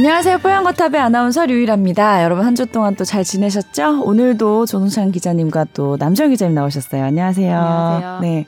안녕하세요. 0.00 0.38
뽀얀거탑의 0.38 0.98
아나운서 0.98 1.44
류일합니다. 1.44 2.24
여러분 2.24 2.46
한 2.46 2.54
주 2.56 2.64
동안 2.64 2.96
또 2.96 3.04
잘 3.04 3.22
지내셨죠? 3.22 4.02
오늘도 4.02 4.64
조동찬 4.64 5.12
기자님과 5.12 5.66
또 5.74 5.98
남정 5.98 6.30
기자님 6.30 6.54
나오셨어요. 6.54 7.04
안녕하세요. 7.04 7.54
안녕하세요. 7.54 8.20
네. 8.22 8.46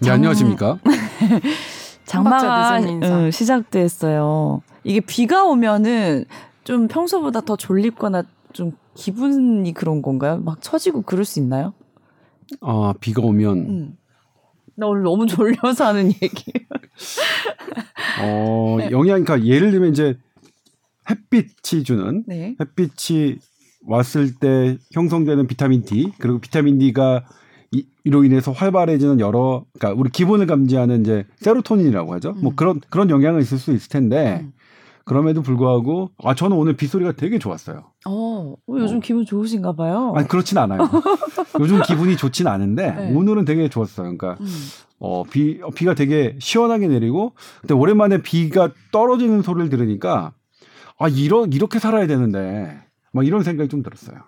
네, 0.00 0.10
안녕하십니까? 0.10 0.78
장마가. 2.06 2.78
응, 2.80 3.30
시작됐어요. 3.32 4.62
이게 4.84 5.00
비가 5.00 5.42
오면은 5.42 6.26
좀 6.62 6.86
평소보다 6.86 7.40
더 7.40 7.56
졸립거나 7.56 8.22
좀 8.52 8.70
기분이 8.94 9.74
그런 9.74 10.00
건가요? 10.00 10.36
막 10.44 10.58
처지고 10.62 11.02
그럴 11.02 11.24
수 11.24 11.40
있나요? 11.40 11.74
아, 12.60 12.94
비가 13.00 13.20
오면 13.20 13.56
음. 13.58 13.96
나 14.76 14.86
오늘 14.86 15.02
너무 15.02 15.26
졸려서 15.26 15.86
하는 15.86 16.12
얘기. 16.22 16.52
어, 18.22 18.78
영향 18.92 19.24
그러니까 19.24 19.42
예를 19.44 19.72
들면 19.72 19.90
이제 19.90 20.16
햇빛이 21.08 21.84
주는 21.84 22.24
네. 22.26 22.56
햇빛이 22.60 23.36
왔을 23.86 24.34
때 24.34 24.78
형성되는 24.92 25.46
비타민 25.46 25.84
D 25.84 26.12
그리고 26.18 26.38
비타민 26.38 26.78
D가 26.78 27.24
이, 27.70 27.86
이로 28.04 28.24
인해서 28.24 28.52
활발해지는 28.52 29.20
여러 29.20 29.64
그러니까 29.78 30.00
우리 30.00 30.10
기분을 30.10 30.46
감지하는 30.46 31.00
이제 31.02 31.24
세로토닌이라고 31.36 32.14
하죠. 32.14 32.32
뭐 32.34 32.52
음. 32.52 32.56
그런 32.56 32.80
그런 32.88 33.10
영향은 33.10 33.40
있을 33.40 33.58
수 33.58 33.72
있을 33.72 33.88
텐데 33.88 34.40
음. 34.42 34.52
그럼에도 35.04 35.42
불구하고 35.42 36.10
아 36.22 36.34
저는 36.34 36.56
오늘 36.56 36.76
빗소리가 36.76 37.12
되게 37.12 37.38
좋았어요. 37.38 37.84
어, 38.06 38.54
어, 38.54 38.56
요즘 38.68 39.00
기분 39.00 39.26
좋으신가 39.26 39.74
봐요. 39.74 40.14
아니 40.16 40.26
그렇진 40.26 40.56
않아요. 40.56 40.88
요즘 41.60 41.82
기분이 41.82 42.16
좋진 42.16 42.46
않은데 42.46 42.90
네. 42.92 43.14
오늘은 43.14 43.44
되게 43.44 43.68
좋았어요. 43.68 44.16
그러니까 44.16 44.36
음. 44.40 44.46
어, 45.06 45.22
비, 45.22 45.60
어, 45.62 45.68
비가 45.68 45.94
되게 45.94 46.34
시원하게 46.38 46.88
내리고, 46.88 47.34
근데 47.60 47.74
오랜만에 47.74 48.22
비가 48.22 48.70
떨어지는 48.90 49.42
소리를 49.42 49.68
들으니까, 49.68 50.32
아, 50.98 51.08
이러, 51.08 51.46
이렇게 51.46 51.78
살아야 51.78 52.06
되는데, 52.06 52.78
막 53.12 53.26
이런 53.26 53.42
생각이 53.42 53.68
좀 53.68 53.82
들었어요. 53.82 54.18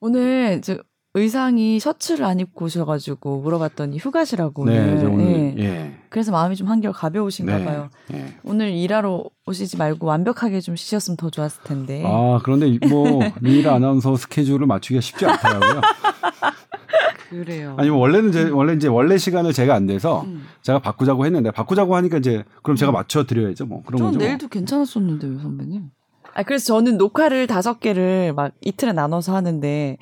오늘 0.00 0.60
저 0.62 0.76
의상이 1.16 1.78
셔츠를 1.78 2.24
안 2.24 2.40
입고 2.40 2.64
오셔가지고 2.64 3.40
물어봤더니 3.42 3.98
휴가시라고. 3.98 4.64
네, 4.64 4.80
오늘. 4.80 4.96
이제 4.96 5.06
오늘, 5.06 5.24
네. 5.26 5.54
예. 5.58 5.94
그래서 6.10 6.32
마음이 6.32 6.56
좀 6.56 6.68
한결 6.68 6.92
가벼우신가 6.92 7.58
네, 7.58 7.64
봐요. 7.64 7.88
예. 8.12 8.34
오늘 8.42 8.70
일하러 8.72 9.24
오시지 9.46 9.76
말고 9.76 10.06
완벽하게 10.06 10.60
좀 10.60 10.74
쉬셨으면 10.76 11.16
더 11.16 11.30
좋았을 11.30 11.62
텐데. 11.62 12.02
아, 12.04 12.40
그런데 12.42 12.66
이- 12.68 12.78
뭐, 12.88 13.20
리라 13.40 13.74
아나운서 13.74 14.16
스케줄을 14.16 14.66
맞추기가 14.66 15.00
쉽지 15.00 15.24
않더라고요. 15.26 15.80
그래요. 17.30 17.74
아니, 17.78 17.90
뭐 17.90 17.98
원래는 18.00 18.32
제, 18.32 18.48
원래 18.50 18.74
이제 18.74 18.86
원래 18.88 19.16
시간을 19.18 19.52
제가 19.52 19.74
안 19.74 19.86
돼서 19.86 20.22
음. 20.22 20.44
제가 20.62 20.78
바꾸자고 20.80 21.24
했는데, 21.26 21.50
바꾸자고 21.50 21.96
하니까 21.96 22.18
이제, 22.18 22.44
그럼 22.62 22.76
제가 22.76 22.92
음. 22.92 22.94
맞춰 22.94 23.24
드려야죠. 23.24 23.66
뭐, 23.66 23.82
그런 23.84 23.98
전 23.98 24.06
거죠. 24.08 24.18
뭐. 24.18 24.26
내일도 24.26 24.48
괜찮았었는데요, 24.48 25.38
선배님. 25.40 25.90
아, 26.34 26.42
그래서 26.42 26.66
저는 26.74 26.98
녹화를 26.98 27.46
다섯 27.46 27.80
개를 27.80 28.32
막 28.34 28.52
이틀에 28.60 28.92
나눠서 28.92 29.34
하는데, 29.34 29.96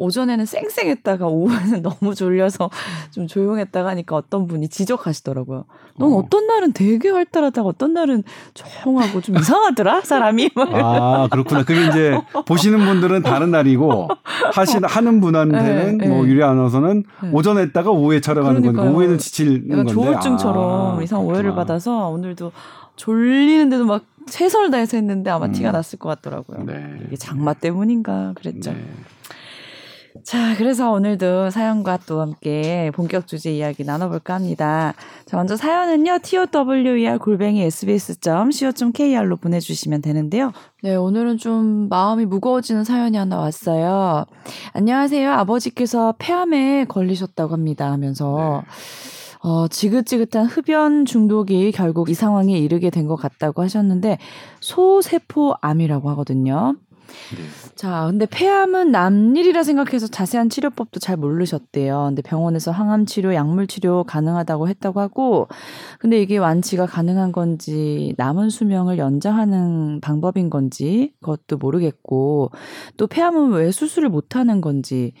오전에는 0.00 0.46
쌩쌩했다가 0.46 1.26
오후에는 1.28 1.82
너무 1.82 2.14
졸려서 2.14 2.70
좀 3.10 3.26
조용했다가 3.26 3.90
하니까 3.90 4.14
어떤 4.14 4.46
분이 4.46 4.68
지적하시더라고요. 4.68 5.64
넌 5.98 6.12
어. 6.12 6.18
어. 6.18 6.26
떤 6.30 6.46
날은 6.46 6.72
되게 6.72 7.10
활달하다가 7.10 7.66
어떤 7.68 7.94
날은 7.94 8.22
조용하고 8.54 9.20
좀 9.20 9.36
이상하더라, 9.36 10.02
사람이. 10.02 10.50
막 10.54 10.68
아, 10.72 11.28
그렇구나. 11.32 11.64
그게 11.64 11.88
이제 11.88 12.16
보시는 12.46 12.78
분들은 12.84 13.22
다른 13.22 13.50
날이고 13.50 14.08
하신 14.52 14.84
하는 14.84 15.20
분한테는 15.20 15.98
네, 15.98 16.06
네. 16.06 16.14
뭐 16.14 16.24
유리 16.28 16.44
아나운서는 16.44 17.02
네. 17.24 17.30
오전에 17.32 17.62
했다가 17.62 17.90
오후에 17.90 18.20
촬영하는 18.20 18.60
거니까 18.62 18.72
그러니까요. 18.82 18.94
오후에는 18.96 19.18
지치는 19.18 19.64
약간 19.70 19.84
건데. 19.86 19.92
조울증처럼 19.94 20.98
아, 20.98 21.02
이상 21.02 21.26
오해를. 21.26 21.56
받아서 21.56 22.08
오늘도 22.08 22.52
졸리는데도 22.94 23.84
막 23.84 24.04
최선을 24.30 24.70
다해서 24.70 24.96
했는데 24.96 25.30
아마 25.30 25.46
음. 25.46 25.52
티가 25.52 25.72
났을 25.72 25.98
것 25.98 26.08
같더라고요. 26.08 26.64
네. 26.64 27.00
이게 27.06 27.16
장마 27.16 27.54
때문인가 27.54 28.32
그랬죠. 28.36 28.72
네. 28.72 28.84
자, 30.24 30.54
그래서 30.56 30.90
오늘도 30.90 31.50
사연과 31.50 31.98
또 32.06 32.20
함께 32.20 32.90
본격 32.94 33.26
주제 33.26 33.52
이야기 33.52 33.84
나눠볼까 33.84 34.34
합니다. 34.34 34.94
자, 35.26 35.36
먼저 35.36 35.56
사연은요, 35.56 36.18
tower 36.50 37.18
골뱅이 37.18 37.62
sbs.co.kr로 37.62 39.36
보내주시면 39.36 40.02
되는데요. 40.02 40.52
네, 40.82 40.94
오늘은 40.96 41.38
좀 41.38 41.88
마음이 41.88 42.26
무거워지는 42.26 42.84
사연이 42.84 43.16
하나 43.16 43.38
왔어요. 43.38 44.26
안녕하세요. 44.72 45.32
아버지께서 45.32 46.14
폐암에 46.18 46.86
걸리셨다고 46.86 47.54
합니다 47.54 47.90
하면서, 47.90 48.64
어, 49.40 49.68
지긋지긋한 49.68 50.46
흡연 50.46 51.04
중독이 51.04 51.72
결국 51.72 52.10
이 52.10 52.14
상황에 52.14 52.56
이르게 52.58 52.90
된 52.90 53.08
것 53.08 53.16
같다고 53.16 53.62
하셨는데, 53.62 54.18
소세포암이라고 54.60 56.10
하거든요. 56.10 56.76
네. 57.30 57.56
자, 57.74 58.06
근데 58.10 58.26
폐암은 58.26 58.90
남일이라 58.90 59.62
생각해서 59.62 60.06
자세한 60.06 60.48
치료법도 60.48 60.98
잘 61.00 61.16
모르셨대요. 61.16 62.06
근데 62.08 62.22
병원에서 62.22 62.70
항암 62.70 63.06
치료, 63.06 63.34
약물 63.34 63.66
치료 63.66 64.04
가능하다고 64.04 64.68
했다고 64.68 65.00
하고, 65.00 65.48
근데 66.00 66.20
이게 66.22 66.38
완치가 66.38 66.86
가능한 66.86 67.32
건지, 67.32 68.14
남은 68.16 68.50
수명을 68.50 68.98
연장하는 68.98 70.00
방법인 70.00 70.48
건지, 70.50 71.12
그것도 71.20 71.58
모르겠고, 71.58 72.50
또 72.96 73.06
폐암은 73.06 73.50
왜 73.52 73.70
수술을 73.70 74.08
못 74.08 74.36
하는 74.36 74.60
건지, 74.60 75.12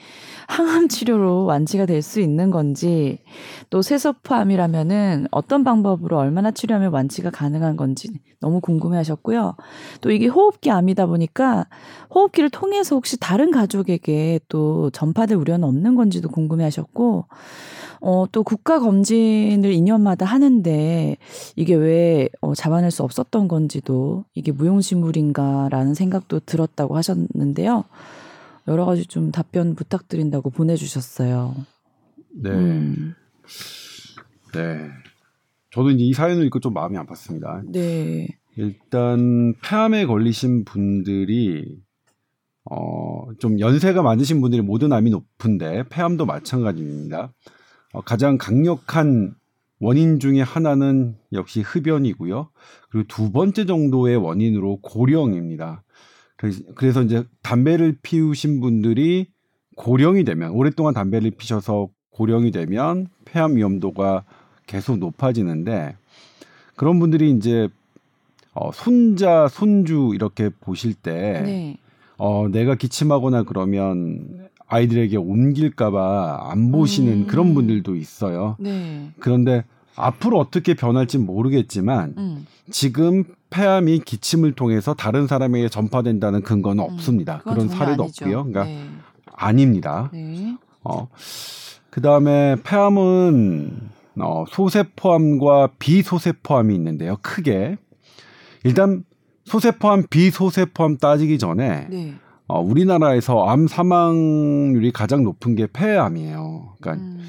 항암 0.48 0.88
치료로 0.88 1.44
완치가 1.44 1.86
될 1.86 1.98
수 2.02 2.20
있는 2.20 2.50
건지, 2.50 3.18
또 3.70 3.82
세서포암이라면은 3.82 5.26
어떤 5.30 5.64
방법으로 5.64 6.16
얼마나 6.18 6.50
치료하면 6.52 6.92
완치가 6.92 7.30
가능한 7.30 7.76
건지 7.76 8.08
너무 8.40 8.60
궁금해 8.60 8.96
하셨고요. 8.98 9.56
또 10.00 10.10
이게 10.10 10.28
호흡기 10.28 10.70
암이다 10.70 11.06
보니까 11.06 11.66
호흡기를 12.14 12.50
통해서 12.50 12.94
혹시 12.94 13.18
다른 13.18 13.50
가족에게 13.50 14.40
또 14.48 14.90
전파될 14.90 15.36
우려는 15.36 15.68
없는 15.68 15.94
건지도 15.94 16.28
궁금해 16.28 16.64
하셨고, 16.64 17.26
어, 18.00 18.26
또 18.30 18.42
국가 18.42 18.78
검진을 18.78 19.72
2년마다 19.72 20.24
하는데 20.24 21.16
이게 21.56 21.74
왜 21.74 22.28
어, 22.40 22.54
잡아낼 22.54 22.90
수 22.90 23.02
없었던 23.02 23.48
건지도 23.48 24.24
이게 24.34 24.52
무용지물인가라는 24.52 25.94
생각도 25.94 26.40
들었다고 26.40 26.96
하셨는데요. 26.96 27.84
여러 28.68 28.84
가지 28.84 29.06
좀 29.06 29.32
답변 29.32 29.74
부탁드린다고 29.74 30.50
보내주셨어요. 30.50 31.54
네. 32.30 32.50
음, 32.50 33.14
네. 34.54 34.90
저도 35.70 35.90
이제 35.90 36.04
이 36.04 36.12
사연을 36.12 36.44
읽고 36.46 36.60
좀 36.60 36.74
마음이 36.74 36.96
아팠습니다. 36.98 37.62
네. 37.66 38.37
일단 38.58 39.54
폐암에 39.62 40.04
걸리신 40.06 40.64
분들이 40.64 41.78
어, 42.68 43.28
좀 43.38 43.60
연세가 43.60 44.02
많으신 44.02 44.40
분들이 44.40 44.62
모든 44.62 44.92
암이 44.92 45.10
높은데 45.10 45.84
폐암도 45.88 46.26
마찬가지입니다. 46.26 47.32
어, 47.92 48.00
가장 48.00 48.36
강력한 48.36 49.36
원인 49.78 50.18
중에 50.18 50.42
하나는 50.42 51.16
역시 51.32 51.60
흡연이고요. 51.60 52.50
그리고 52.90 53.06
두 53.06 53.30
번째 53.30 53.64
정도의 53.64 54.16
원인으로 54.16 54.80
고령입니다. 54.82 55.84
그래서 56.74 57.02
이제 57.04 57.24
담배를 57.42 57.98
피우신 58.02 58.60
분들이 58.60 59.28
고령이 59.76 60.24
되면 60.24 60.50
오랫동안 60.50 60.94
담배를 60.94 61.30
피셔서 61.30 61.90
고령이 62.10 62.50
되면 62.50 63.06
폐암 63.24 63.54
위험도가 63.54 64.24
계속 64.66 64.98
높아지는데 64.98 65.96
그런 66.74 66.98
분들이 66.98 67.30
이제 67.30 67.68
어, 68.60 68.72
손자, 68.72 69.46
손주 69.48 70.10
이렇게 70.14 70.50
보실 70.60 70.94
때 70.94 71.42
네. 71.44 71.76
어, 72.16 72.48
내가 72.50 72.74
기침하거나 72.74 73.44
그러면 73.44 74.48
아이들에게 74.66 75.16
옮길까봐 75.16 76.50
안 76.50 76.72
보시는 76.72 77.12
음. 77.12 77.26
그런 77.28 77.54
분들도 77.54 77.94
있어요. 77.94 78.56
네. 78.58 79.10
그런데 79.20 79.64
앞으로 79.94 80.38
어떻게 80.38 80.74
변할지 80.74 81.18
모르겠지만 81.18 82.14
음. 82.18 82.46
지금 82.70 83.24
폐암이 83.50 84.00
기침을 84.00 84.52
통해서 84.52 84.92
다른 84.92 85.26
사람에게 85.26 85.68
전파된다는 85.68 86.42
근거는 86.42 86.84
음, 86.84 86.90
없습니다. 86.92 87.40
그런 87.44 87.68
사례도 87.68 88.04
아니죠. 88.04 88.24
없고요. 88.24 88.44
그러니까 88.44 88.64
네. 88.64 88.88
아닙니다. 89.32 90.10
네. 90.12 90.56
어, 90.82 91.08
그 91.90 92.02
다음에 92.02 92.56
폐암은 92.64 93.90
어, 94.20 94.44
소세포암과 94.48 95.70
비소세포암이 95.78 96.74
있는데요. 96.74 97.16
크게 97.22 97.78
일단 98.64 99.04
소세포암, 99.44 100.04
비소세포암 100.10 100.98
따지기 100.98 101.38
전에 101.38 101.88
네. 101.90 102.14
어, 102.46 102.60
우리나라에서 102.60 103.46
암 103.46 103.66
사망률이 103.66 104.92
가장 104.92 105.22
높은 105.22 105.54
게 105.54 105.66
폐암이에요. 105.66 106.76
그러니까 106.80 107.04
음. 107.04 107.22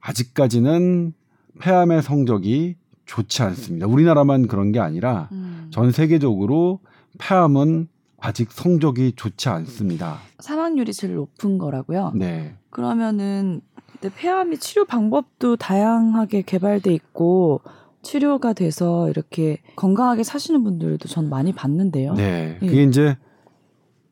아직까지는 0.00 1.12
폐암의 1.60 2.02
성적이 2.02 2.76
좋지 3.06 3.42
않습니다. 3.42 3.86
우리나라만 3.86 4.46
그런 4.46 4.72
게 4.72 4.80
아니라 4.80 5.28
음. 5.32 5.68
전 5.70 5.90
세계적으로 5.92 6.80
폐암은 7.18 7.88
아직 8.20 8.52
성적이 8.52 9.12
좋지 9.16 9.48
않습니다. 9.48 10.18
사망률이 10.40 10.92
제일 10.92 11.14
높은 11.14 11.58
거라고요. 11.58 12.12
네. 12.16 12.56
그러면은 12.70 13.60
폐암이 14.00 14.58
치료 14.58 14.84
방법도 14.84 15.56
다양하게 15.56 16.42
개발돼 16.42 16.92
있고 16.94 17.62
치료가 18.02 18.52
돼서 18.52 19.08
이렇게 19.10 19.58
건강하게 19.76 20.22
사시는 20.22 20.64
분들도 20.64 21.08
전 21.08 21.28
많이 21.28 21.52
봤는데요. 21.52 22.14
네. 22.14 22.58
예. 22.62 22.66
그게 22.66 22.82
이제 22.84 23.16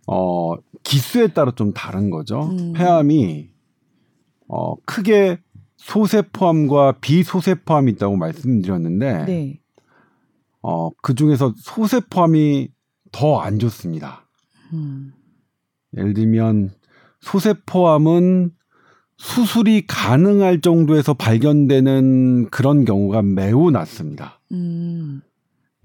어 0.07 0.55
기수에 0.83 1.29
따라 1.29 1.53
좀 1.55 1.73
다른 1.73 2.11
거죠. 2.11 2.43
음. 2.51 2.73
폐암이 2.75 3.49
어 4.49 4.77
크게 4.85 5.39
소세포암과 5.77 6.99
비소세포암이 7.01 7.93
있다고 7.93 8.17
말씀드렸는데 8.17 9.25
네. 9.27 9.61
어 10.63 10.91
그 11.03 11.15
중에서 11.15 11.53
소세포암이 11.57 12.69
더 13.13 13.41
안 13.41 13.59
좋습니다. 13.59 14.29
음. 14.73 15.13
예를 15.97 16.13
들면 16.13 16.71
소세포암은 17.21 18.51
수술이 19.19 19.87
가능할 19.87 20.61
정도에서 20.61 21.15
발견되는 21.15 22.51
그런 22.51 22.85
경우가 22.85 23.23
매우 23.23 23.71
낮습니다. 23.71 24.41
음. 24.53 25.23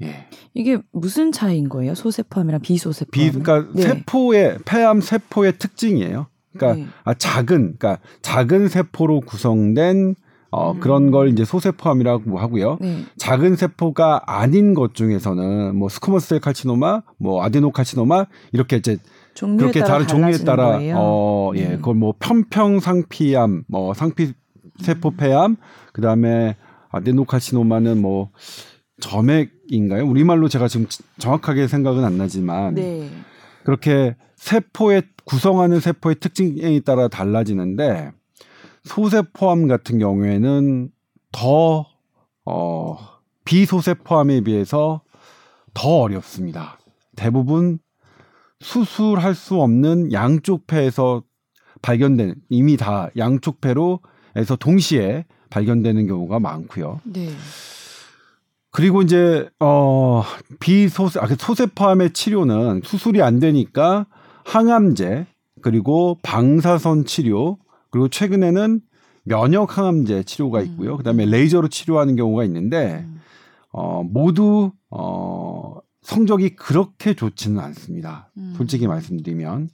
예. 0.02 0.28
이게 0.54 0.80
무슨 0.92 1.32
차이인 1.32 1.70
거예요? 1.70 1.96
소세포암이랑 1.96 2.62
비소세포암. 2.62 3.12
비, 3.12 3.32
그러니까 3.32 3.72
네. 3.74 3.84
세포의 3.84 4.60
폐암 4.66 5.00
세포의 5.00 5.58
특징이에요. 5.60 6.28
그러니까 6.54 6.84
네. 6.84 6.88
아, 7.04 7.14
작은, 7.14 7.78
그러니까 7.78 8.00
작은 8.22 8.68
세포로 8.68 9.22
구성된 9.22 10.16
어, 10.50 10.74
음. 10.74 10.80
그런 10.82 11.12
걸 11.12 11.30
이제 11.30 11.46
소세포암이라고 11.46 12.38
하고요. 12.38 12.78
네. 12.82 13.06
작은 13.18 13.56
세포가 13.56 14.24
아닌 14.26 14.74
것 14.74 14.94
중에서는 14.94 15.78
뭐 15.78 15.88
스코머스셀 15.88 16.42
칼치노마, 16.42 17.04
뭐 17.18 17.42
아데노칼치노마 17.44 18.26
이렇게 18.52 18.76
이제 18.76 18.98
그렇게 19.36 19.80
따라 19.80 19.94
다른 19.94 20.08
종류에 20.08 20.38
따라 20.40 20.78
거예요. 20.78 20.96
어, 20.98 21.52
예, 21.56 21.68
음. 21.68 21.76
그걸 21.78 21.96
뭐 21.96 22.14
편평상피암, 22.20 23.64
뭐 23.68 23.94
상피 23.94 24.34
세포폐암, 24.80 25.58
그다음에 25.94 26.56
아데노칼치노마는 26.90 28.02
뭐 28.02 28.32
점액인가요? 29.00 30.06
우리말로 30.06 30.48
제가 30.48 30.68
지금 30.68 30.86
정확하게 31.18 31.68
생각은 31.68 32.04
안 32.04 32.18
나지만 32.18 32.76
네. 32.76 33.10
그렇게 33.64 34.16
세포의 34.36 35.04
구성하는 35.26 35.80
세포의 35.80 36.16
특징에 36.20 36.80
따라 36.82 37.08
달라지는데 37.08 38.12
소세포암 38.84 39.68
같은 39.68 40.00
경우에는 40.00 40.90
더 41.32 41.86
어, 42.46 42.98
비소세포암에 43.46 44.42
비해서 44.42 45.02
더 45.74 46.02
어렵습니다. 46.02 46.80
대부분 47.16 47.80
수술할 48.62 49.36
수 49.36 49.62
없는 49.62 50.14
양쪽 50.14 50.68
폐에서 50.68 51.24
발견된 51.82 52.36
이미 52.50 52.78
다 52.78 53.10
양쪽 53.18 53.60
폐로에서 53.60 54.56
동시에 54.60 55.26
발견되는 55.50 56.08
경우가 56.08 56.40
많고요. 56.40 57.02
네. 57.04 57.30
그리고 58.72 59.02
이제 59.02 59.50
어 59.60 60.24
비소세 60.60 61.20
아, 61.20 61.28
그 61.28 61.36
소세포암의 61.38 62.14
치료는 62.14 62.82
수술이 62.84 63.22
안 63.22 63.40
되니까 63.40 64.06
항암제 64.46 65.28
그리고 65.62 66.18
방사선 66.24 67.06
치료 67.06 67.58
그리고 67.90 68.08
최근에는 68.08 68.80
면역 69.24 69.78
항암제 69.78 70.24
치료가 70.24 70.62
있고요. 70.62 70.94
음. 70.94 70.98
그다음에 70.98 71.26
레이저로 71.26 71.68
치료하는 71.68 72.16
경우가 72.16 72.46
있는데 72.46 73.06
음. 73.06 73.22
어 73.72 74.04
모두 74.04 74.72
어 74.90 75.78
성적이 76.02 76.56
그렇게 76.56 77.14
좋지는 77.14 77.60
않습니다. 77.60 78.32
음. 78.38 78.54
솔직히 78.58 78.88
말씀드리면 78.88 79.70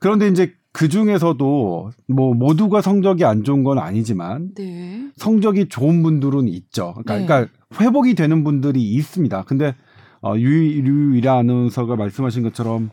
그런데 0.00 0.28
이제 0.28 0.52
그 0.72 0.88
중에서도 0.88 1.90
뭐 2.08 2.34
모두가 2.34 2.82
성적이 2.82 3.24
안 3.24 3.44
좋은 3.44 3.62
건 3.62 3.78
아니지만 3.78 4.54
네. 4.56 5.08
성적이 5.16 5.68
좋은 5.68 6.02
분들은 6.02 6.48
있죠. 6.48 6.94
그러니까, 7.04 7.14
네. 7.14 7.26
그러니까 7.26 7.80
회복이 7.80 8.14
되는 8.14 8.42
분들이 8.42 8.82
있습니다. 8.82 9.44
근데 9.44 9.76
어, 10.20 10.34
유, 10.36 10.48
류이라 10.50 11.38
아나운서가 11.38 11.96
말씀하신 11.96 12.42
것처럼 12.42 12.90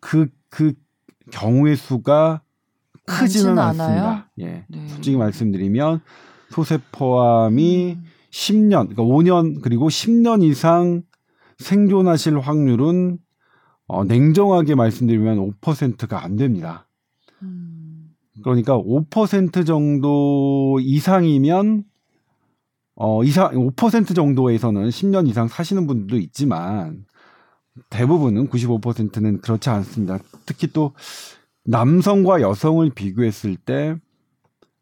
그, 0.00 0.28
그 0.48 0.72
경우의 1.30 1.76
수가 1.76 2.42
크지는 3.04 3.58
않습니다. 3.58 4.30
예. 4.38 4.64
네. 4.68 4.88
솔직히 4.88 5.16
말씀드리면 5.16 6.00
소세포암이 6.50 7.92
음. 7.92 8.04
10년, 8.30 8.88
그러니까 8.88 9.02
5년 9.02 9.60
그리고 9.62 9.88
10년 9.88 10.42
이상 10.42 11.02
생존하실 11.58 12.38
확률은 12.40 13.18
어, 13.86 14.04
냉정하게 14.04 14.74
말씀드리면 14.74 15.38
5%가 15.60 16.22
안 16.22 16.36
됩니다. 16.36 16.88
음. 17.42 18.10
그러니까 18.42 18.78
5% 18.78 19.66
정도 19.66 20.78
이상이면 20.80 21.84
어 22.94 23.22
이상 23.22 23.52
5% 23.52 24.14
정도에서는 24.14 24.88
10년 24.88 25.28
이상 25.28 25.46
사시는 25.48 25.86
분들도 25.86 26.16
있지만 26.16 27.04
대부분은 27.90 28.48
95%는 28.48 29.40
그렇지 29.40 29.70
않습니다. 29.70 30.18
특히 30.46 30.66
또 30.68 30.94
남성과 31.64 32.40
여성을 32.40 32.88
비교했을 32.90 33.56
때 33.56 33.96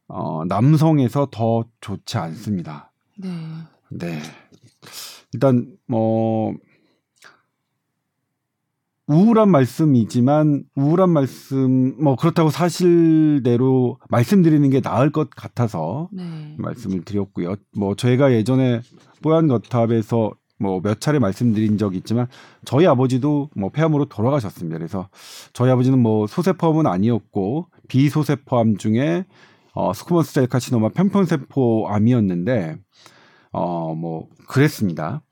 어, 0.09 0.45
남성에서 0.47 1.29
더 1.31 1.65
좋지 1.81 2.17
않습니다. 2.17 2.93
네. 3.19 3.29
네. 3.91 4.23
일단 5.37 5.77
뭐 5.87 6.55
우울한 9.07 9.51
말씀이지만 9.51 10.65
우울한 10.75 11.11
말씀 11.11 11.95
뭐 12.03 12.17
그렇다고 12.17 12.49
사실대로 12.51 13.99
말씀드리는 14.09 14.69
게 14.71 14.81
나을 14.81 15.13
것 15.13 15.29
같아서 15.31 16.09
네. 16.13 16.57
말씀을 16.59 17.05
드렸고요. 17.05 17.55
뭐 17.77 17.95
저희가 17.95 18.33
예전에 18.33 18.81
뽀얀 19.23 19.47
거탑에서 19.47 20.33
뭐 20.59 20.81
몇 20.81 21.01
차례 21.03 21.19
말씀드린 21.19 21.77
적이 21.77 21.99
있지만 21.99 22.29
저희 22.65 22.87
아버지도 22.87 23.51
뭐 23.55 23.69
폐암으로 23.69 24.07
돌아가셨습니다. 24.07 24.79
그래서 24.79 25.11
저희 25.53 25.71
아버지는 25.71 25.99
뭐 25.99 26.27
소세포암은 26.27 26.87
아니었고 26.87 27.67
비소세포암 27.89 28.79
중에 28.79 29.27
어 29.75 29.93
squamous 29.93 30.33
cell 30.33 30.47
carcinoma 30.47 30.89
편평세포암이었는데 30.89 32.79
어 33.53 33.95
뭐 33.95 34.29
그랬습니다. 34.49 35.23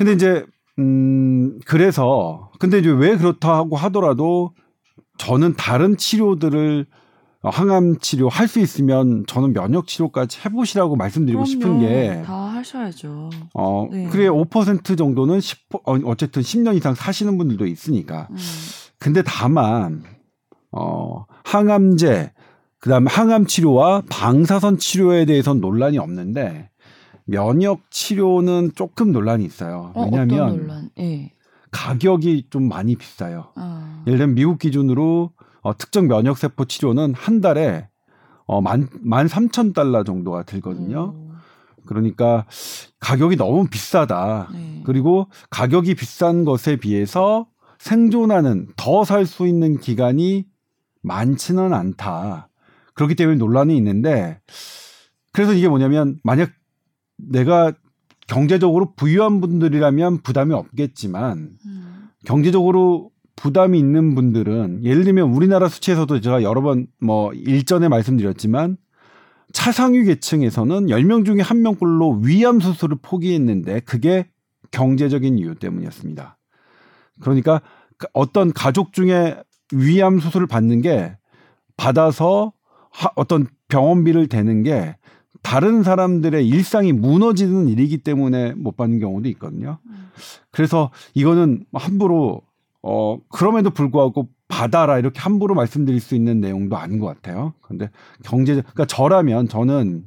근데 0.00 0.12
이제 0.14 0.46
음 0.78 1.58
그래서 1.66 2.50
근데 2.58 2.78
이제 2.78 2.88
왜 2.88 3.18
그렇다고 3.18 3.76
하더라도 3.76 4.54
저는 5.18 5.56
다른 5.56 5.98
치료들을 5.98 6.86
어, 7.42 7.50
항암 7.50 7.98
치료 7.98 8.30
할 8.30 8.48
수 8.48 8.60
있으면 8.60 9.24
저는 9.26 9.52
면역 9.52 9.86
치료까지 9.86 10.40
해보시라고 10.46 10.96
말씀드리고 10.96 11.44
싶은 11.44 11.60
그럼요. 11.80 11.86
게다 11.86 12.32
하셔야죠. 12.34 13.28
어, 13.52 13.88
네. 13.92 14.08
그래 14.10 14.26
5% 14.28 14.96
정도는 14.96 15.40
10, 15.40 15.58
어, 15.84 15.96
어쨌든 16.06 16.40
10년 16.40 16.76
이상 16.76 16.94
사시는 16.94 17.36
분들도 17.36 17.66
있으니까. 17.66 18.28
음. 18.30 18.36
근데 18.98 19.22
다만 19.22 20.02
어, 20.72 21.26
항암제 21.44 22.32
그다음에 22.78 23.10
항암 23.10 23.44
치료와 23.44 24.04
방사선 24.08 24.78
치료에 24.78 25.26
대해서는 25.26 25.60
논란이 25.60 25.98
없는데 25.98 26.69
면역 27.30 27.90
치료는 27.90 28.72
조금 28.74 29.12
논란이 29.12 29.44
있어요. 29.44 29.92
어, 29.94 30.04
왜냐하면? 30.04 30.90
예. 30.98 31.32
가격이 31.70 32.46
좀 32.50 32.68
많이 32.68 32.96
비싸요. 32.96 33.52
아. 33.54 34.02
예를 34.06 34.18
들면 34.18 34.34
미국 34.34 34.58
기준으로 34.58 35.30
어, 35.62 35.76
특정 35.76 36.08
면역 36.08 36.36
세포 36.38 36.64
치료는 36.64 37.14
한 37.14 37.40
달에 37.40 37.88
어, 38.46 38.60
만, 38.60 38.88
만 39.00 39.28
삼천 39.28 39.72
달러 39.72 40.02
정도가 40.02 40.42
들거든요. 40.42 41.14
오. 41.14 41.30
그러니까 41.86 42.46
가격이 42.98 43.36
너무 43.36 43.66
비싸다. 43.68 44.48
네. 44.52 44.82
그리고 44.84 45.28
가격이 45.50 45.94
비싼 45.94 46.44
것에 46.44 46.76
비해서 46.76 47.46
생존하는 47.78 48.68
더 48.76 49.04
살 49.04 49.24
수 49.24 49.46
있는 49.46 49.78
기간이 49.78 50.44
많지는 51.02 51.72
않다. 51.72 52.48
그렇기 52.94 53.14
때문에 53.14 53.38
논란이 53.38 53.76
있는데 53.76 54.40
그래서 55.32 55.52
이게 55.54 55.68
뭐냐면 55.68 56.18
만약 56.24 56.50
내가 57.28 57.72
경제적으로 58.26 58.92
부유한 58.94 59.40
분들이라면 59.40 60.18
부담이 60.22 60.54
없겠지만 60.54 61.50
음. 61.66 62.08
경제적으로 62.24 63.10
부담이 63.36 63.78
있는 63.78 64.14
분들은 64.14 64.84
예를 64.84 65.04
들면 65.04 65.30
우리나라 65.30 65.68
수치에서도 65.68 66.20
제가 66.20 66.42
여러 66.42 66.60
번 66.60 66.86
뭐 67.00 67.32
일전에 67.32 67.88
말씀드렸지만 67.88 68.76
차상위 69.52 70.04
계층에서는 70.04 70.86
10명 70.86 71.24
중에 71.24 71.40
한 71.40 71.62
명꼴로 71.62 72.20
위암 72.22 72.60
수술을 72.60 72.98
포기했는데 73.02 73.80
그게 73.80 74.28
경제적인 74.70 75.38
이유 75.38 75.54
때문이었습니다. 75.56 76.38
그러니까 77.20 77.60
어떤 78.12 78.52
가족 78.52 78.92
중에 78.92 79.42
위암 79.72 80.20
수술을 80.20 80.46
받는 80.46 80.82
게 80.82 81.16
받아서 81.76 82.52
하- 82.92 83.10
어떤 83.16 83.46
병원비를 83.68 84.28
대는 84.28 84.62
게 84.62 84.96
다른 85.42 85.82
사람들의 85.82 86.46
일상이 86.46 86.92
무너지는 86.92 87.68
일이기 87.68 87.98
때문에 87.98 88.52
못 88.52 88.76
받는 88.76 89.00
경우도 89.00 89.28
있거든요. 89.30 89.78
음. 89.86 90.10
그래서 90.50 90.90
이거는 91.14 91.64
함부로 91.72 92.42
어 92.82 93.18
그럼에도 93.28 93.70
불구하고 93.70 94.28
받아라 94.48 94.98
이렇게 94.98 95.20
함부로 95.20 95.54
말씀드릴 95.54 96.00
수 96.00 96.14
있는 96.14 96.40
내용도 96.40 96.76
아닌 96.76 96.98
것 96.98 97.06
같아요. 97.06 97.54
근데 97.62 97.90
경제 98.24 98.54
그러니까 98.54 98.84
저라면 98.86 99.48
저는 99.48 100.04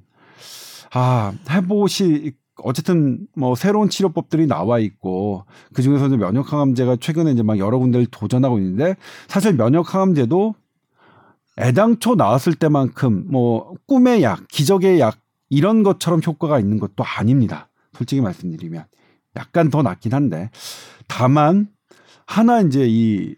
아 0.93 1.33
해보시 1.49 2.33
어쨌든 2.57 3.25
뭐 3.35 3.55
새로운 3.55 3.89
치료법들이 3.89 4.47
나와 4.47 4.79
있고 4.79 5.45
그 5.73 5.81
중에서는 5.81 6.17
면역 6.19 6.51
항암제가 6.53 6.97
최근에 6.97 7.31
이제 7.31 7.41
막 7.41 7.57
여러 7.57 7.79
군데를 7.79 8.05
도전하고 8.07 8.59
있는데 8.59 8.95
사실 9.27 9.55
면역 9.55 9.93
항암제도 9.93 10.53
애당초 11.59 12.15
나왔을 12.15 12.53
때만큼 12.53 13.25
뭐 13.29 13.73
꿈의 13.87 14.23
약, 14.23 14.47
기적의 14.47 14.99
약 14.99 15.17
이런 15.53 15.83
것처럼 15.83 16.19
효과가 16.25 16.59
있는 16.59 16.79
것도 16.79 17.03
아닙니다. 17.03 17.69
솔직히 17.93 18.21
말씀드리면 18.21 18.85
약간 19.35 19.69
더 19.69 19.83
낫긴 19.83 20.13
한데 20.13 20.49
다만 21.07 21.67
하나 22.25 22.61
이제 22.61 22.87
이 22.89 23.35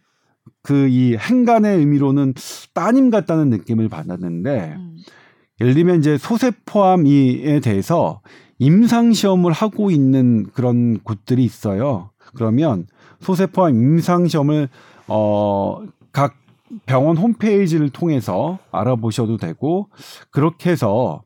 그이 0.62 1.17
행간의 1.17 1.77
의미로는 1.77 2.34
따님 2.74 3.10
같다는 3.10 3.50
느낌을 3.50 3.89
받았는데 3.89 4.75
음. 4.77 4.98
예를 5.60 5.74
들면 5.74 6.00
이제 6.00 6.17
소세포암에 6.17 7.60
대해서 7.62 8.22
임상 8.60 9.12
시험을 9.12 9.51
하고 9.51 9.91
있는 9.91 10.45
그런 10.53 11.00
곳들이 11.00 11.43
있어요. 11.43 12.12
그러면 12.34 12.88
소세포암 13.19 13.74
임상 13.74 14.27
시험을 14.29 14.69
어각 15.07 16.36
병원 16.86 17.17
홈페이지를 17.17 17.89
통해서 17.89 18.57
알아보셔도 18.72 19.38
되고 19.38 19.89
그렇게 20.31 20.72
해서 20.72 20.93
어, 20.93 21.22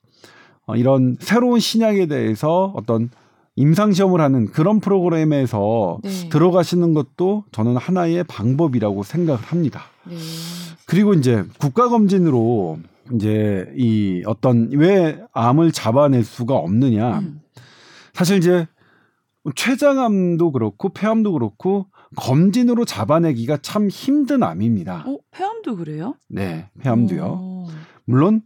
이런 0.75 1.17
새로운 1.19 1.59
신약에 1.59 2.07
대해서 2.07 2.73
어떤 2.75 3.09
임상 3.55 3.91
시험을 3.91 4.21
하는 4.21 4.47
그런 4.47 4.79
프로그램에서 4.79 5.99
네. 6.03 6.29
들어가시는 6.29 6.93
것도 6.93 7.43
저는 7.51 7.75
하나의 7.75 8.23
방법이라고 8.23 9.03
생각을 9.03 9.41
합니다. 9.41 9.81
네. 10.05 10.15
그리고 10.85 11.13
이제 11.13 11.43
국가 11.59 11.89
검진으로 11.89 12.79
이제 13.13 13.71
이 13.75 14.23
어떤 14.25 14.69
왜 14.71 15.21
암을 15.33 15.71
잡아낼 15.71 16.23
수가 16.23 16.55
없느냐. 16.55 17.19
음. 17.19 17.41
사실 18.13 18.37
이제 18.37 18.67
췌장암도 19.55 20.51
그렇고 20.51 20.89
폐암도 20.89 21.33
그렇고 21.33 21.87
검진으로 22.15 22.85
잡아내기가 22.85 23.57
참 23.57 23.87
힘든 23.87 24.43
암입니다. 24.43 25.05
어, 25.07 25.17
폐암도 25.31 25.75
그래요? 25.75 26.15
네, 26.27 26.69
폐암도요. 26.81 27.23
어. 27.25 27.67
물론 28.05 28.41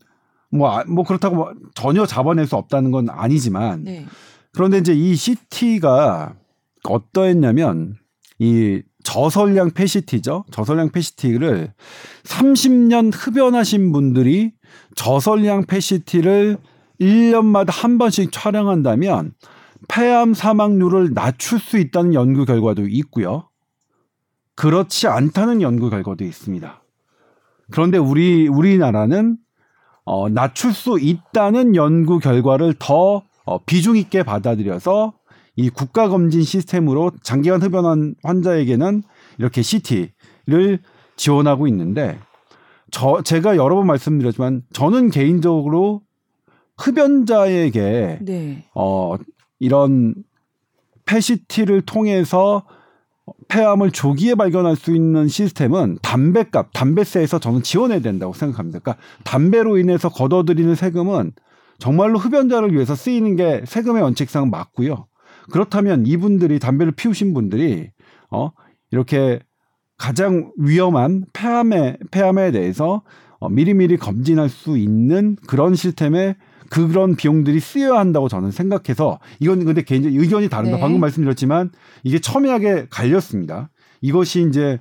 뭐, 0.54 0.70
아- 0.78 0.84
뭐 0.86 1.04
그렇다고 1.04 1.36
뭐 1.36 1.54
전혀 1.74 2.06
잡아낼 2.06 2.46
수 2.48 2.56
없다는 2.56 2.92
건 2.92 3.10
아니지만 3.10 3.84
네. 3.84 4.06
그런데 4.54 4.78
이제 4.78 4.94
이 4.94 5.16
CT가 5.16 6.36
어떠했냐면 6.84 7.96
이 8.40 8.82
저설량 9.04 9.72
패시티죠. 9.72 10.46
저선량 10.52 10.92
폐CT를 10.92 11.74
30년 12.24 13.12
흡연하신 13.14 13.92
분들이 13.92 14.54
저설량 14.96 15.66
패시티를 15.66 16.58
1년마다 17.02 17.72
한 17.72 17.98
번씩 17.98 18.32
촬영한다면 18.32 19.34
폐암 19.90 20.34
사망률을 20.34 21.14
낮출 21.14 21.60
수 21.60 21.78
있다는 21.78 22.14
연구 22.14 22.46
결과도 22.46 22.88
있고요. 22.88 23.50
그렇지 24.56 25.08
않다는 25.08 25.62
연구 25.62 25.90
결과도 25.90 26.24
있습니다. 26.24 26.82
그런데 27.72 27.98
우리 27.98 28.48
우리나라는 28.48 29.38
어, 30.06 30.30
낮출 30.30 30.74
수 30.74 31.00
있다는 31.00 31.76
연구 31.76 32.20
결과를 32.20 32.76
더 32.80 33.24
어, 33.46 33.58
비중 33.66 33.98
있게 33.98 34.24
받아들여서 34.24 35.14
이 35.56 35.70
국가 35.70 36.10
검진 36.10 36.42
시스템으로 36.42 37.12
장기간 37.22 37.62
흡연한 37.62 38.16
환자에게는 38.24 39.04
이렇게 39.38 39.62
CT를 39.62 40.80
지원하고 41.16 41.68
있는데 41.68 42.20
저 42.92 43.22
제가 43.22 43.56
여러 43.56 43.76
번 43.76 43.88
말씀드렸지만 43.88 44.64
저는 44.74 45.10
개인적으로 45.10 46.02
흡연자에게 46.78 48.20
네. 48.22 48.66
어 48.74 49.16
이런 49.60 50.16
패시티를 51.06 51.82
통해서 51.82 52.66
폐암을 53.48 53.92
조기에 53.92 54.36
발견할 54.36 54.75
수 54.75 54.96
있는 54.96 55.27
시스템은 55.27 56.00
담배값, 56.01 56.72
담배세에서 56.74 57.39
저는 57.39 57.63
지원해야 57.63 58.00
된다고 58.00 58.34
생각합니다. 58.34 58.80
그러니까 58.80 59.03
담배로 59.24 59.77
인해서 59.77 60.10
걷어들이는 60.10 60.75
세금은 60.75 61.32
정말로 61.80 62.20
흡연자를 62.20 62.74
위해서 62.74 62.96
쓰이는 62.96 63.36
게 63.36 63.63
세금의 63.65 64.03
원칙상 64.03 64.50
맞고요. 64.50 65.08
그렇다면 65.51 66.06
이분들이 66.06 66.60
담배를 66.60 66.94
피우신 66.94 67.34
분들이 67.34 67.92
어 68.30 68.51
이렇게 68.92 69.39
가장 69.98 70.51
위험한 70.58 71.25
폐암에 71.34 71.98
폐암에 72.12 72.51
대해서 72.51 73.03
어, 73.39 73.50
미리미리 73.50 73.98
검진할 73.98 74.50
수 74.50 74.77
있는 74.77 75.36
그런 75.48 75.75
시스템에 75.75 76.36
그런 76.74 77.15
비용들이 77.15 77.60
쓰여야 77.60 78.00
한다고 78.00 78.27
저는 78.27 78.50
생각해서 78.50 79.20
이건 79.39 79.63
근데 79.63 79.84
개인적 79.84 80.12
의견이 80.12 80.50
다릅니다. 80.50 80.77
네. 80.77 80.82
방금 80.82 81.00
말씀드렸지만 81.01 81.70
이게 82.03 82.18
첨예하게 82.18 82.88
갈렸습니다. 82.89 83.70
이것이 84.01 84.48
이제 84.50 84.80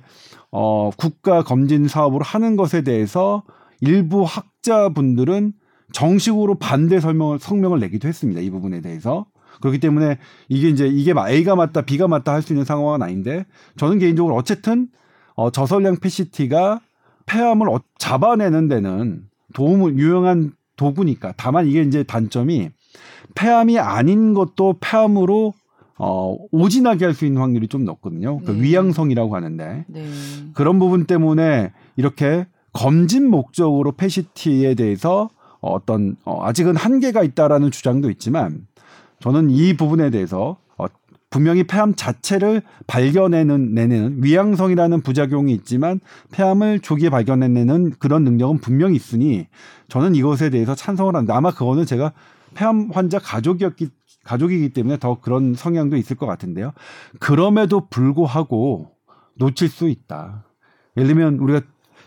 어 0.49 0.89
국가 0.97 1.43
검진 1.43 1.87
사업으로 1.87 2.23
하는 2.23 2.55
것에 2.55 2.81
대해서 2.81 3.43
일부 3.79 4.23
학자분들은 4.23 5.53
정식으로 5.91 6.55
반대 6.55 6.99
설명을 6.99 7.37
성명을 7.39 7.79
내기도 7.79 8.07
했습니다. 8.07 8.41
이 8.41 8.49
부분에 8.49 8.81
대해서. 8.81 9.27
그렇기 9.61 9.79
때문에 9.79 10.17
이게 10.49 10.69
이제 10.69 10.87
이게 10.87 11.13
막 11.13 11.29
A가 11.29 11.55
맞다, 11.55 11.81
B가 11.83 12.07
맞다 12.07 12.33
할 12.33 12.41
수 12.41 12.53
있는 12.53 12.65
상황은 12.65 13.03
아닌데 13.03 13.45
저는 13.77 13.99
개인적으로 13.99 14.33
어쨌든 14.35 14.87
어, 15.35 15.51
저설량 15.51 15.97
PCT가 15.97 16.81
폐암을 17.27 17.69
어- 17.69 17.79
잡아내는 17.99 18.67
데는 18.67 19.25
도움을 19.53 19.97
유용한 19.99 20.53
도구니까 20.75 21.33
다만 21.37 21.67
이게 21.67 21.81
이제 21.81 22.03
단점이 22.03 22.69
폐암이 23.35 23.79
아닌 23.79 24.33
것도 24.33 24.75
폐암으로 24.79 25.53
어, 25.97 26.35
오진하게 26.51 27.05
할 27.05 27.13
수 27.13 27.25
있는 27.25 27.41
확률이 27.41 27.67
좀 27.67 27.85
높거든요. 27.85 28.39
그 28.39 28.51
네. 28.51 28.61
위양성이라고 28.61 29.35
하는데 29.35 29.85
네. 29.87 30.05
그런 30.53 30.79
부분 30.79 31.05
때문에 31.05 31.71
이렇게 31.95 32.47
검진 32.73 33.29
목적으로 33.29 33.91
패시티에 33.91 34.73
대해서 34.75 35.29
어떤 35.61 36.15
어, 36.25 36.43
아직은 36.43 36.75
한계가 36.75 37.23
있다라는 37.23 37.71
주장도 37.71 38.09
있지만 38.09 38.65
저는 39.19 39.49
이 39.51 39.75
부분에 39.77 40.09
대해서 40.09 40.57
어, 40.57 40.62
분명히 41.33 41.63
폐암 41.63 41.95
자체를 41.95 42.61
발견해내는 42.85 43.73
내는 43.73 44.19
위양성이라는 44.21 45.01
부작용이 45.01 45.51
있지만 45.53 45.99
폐암을 46.31 46.81
조기에 46.81 47.09
발견해내는 47.09 47.93
그런 47.97 48.23
능력은 48.23 48.59
분명히 48.59 48.95
있으니 48.95 49.47
저는 49.89 50.13
이것에 50.13 50.51
대해서 50.51 50.75
찬성을 50.75 51.15
합니다. 51.15 51.35
아마 51.35 51.49
그거는 51.49 51.87
제가 51.87 52.13
폐암 52.53 52.91
환자 52.93 53.17
가족이었기 53.17 53.89
가족이기 54.23 54.73
때문에 54.73 54.99
더 54.99 55.19
그런 55.19 55.55
성향도 55.55 55.97
있을 55.97 56.15
것 56.17 56.27
같은데요. 56.27 56.71
그럼에도 57.19 57.87
불구하고 57.89 58.91
놓칠 59.33 59.69
수 59.69 59.89
있다. 59.89 60.45
예를 60.97 61.07
들면 61.07 61.39
우리가 61.39 61.61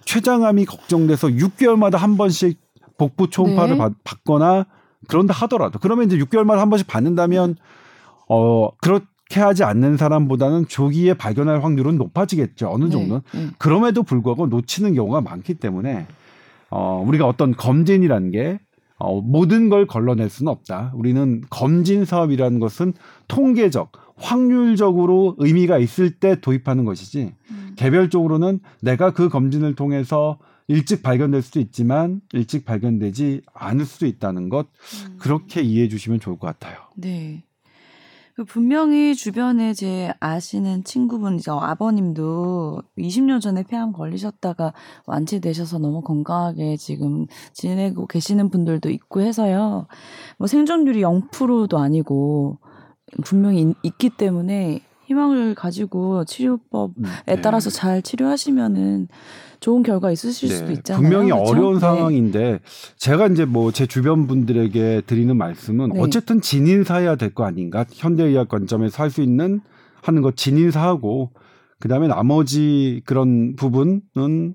췌장암이 0.05 0.67
걱정돼서 0.67 1.27
6개월마다 1.27 1.97
한 1.97 2.17
번씩 2.17 2.61
복부 2.97 3.29
초음파를 3.29 3.73
네. 3.73 3.79
받, 3.79 3.93
받거나 4.05 4.67
그런다 5.09 5.35
하더라도 5.35 5.81
그러면 5.81 6.07
이제 6.07 6.17
6개월마다 6.17 6.59
한 6.59 6.71
번씩 6.71 6.87
받는다면 6.87 7.57
어 8.29 8.71
그렇게 8.77 9.16
하지 9.35 9.65
않는 9.65 9.97
사람보다는 9.97 10.69
조기에 10.69 11.15
발견할 11.15 11.63
확률은 11.65 11.97
높아지겠죠. 11.97 12.71
어느 12.71 12.89
정도는. 12.91 13.23
네. 13.33 13.45
네. 13.45 13.51
그럼에도 13.59 14.03
불구하고 14.03 14.47
놓치는 14.47 14.95
경우가 14.95 15.21
많기 15.21 15.55
때문에 15.55 16.07
어 16.71 17.05
우리가 17.07 17.27
어떤 17.27 17.53
검진이라는 17.53 18.31
게 18.31 18.59
어, 18.99 19.21
모든 19.21 19.69
걸 19.69 19.87
걸러낼 19.87 20.31
수는 20.31 20.51
없다. 20.51 20.93
우리는 20.95 21.43
검진 21.51 22.05
사업이라는 22.05 22.61
것은 22.61 22.95
통계적, 23.29 23.93
확률적으로 24.17 25.35
의미가 25.39 25.79
있을 25.79 26.11
때 26.11 26.41
도입하는 26.41 26.85
것이지 26.85 27.35
음. 27.51 27.73
개별적으로는 27.77 28.61
내가 28.81 29.13
그 29.13 29.29
검진을 29.29 29.75
통해서 29.75 30.39
일찍 30.69 31.03
발견될 31.03 31.43
수도 31.43 31.61
있지만 31.61 32.23
일찍 32.33 32.65
발견되지 32.65 33.43
않을 33.55 33.85
수도 33.85 34.07
있다는 34.07 34.49
것 34.49 34.67
음. 35.07 35.17
그렇게 35.19 35.61
이해해 35.61 35.89
주시면 35.89 36.19
좋을 36.19 36.39
것 36.39 36.47
같아요. 36.47 36.79
네. 36.97 37.45
그 38.37 38.45
분명히 38.45 39.15
주변에 39.15 39.73
제 39.73 40.13
아시는 40.21 40.85
친구분이죠. 40.85 41.53
아버님도 41.59 42.83
20년 42.99 43.41
전에 43.41 43.63
폐암 43.63 43.93
걸리셨다가 43.95 44.75
완치되셔서 45.07 45.79
너무 45.79 46.03
건강하게 46.03 46.77
지금 46.77 47.27
지내고 47.55 48.07
계시는 48.07 48.51
분들도 48.51 48.91
있고 48.91 49.23
해서요. 49.23 49.87
뭐 50.37 50.47
생존율이 50.47 51.01
0%도 51.01 51.79
아니고 51.79 52.59
분명히 53.25 53.63
있- 53.63 53.77
있기 53.85 54.11
때문에 54.11 54.81
희망을 55.07 55.55
가지고 55.55 56.25
치료법에 56.25 56.93
네. 57.27 57.41
따라서 57.41 57.71
잘 57.71 58.03
치료하시면은 58.03 59.09
좋은 59.61 59.83
결과 59.83 60.11
있으실 60.11 60.49
수도 60.51 60.73
있잖아요. 60.73 61.01
분명히 61.03 61.31
그렇죠? 61.31 61.51
어려운 61.51 61.75
네. 61.75 61.81
상황인데 61.81 62.61
제가 62.99 63.29
이제 63.29 63.45
뭐 63.45 63.71
제 63.73 63.87
주변 63.87 64.27
분들에게 64.27 65.03
드리는 65.07 65.35
말씀은 65.37 65.91
네. 65.95 66.01
어쨌든 66.01 66.41
진인사해야 66.41 67.17
될 67.17 67.33
거 67.35 67.45
아닌가 67.45 67.85
현대의학 67.91 68.49
관점에서 68.49 69.03
할 69.03 69.11
수 69.11 69.23
있는 69.23 69.61
하는 70.03 70.23
거 70.23 70.31
진인사하고 70.33 71.31
그다음에 71.81 72.07
나머지 72.09 73.03
그런 73.07 73.55
부분은 73.57 74.55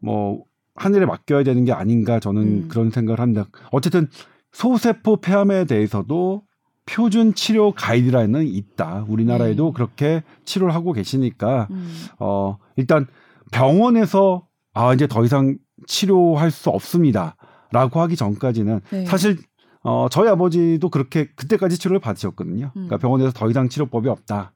뭐 0.00 0.44
하늘에 0.74 1.04
맡겨야 1.06 1.42
되는 1.44 1.64
게 1.64 1.72
아닌가 1.72 2.20
저는 2.20 2.42
음. 2.42 2.68
그런 2.68 2.90
생각을 2.90 3.20
합니다. 3.20 3.46
어쨌든 3.72 4.08
소세포 4.52 5.18
폐암에 5.18 5.64
대해서도 5.66 6.42
표준 6.90 7.34
치료 7.34 7.72
가이드라인은 7.72 8.46
있다. 8.46 9.04
우리나라에도 9.08 9.66
네. 9.66 9.72
그렇게 9.74 10.22
치료를 10.44 10.74
하고 10.74 10.92
계시니까 10.92 11.68
음. 11.70 11.94
어 12.18 12.58
일단 12.76 13.06
병원에서 13.52 14.46
아 14.74 14.92
이제 14.92 15.06
더 15.06 15.24
이상 15.24 15.56
치료할 15.86 16.50
수 16.50 16.70
없습니다라고 16.70 18.00
하기 18.00 18.16
전까지는 18.16 18.80
네. 18.90 19.04
사실 19.06 19.38
어 19.82 20.08
저희 20.10 20.28
아버지도 20.28 20.90
그렇게 20.90 21.28
그때까지 21.36 21.78
치료를 21.78 22.00
받으셨거든요. 22.00 22.66
음. 22.66 22.72
그러니까 22.72 22.98
병원에서 22.98 23.30
더 23.32 23.48
이상 23.48 23.68
치료법이 23.68 24.08
없다. 24.08 24.52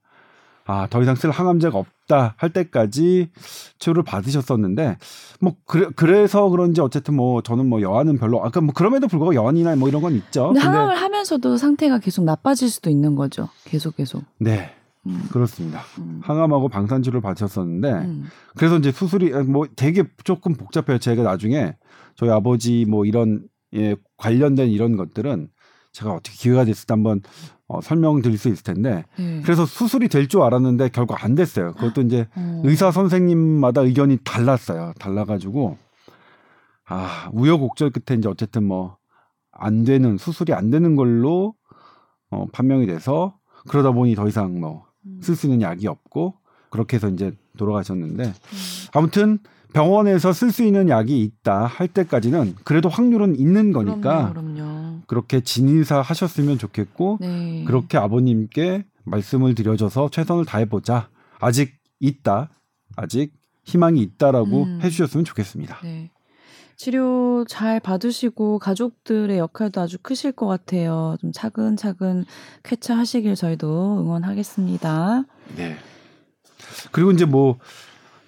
아, 0.67 0.87
더 0.89 1.03
이상 1.03 1.15
쓸 1.15 1.31
항암제가 1.31 1.79
없다 1.79 2.35
할 2.37 2.51
때까지 2.51 3.29
치료를 3.79 4.03
받으셨었는데 4.03 4.97
뭐 5.41 5.55
그래, 5.67 5.89
그래서 5.95 6.49
그런지 6.49 6.81
어쨌든 6.81 7.15
뭐 7.15 7.43
저는 7.43 7.69
뭐 7.69 7.83
여한은 7.83 8.19
별로 8.19 8.43
아까 8.43 8.61
뭐 8.61 8.73
그럼에도 8.75 9.07
불구하고 9.07 9.35
여한이나 9.35 9.77
뭐 9.77 9.89
이런 9.89 10.01
건 10.01 10.15
있죠. 10.15 10.49
근데 10.49 10.61
항암을 10.61 10.97
하면서도 10.97 11.57
상태가 11.59 11.99
계속 11.99 12.25
나빠질 12.25 12.71
수도 12.71 12.89
있는 12.89 13.15
거죠. 13.15 13.49
계속 13.65 13.97
계속. 13.97 14.25
네, 14.39 14.71
음. 15.07 15.29
그렇습니다. 15.31 15.81
음. 15.99 16.21
항암하고 16.23 16.69
방사선 16.69 17.03
치료를 17.03 17.21
받으셨었는데 17.21 17.93
음. 17.93 18.25
그래서 18.57 18.79
이제 18.79 18.91
수술이 18.91 19.31
뭐 19.45 19.67
되게 19.77 20.05
조금 20.25 20.55
복잡해요. 20.55 20.99
제가 20.99 21.23
나중에 21.23 21.77
저희 22.17 22.31
아버지 22.31 22.87
뭐 22.89 23.05
이런 23.05 23.47
예, 23.75 23.97
관련된 24.17 24.71
이런 24.71 24.97
것들은 24.97 25.49
제가 25.93 26.13
어떻게 26.13 26.37
기회가 26.37 26.65
됐을 26.65 26.87
때 26.87 26.95
한번 26.95 27.23
어, 27.77 27.81
설명드릴 27.81 28.39
수 28.39 28.49
있을 28.49 28.63
텐데 28.65 29.05
네. 29.19 29.41
그래서 29.43 29.67
수술이 29.67 30.09
될 30.09 30.29
줄 30.29 30.43
알았는데 30.43 30.89
결국 30.91 31.23
안 31.25 31.35
됐어요. 31.35 31.73
그것도 31.75 32.03
이제 32.03 32.27
어. 32.35 32.63
의사 32.65 32.91
선생님마다 32.91 33.83
의견이 33.83 34.19
달랐어요. 34.25 34.93
달라가지고 34.99 35.77
아 36.87 37.29
우여곡절 37.33 37.91
끝에 37.91 38.19
이제 38.19 38.29
어쨌든 38.29 38.65
뭐 38.65 38.97
안 39.57 39.85
되는 39.85 40.19
수술이 40.19 40.53
안 40.53 40.71
되는 40.71 40.97
걸로 40.97 41.55
어, 42.31 42.47
판명이 42.53 42.87
돼서 42.87 43.37
그러다 43.69 43.93
보니 43.93 44.15
더 44.17 44.27
이상 44.29 44.59
뭐 44.61 44.85
쓸 45.23 45.37
수 45.37 45.47
있는 45.47 45.61
약이 45.63 45.87
없고 45.87 46.35
그렇게 46.71 46.97
해서 46.97 47.09
이제 47.09 47.31
돌아가셨는데 47.59 48.25
음. 48.25 48.33
아무튼 48.95 49.39
병원에서 49.75 50.33
쓸 50.33 50.51
수 50.51 50.65
있는 50.65 50.89
약이 50.89 51.21
있다 51.23 51.67
할 51.67 51.87
때까지는 51.89 52.55
그래도 52.65 52.89
확률은 52.89 53.39
있는 53.39 53.73
거니까 53.73 54.33
그럼요, 54.33 54.55
그럼요. 54.55 54.84
그렇게 55.07 55.41
진의사 55.41 56.01
하셨으면 56.01 56.59
좋겠고 56.59 57.19
네. 57.21 57.65
그렇게 57.67 57.99
아버님께 57.99 58.85
말씀을 59.05 59.55
드려줘서 59.55 60.11
최선을 60.11 60.45
다해보자. 60.45 61.09
아직 61.41 61.75
있다. 62.01 62.51
아직 62.97 63.33
희망이 63.65 64.01
있다라고 64.01 64.65
음. 64.65 64.81
해주셨으면 64.83 65.25
좋겠습니다. 65.25 65.79
네. 65.83 66.11
치료 66.77 67.45
잘 67.49 67.79
받으시고 67.81 68.59
가족들의 68.59 69.39
역할도 69.39 69.81
아주 69.81 69.99
크실 70.03 70.33
것 70.33 70.47
같아요. 70.47 71.17
좀 71.21 71.31
차근차근 71.33 72.25
쾌차하시길 72.65 73.37
저희도 73.37 74.01
응원하겠습니다. 74.01 75.25
네. 75.57 75.77
그리고 76.91 77.13
이제 77.13 77.25
뭐 77.25 77.59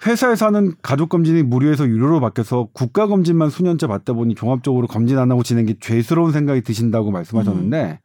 회사에서 0.05 0.47
하는 0.47 0.73
가족 0.83 1.09
검진이 1.09 1.43
무료에서 1.45 1.87
유료로 1.87 2.21
바뀌어서 2.21 2.69
국가 2.73 3.07
검진만 3.07 3.51
수년째 3.51 3.87
받다 3.87 4.13
보니 4.13 4.35
종합적으로 4.35 4.87
검진 4.87 5.19
안 5.19 5.31
하고 5.31 5.43
지낸 5.43 5.67
게 5.67 5.75
죄스러운 5.81 6.33
생각이 6.33 6.63
드신다고 6.63 7.11
말씀하셨는데 7.11 8.01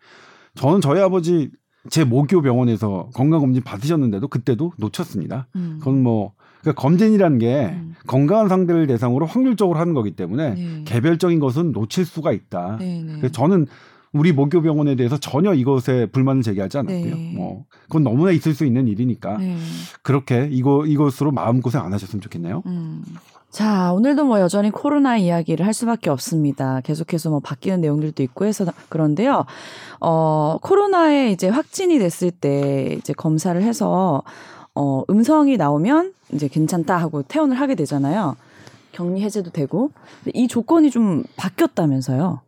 저는 0.55 0.81
저희 0.81 1.01
아버지 1.01 1.49
제 1.89 2.03
모교 2.03 2.41
병원에서 2.41 3.09
건강 3.13 3.41
검진 3.41 3.63
받으셨는데도 3.63 4.27
그때도 4.27 4.73
놓쳤습니다. 4.77 5.47
음. 5.55 5.77
그건 5.79 6.03
뭐 6.03 6.33
그러니까 6.61 6.79
검진이라는 6.81 7.37
게 7.39 7.65
음. 7.73 7.95
건강한 8.07 8.47
상대를 8.47 8.87
대상으로 8.87 9.25
확률적으로 9.25 9.79
하는 9.79 9.93
거기 9.93 10.11
때문에 10.11 10.53
네. 10.53 10.83
개별적인 10.85 11.39
것은 11.39 11.71
놓칠 11.71 12.05
수가 12.05 12.31
있다. 12.31 12.77
네, 12.79 13.03
네. 13.03 13.13
그래서 13.17 13.31
저는 13.31 13.65
우리 14.13 14.33
모교 14.33 14.61
병원에 14.61 14.95
대해서 14.95 15.17
전혀 15.17 15.53
이것에 15.53 16.07
불만을 16.07 16.41
제기하지 16.41 16.79
않았고요. 16.79 17.15
네. 17.15 17.33
뭐 17.35 17.65
그건 17.83 18.03
너무나 18.03 18.31
있을 18.31 18.53
수 18.53 18.65
있는 18.65 18.87
일이니까 18.87 19.37
네. 19.37 19.55
그렇게 20.01 20.49
이거 20.51 20.85
이것으로 20.85 21.31
마음 21.31 21.61
고생 21.61 21.81
안 21.81 21.93
하셨으면 21.93 22.21
좋겠네요. 22.21 22.63
음. 22.65 23.03
자, 23.49 23.91
오늘도 23.91 24.23
뭐 24.23 24.39
여전히 24.39 24.71
코로나 24.71 25.17
이야기를 25.17 25.65
할 25.65 25.73
수밖에 25.73 26.09
없습니다. 26.09 26.79
계속해서 26.81 27.29
뭐 27.29 27.41
바뀌는 27.41 27.81
내용들도 27.81 28.23
있고 28.23 28.45
해서 28.45 28.65
그런데요. 28.87 29.45
어, 29.99 30.57
코로나에 30.61 31.31
이제 31.31 31.49
확진이 31.49 31.99
됐을 31.99 32.31
때 32.31 32.95
이제 32.97 33.11
검사를 33.11 33.61
해서 33.61 34.23
어, 34.73 35.03
음성이 35.09 35.57
나오면 35.57 36.13
이제 36.33 36.47
괜찮다 36.47 36.95
하고 36.95 37.23
퇴원을 37.23 37.59
하게 37.59 37.75
되잖아요. 37.75 38.37
격리 38.93 39.21
해제도 39.21 39.51
되고. 39.51 39.91
이 40.33 40.47
조건이 40.47 40.89
좀 40.89 41.23
바뀌었다면서요. 41.35 42.39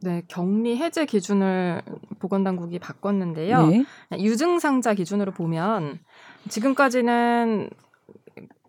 네, 0.00 0.22
격리 0.28 0.76
해제 0.76 1.04
기준을 1.06 1.82
보건당국이 2.18 2.78
바꿨는데요. 2.78 3.66
네. 3.66 3.84
유증상자 4.18 4.94
기준으로 4.94 5.32
보면 5.32 5.98
지금까지는 6.48 7.70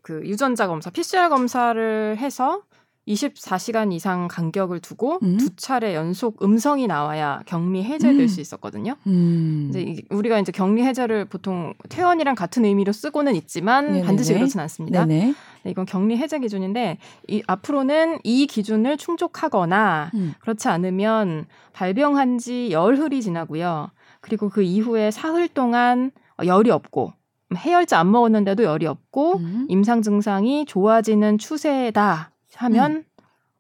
그 0.02 0.22
유전자 0.26 0.68
검사, 0.68 0.90
PCR 0.90 1.30
검사를 1.30 2.18
해서 2.18 2.64
24시간 3.10 3.92
이상 3.92 4.28
간격을 4.28 4.80
두고 4.80 5.20
음. 5.24 5.38
두 5.38 5.56
차례 5.56 5.96
연속 5.96 6.44
음성이 6.44 6.86
나와야 6.88 7.42
격리 7.46 7.84
해제될 7.84 8.22
음. 8.22 8.28
수 8.28 8.40
있었거든요. 8.40 8.96
음. 9.08 9.68
이제 9.70 9.82
이- 9.82 10.02
우리가 10.12 10.40
이제 10.40 10.52
격리 10.52 10.84
해제를 10.84 11.26
보통 11.26 11.74
퇴원이랑 11.90 12.36
같은 12.36 12.66
의미로 12.66 12.92
쓰고는 12.92 13.36
있지만 13.36 13.86
네네네. 13.88 14.06
반드시 14.06 14.34
그렇진 14.34 14.60
않습니다. 14.60 15.06
네네. 15.06 15.34
네, 15.64 15.72
이건 15.72 15.86
격리 15.86 16.18
해제 16.18 16.40
기준인데 16.40 17.00
이 17.28 17.44
앞으로는 17.48 18.20
이 18.24 18.46
기준을 18.48 18.98
충족하거나 18.98 20.12
음. 20.14 20.34
그렇지 20.40 20.68
않으면 20.68 21.46
발병한 21.74 22.38
지 22.38 22.70
열흘이 22.72 23.22
지나고요. 23.22 23.90
그리고 24.22 24.50
그 24.50 24.62
이후에 24.62 25.12
사흘 25.12 25.48
동안 25.48 26.12
어, 26.40 26.46
열이 26.46 26.70
없고 26.72 27.14
해열제 27.56 27.96
안 27.96 28.12
먹었는데도 28.12 28.64
열이 28.64 28.86
없고 28.86 29.38
음. 29.38 29.66
임상 29.70 30.04
증상이 30.04 30.66
좋아지는 30.66 31.38
추세다 31.40 32.32
하면 32.60 33.04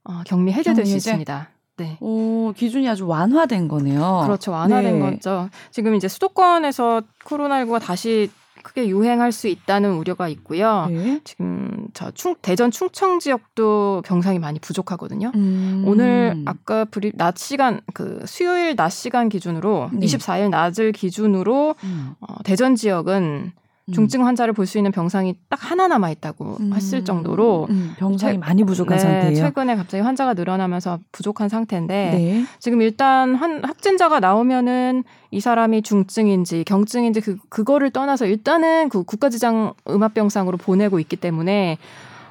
어, 0.03 0.21
격리 0.25 0.51
해제될 0.51 0.75
격리 0.75 0.85
수 0.89 0.95
해제? 0.95 1.09
있습니다. 1.11 1.49
네. 1.77 1.97
오, 2.01 2.51
기준이 2.55 2.89
아주 2.89 3.07
완화된 3.07 3.67
거네요. 3.69 4.23
그렇죠. 4.25 4.51
완화된 4.51 4.99
네. 4.99 5.11
거죠. 5.11 5.49
지금 5.71 5.95
이제 5.95 6.07
수도권에서 6.09 7.03
코로나19가 7.23 7.79
다시 7.81 8.29
크게 8.61 8.89
유행할 8.89 9.31
수 9.31 9.47
있다는 9.47 9.93
우려가 9.93 10.27
있고요. 10.27 10.87
네. 10.89 11.21
지금 11.23 11.87
저 11.93 12.11
충, 12.11 12.35
대전 12.41 12.71
충청 12.71 13.19
지역도 13.19 14.03
병상이 14.05 14.39
많이 14.39 14.59
부족하거든요. 14.59 15.31
음. 15.33 15.85
오늘 15.87 16.43
아까 16.45 16.83
브리 16.83 17.13
낮 17.15 17.37
시간 17.37 17.79
그 17.93 18.21
수요일 18.25 18.75
낮 18.75 18.89
시간 18.89 19.29
기준으로 19.29 19.91
네. 19.93 20.05
24일 20.05 20.49
낮을 20.49 20.91
기준으로 20.91 21.75
음. 21.85 22.11
어, 22.19 22.35
대전 22.43 22.75
지역은 22.75 23.23
음. 23.23 23.51
중증 23.93 24.25
환자를 24.25 24.53
볼 24.53 24.65
수 24.65 24.77
있는 24.77 24.91
병상이 24.91 25.35
딱 25.49 25.59
하나 25.71 25.87
남아 25.87 26.09
있다고 26.11 26.57
음. 26.59 26.73
했을 26.73 27.03
정도로 27.03 27.67
음, 27.69 27.93
병상이 27.97 28.33
최- 28.33 28.37
많이 28.37 28.63
부족한 28.63 28.97
네, 28.97 29.03
상태예요. 29.03 29.35
최근에 29.35 29.75
갑자기 29.75 30.03
환자가 30.03 30.33
늘어나면서 30.35 30.99
부족한 31.11 31.49
상태인데 31.49 31.93
네. 32.11 32.45
지금 32.59 32.81
일단 32.81 33.35
한 33.35 33.63
확진자가 33.63 34.19
나오면은 34.19 35.03
이 35.31 35.39
사람이 35.39 35.81
중증인지 35.81 36.63
경증인지 36.65 37.21
그 37.21 37.37
그거를 37.49 37.89
떠나서 37.91 38.25
일단은 38.25 38.89
그 38.89 39.03
국가지정 39.03 39.73
음압병상으로 39.87 40.57
보내고 40.57 40.99
있기 40.99 41.15
때문에 41.15 41.77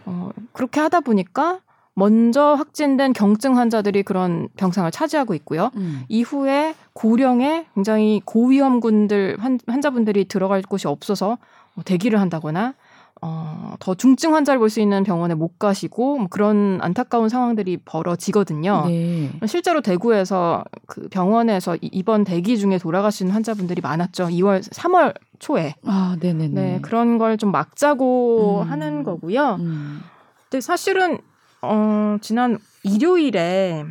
어 0.07 0.31
그렇게 0.53 0.81
하다 0.81 1.01
보니까 1.01 1.61
먼저 1.95 2.55
확진된 2.55 3.13
경증 3.13 3.59
환자들이 3.59 4.05
그런 4.05 4.49
병상을 4.57 4.89
차지하고 4.93 5.35
있고요. 5.35 5.71
음. 5.75 6.03
이후에 6.09 6.75
고령의 6.99 7.67
굉장히 7.77 8.21
고위험군들 8.25 9.37
환, 9.39 9.61
환자분들이 9.69 10.25
들어갈 10.25 10.63
곳이 10.63 10.89
없어서 10.89 11.39
뭐 11.75 11.85
대기를 11.85 12.19
한다거나 12.21 12.75
어, 13.21 13.75
더 13.81 13.95
중증 13.95 14.35
환자를 14.35 14.59
볼 14.59 14.69
수 14.69 14.81
있는 14.81 15.03
병원에 15.05 15.35
못 15.35 15.59
가시고 15.61 16.19
뭐 16.19 16.27
그런 16.29 16.79
안타까운 16.83 17.29
상황들이 17.29 17.79
벌어지거든요. 17.85 18.85
네. 18.87 19.31
실제로 19.47 19.81
대구에서 19.81 20.65
그 20.87 21.09
병원에서 21.09 21.77
이- 21.77 21.89
입원 21.93 22.25
대기 22.25 22.59
중에 22.59 22.79
돌아가신 22.79 23.31
환자분들이 23.31 23.81
많았죠. 23.81 24.25
2월, 24.29 24.61
3월 24.63 25.15
초에. 25.39 25.75
아, 25.85 26.17
네네네. 26.21 26.49
네, 26.61 26.79
그런 26.83 27.19
걸 27.19 27.37
좀 27.39 27.51
막자고 27.53 28.63
음. 28.63 28.71
하는 28.71 29.03
거고요. 29.05 29.57
음. 29.61 30.01
근데 30.51 30.61
사실은 30.61 31.19
어, 31.63 32.17
지난 32.21 32.59
일요일에 32.85 33.85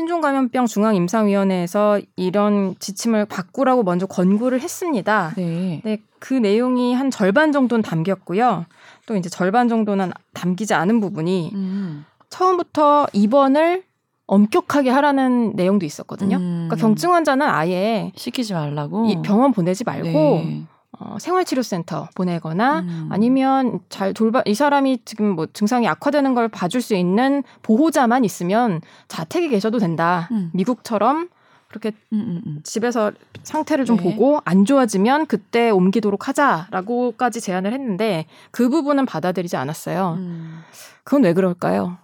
신종감염병 0.00 0.64
중앙임상위원회에서 0.66 2.00
이런 2.16 2.74
지침을 2.78 3.26
바꾸라고 3.26 3.82
먼저 3.82 4.06
권고를 4.06 4.60
했습니다. 4.60 5.34
네. 5.36 5.82
네, 5.84 5.98
그 6.18 6.32
내용이 6.32 6.94
한 6.94 7.10
절반 7.10 7.52
정도는 7.52 7.82
담겼고요. 7.82 8.64
또 9.04 9.16
이제 9.16 9.28
절반 9.28 9.68
정도는 9.68 10.12
담기지 10.32 10.72
않은 10.72 11.00
부분이 11.00 11.50
음. 11.52 12.06
처음부터 12.30 13.08
입원을 13.12 13.82
엄격하게 14.26 14.88
하라는 14.88 15.52
내용도 15.54 15.84
있었거든요. 15.84 16.36
음. 16.36 16.68
그러니까 16.68 16.76
경증 16.76 17.12
환자는 17.12 17.46
아예 17.46 18.12
시키지 18.16 18.54
말라고. 18.54 19.06
이 19.06 19.20
병원 19.20 19.52
보내지 19.52 19.84
말고 19.84 20.08
네. 20.08 20.62
어, 20.98 21.18
생활치료센터 21.18 22.08
보내거나 22.14 22.80
음. 22.80 23.08
아니면 23.10 23.80
잘 23.88 24.12
돌봐 24.12 24.42
이 24.46 24.54
사람이 24.54 25.00
지금 25.04 25.34
뭐 25.34 25.46
증상이 25.46 25.86
악화되는 25.88 26.34
걸 26.34 26.48
봐줄 26.48 26.82
수 26.82 26.94
있는 26.94 27.42
보호자만 27.62 28.24
있으면 28.24 28.80
자택에 29.08 29.48
계셔도 29.48 29.78
된다. 29.78 30.28
음. 30.32 30.50
미국처럼 30.52 31.28
그렇게 31.68 31.92
음, 32.12 32.18
음, 32.18 32.42
음. 32.44 32.60
집에서 32.64 33.12
상태를 33.44 33.84
좀 33.84 33.96
네. 33.96 34.02
보고 34.02 34.40
안 34.44 34.64
좋아지면 34.64 35.26
그때 35.26 35.70
옮기도록 35.70 36.26
하자라고까지 36.26 37.40
제안을 37.40 37.72
했는데 37.72 38.26
그 38.50 38.68
부분은 38.68 39.06
받아들이지 39.06 39.56
않았어요. 39.56 40.14
음. 40.18 40.62
그건 41.04 41.22
왜 41.22 41.32
그럴까요? 41.32 41.98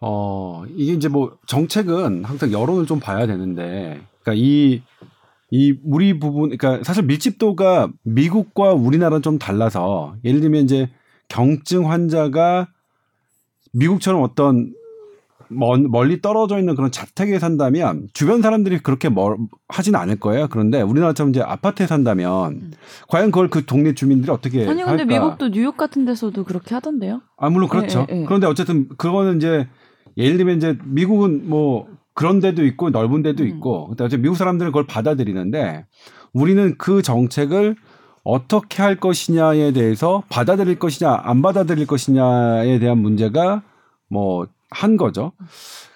어, 0.00 0.64
이게 0.74 0.94
이제 0.94 1.08
뭐 1.08 1.38
정책은 1.46 2.24
항상 2.24 2.50
여론을 2.50 2.86
좀 2.86 2.98
봐야 2.98 3.24
되는데, 3.24 4.00
그러니까 4.22 4.32
이, 4.34 4.82
이 5.54 5.76
우리 5.84 6.18
부분, 6.18 6.56
그러니까 6.56 6.82
사실 6.82 7.04
밀집도가 7.04 7.90
미국과 8.04 8.72
우리나라는 8.72 9.20
좀 9.20 9.38
달라서, 9.38 10.16
예를 10.24 10.40
들면 10.40 10.64
이제 10.64 10.88
경증 11.28 11.90
환자가 11.90 12.68
미국처럼 13.74 14.22
어떤 14.22 14.72
먼, 15.48 15.90
멀리 15.90 16.22
떨어져 16.22 16.58
있는 16.58 16.74
그런 16.74 16.90
자택에 16.90 17.38
산다면 17.38 18.08
주변 18.14 18.40
사람들이 18.40 18.78
그렇게 18.78 19.10
멀, 19.10 19.36
하진 19.68 19.94
않을 19.94 20.16
거예요. 20.18 20.48
그런데 20.48 20.80
우리나라처럼 20.80 21.28
이제 21.30 21.42
아파트에 21.42 21.86
산다면 21.86 22.52
음. 22.52 22.70
과연 23.08 23.30
그걸 23.30 23.50
그 23.50 23.66
동네 23.66 23.92
주민들이 23.92 24.32
어떻게 24.32 24.66
아니 24.66 24.82
근데 24.82 25.02
할까? 25.02 25.04
미국도 25.04 25.50
뉴욕 25.50 25.76
같은 25.76 26.06
데서도 26.06 26.44
그렇게 26.44 26.74
하던데요. 26.74 27.20
아 27.36 27.50
물론 27.50 27.68
그렇죠. 27.68 28.06
예, 28.10 28.14
예, 28.14 28.20
예. 28.22 28.24
그런데 28.24 28.46
어쨌든 28.46 28.88
그거는 28.96 29.36
이제 29.36 29.68
예를 30.16 30.38
들면 30.38 30.56
이제 30.56 30.78
미국은 30.84 31.46
뭐 31.46 31.86
그런 32.14 32.40
데도 32.40 32.64
있고 32.66 32.90
넓은 32.90 33.22
데도 33.22 33.42
음. 33.44 33.48
있고 33.48 33.88
어쨌든 33.92 34.22
미국 34.22 34.36
사람들은 34.36 34.72
그걸 34.72 34.86
받아들이는데 34.86 35.86
우리는 36.32 36.76
그 36.78 37.02
정책을 37.02 37.76
어떻게 38.24 38.82
할 38.82 38.96
것이냐에 38.96 39.72
대해서 39.72 40.22
받아들일 40.28 40.78
것이냐 40.78 41.22
안 41.24 41.42
받아들일 41.42 41.86
것이냐에 41.86 42.78
대한 42.78 42.98
문제가 42.98 43.62
뭐 44.08 44.46
한 44.72 44.96
거죠. 44.96 45.32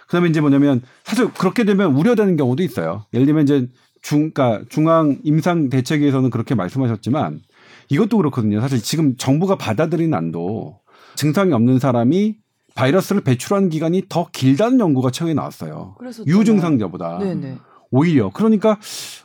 그다음에 0.07 0.29
이제 0.29 0.41
뭐냐면 0.41 0.83
사실 1.03 1.33
그렇게 1.33 1.65
되면 1.65 1.95
우려되는 1.97 2.37
경우도 2.37 2.63
있어요. 2.63 3.05
예를 3.13 3.27
들면 3.27 3.43
이제 3.45 3.69
중, 4.03 4.31
그러니까 4.31 4.65
중앙 4.69 5.19
임상 5.25 5.69
대책위에서는 5.69 6.31
그렇게 6.31 6.55
말씀하셨지만 6.55 7.41
이것도 7.89 8.17
그렇거든요. 8.19 8.61
사실 8.61 8.81
지금 8.81 9.17
정부가 9.17 9.57
받아들인 9.57 10.15
안도 10.15 10.79
증상이 11.17 11.53
없는 11.53 11.79
사람이 11.81 12.37
바이러스를 12.77 13.23
배출한 13.23 13.69
기간이 13.69 14.05
더 14.09 14.29
길다는 14.31 14.79
연구가 14.79 15.11
최근에 15.11 15.35
나왔어요. 15.35 15.97
유증상자보다 16.27 17.19
네네. 17.19 17.59
오히려 17.91 18.31
그러니까 18.31 18.79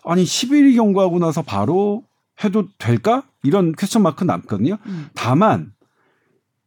아니 0.03 0.23
11일 0.23 0.75
경과하고 0.75 1.19
나서 1.19 1.41
바로 1.41 2.03
해도 2.43 2.65
될까? 2.79 3.23
이런 3.43 3.73
question 3.73 4.01
mark 4.01 4.23
남거든요. 4.23 4.77
음. 4.85 5.09
다만 5.13 5.73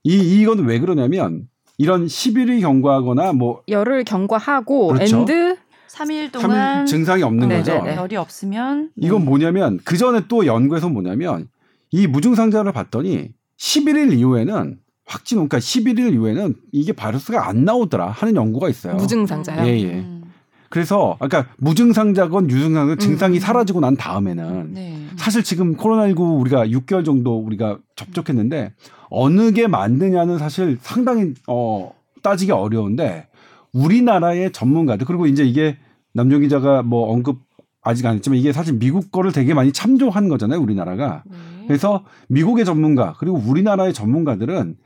이 0.05 0.41
이건 0.41 0.67
왜 0.67 0.79
그러냐면 0.79 1.49
이런 1.79 2.07
11일 2.07 2.61
경과하거나 2.61 3.33
뭐 3.33 3.63
열을 3.69 4.05
경과하고 4.05 4.89
그렇죠. 4.89 5.21
and 5.21 5.33
3일 5.33 5.59
삼일 5.89 6.33
동안 6.33 6.87
증상이 6.87 7.23
없는 7.23 7.49
네, 7.49 7.59
거죠. 7.59 7.75
네, 7.83 7.93
네. 7.93 7.97
열이 7.97 8.17
없으면 8.17 8.91
이건 8.97 9.21
네. 9.21 9.25
뭐냐면 9.25 9.81
그 9.85 9.97
전에 9.97 10.23
또 10.29 10.45
연구에서 10.45 10.89
뭐냐면 10.89 11.49
이 11.91 12.07
무증상자를 12.07 12.73
봤더니 12.73 13.31
11일 13.57 14.13
이후에는 14.19 14.79
확진 15.07 15.37
그러니까 15.37 15.59
11일 15.59 16.15
이후에는 16.15 16.55
이게 16.73 16.93
바이러스가 16.93 17.49
안 17.49 17.65
나오더라 17.65 18.09
하는 18.11 18.37
연구가 18.37 18.69
있어요. 18.69 18.95
무증상자요. 18.95 19.67
예, 19.67 19.81
예. 19.81 19.95
음. 19.95 20.25
그래서 20.71 21.17
아까 21.21 21.47
무증상자건 21.59 22.51
유증상자 22.51 22.97
증상이 22.97 23.37
음. 23.37 23.41
사라지고 23.41 23.81
난 23.81 23.97
다음에는 23.97 24.75
네. 24.75 25.07
사실 25.17 25.45
지금 25.45 25.77
코로나19 25.77 26.41
우리가 26.41 26.67
6개월 26.67 27.05
정도 27.05 27.39
우리가 27.39 27.79
접촉했는데 27.95 28.73
어느 29.09 29.53
게 29.53 29.69
맞느냐는 29.69 30.39
사실 30.39 30.79
상당히 30.81 31.35
어 31.47 31.93
따지기 32.23 32.51
어려운데 32.51 33.29
우리나라의 33.73 34.53
전문가들 34.53 35.07
그리고 35.07 35.27
이제 35.27 35.45
이게 35.45 35.77
남정 36.13 36.41
기자가 36.41 36.83
뭐 36.83 37.13
언급 37.13 37.39
아직 37.83 38.07
안 38.07 38.17
했지만 38.17 38.39
이게 38.39 38.53
사실 38.53 38.79
미국 38.79 39.13
거를 39.13 39.31
되게 39.31 39.53
많이 39.55 39.71
참조한 39.71 40.29
거잖아요, 40.29 40.59
우리나라가. 40.59 41.23
네. 41.27 41.37
그래서 41.69 42.05
미국의 42.29 42.65
전문가 42.65 43.15
그리고 43.19 43.37
우리나라의 43.37 43.93
전문가들은 43.93 44.77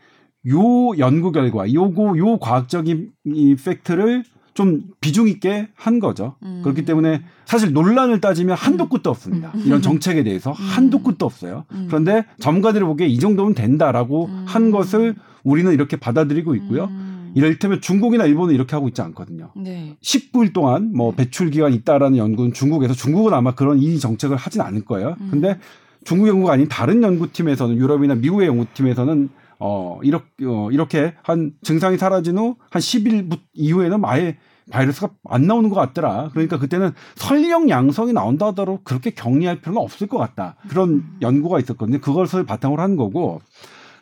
요 0.49 0.99
연구 0.99 1.33
결과, 1.33 1.73
요거 1.73 2.19
요 2.19 2.39
과학적인 2.39 3.11
이 3.27 3.57
팩트를 3.57 4.25
좀 4.59 4.83
비중 5.01 5.29
있게 5.29 5.69
한 5.77 6.01
거죠. 6.01 6.35
음. 6.43 6.63
그렇기 6.65 6.85
때문에 6.85 7.23
사실 7.45 7.73
논란을 7.73 8.21
따지면 8.21 8.57
한도 8.57 8.89
끝도 8.89 9.09
없습니다. 9.11 9.53
음. 9.55 9.63
이런 9.65 9.83
정책에 9.83 10.25
대해서 10.25 10.51
한도 10.51 11.01
끝도 11.01 11.27
없어요. 11.27 11.65
음. 11.71 11.87
그런데 11.87 12.25
전문가들이 12.41 12.85
보기에 12.85 13.07
이 13.07 13.21
정도면 13.21 13.55
된다라고 13.55 14.27
음. 14.27 14.45
한 14.49 14.73
것을 14.73 15.15
우리는 15.45 15.73
이렇게 15.73 15.97
받아들이고 15.97 16.57
있고요. 16.57 16.87
음. 16.87 17.33
이를테면 17.37 17.81
중국이나 17.81 18.25
일본은 18.25 18.53
이렇게 18.53 18.75
하고 18.75 18.89
있지 18.89 19.01
않거든요. 19.01 19.53
네. 19.55 19.97
19일 20.03 20.53
동안 20.53 20.93
뭐 20.93 21.13
배출 21.13 21.51
기간 21.51 21.73
있다라는 21.73 22.19
연구는 22.19 22.53
중국에서 22.53 22.95
중국은 22.95 23.33
아마 23.35 23.55
그런 23.55 23.79
이 23.79 24.01
정책을 24.01 24.37
하진 24.37 24.61
않을 24.61 24.85
거예요. 24.85 25.15
음. 25.21 25.29
근데 25.31 25.57
중국 26.05 26.27
연구가 26.27 26.55
아닌 26.55 26.69
다른 26.69 27.01
연구팀에서는 27.03 27.77
유럽이나 27.77 28.17
미국의 28.17 28.49
연구팀에서는 28.49 29.29
어 29.61 29.99
이렇게 30.03 30.27
어, 30.47 30.71
이렇게 30.71 31.15
한 31.23 31.53
증상이 31.63 31.99
사라진 31.99 32.39
후 32.39 32.57
한 32.71 32.81
10일 32.81 33.39
이후에는 33.55 34.05
아예 34.05 34.37
바이러스가 34.71 35.09
안 35.29 35.47
나오는 35.47 35.69
것 35.71 35.77
같더라. 35.77 36.29
그러니까 36.33 36.59
그때는 36.59 36.93
설령 37.17 37.71
양성이 37.71 38.13
나온다 38.13 38.47
하더라도 38.49 38.81
그렇게 38.85 39.11
격리할 39.11 39.61
필요는 39.61 39.81
없을 39.81 40.07
것 40.07 40.19
같다. 40.19 40.57
그런 40.69 41.05
연구가 41.23 41.59
있었거든요. 41.61 42.01
그것을 42.01 42.45
바탕으로 42.45 42.83
한 42.83 42.97
거고 42.97 43.41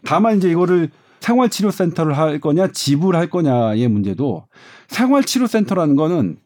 다만 0.04 0.36
이제 0.38 0.50
이거를 0.50 0.90
생활치료센터를 1.20 2.16
할 2.18 2.40
거냐 2.40 2.68
집을 2.72 3.14
할 3.16 3.28
거냐의 3.30 3.88
문제도 3.88 4.44
생활치료센터라는 4.88 5.96
거는 5.96 6.36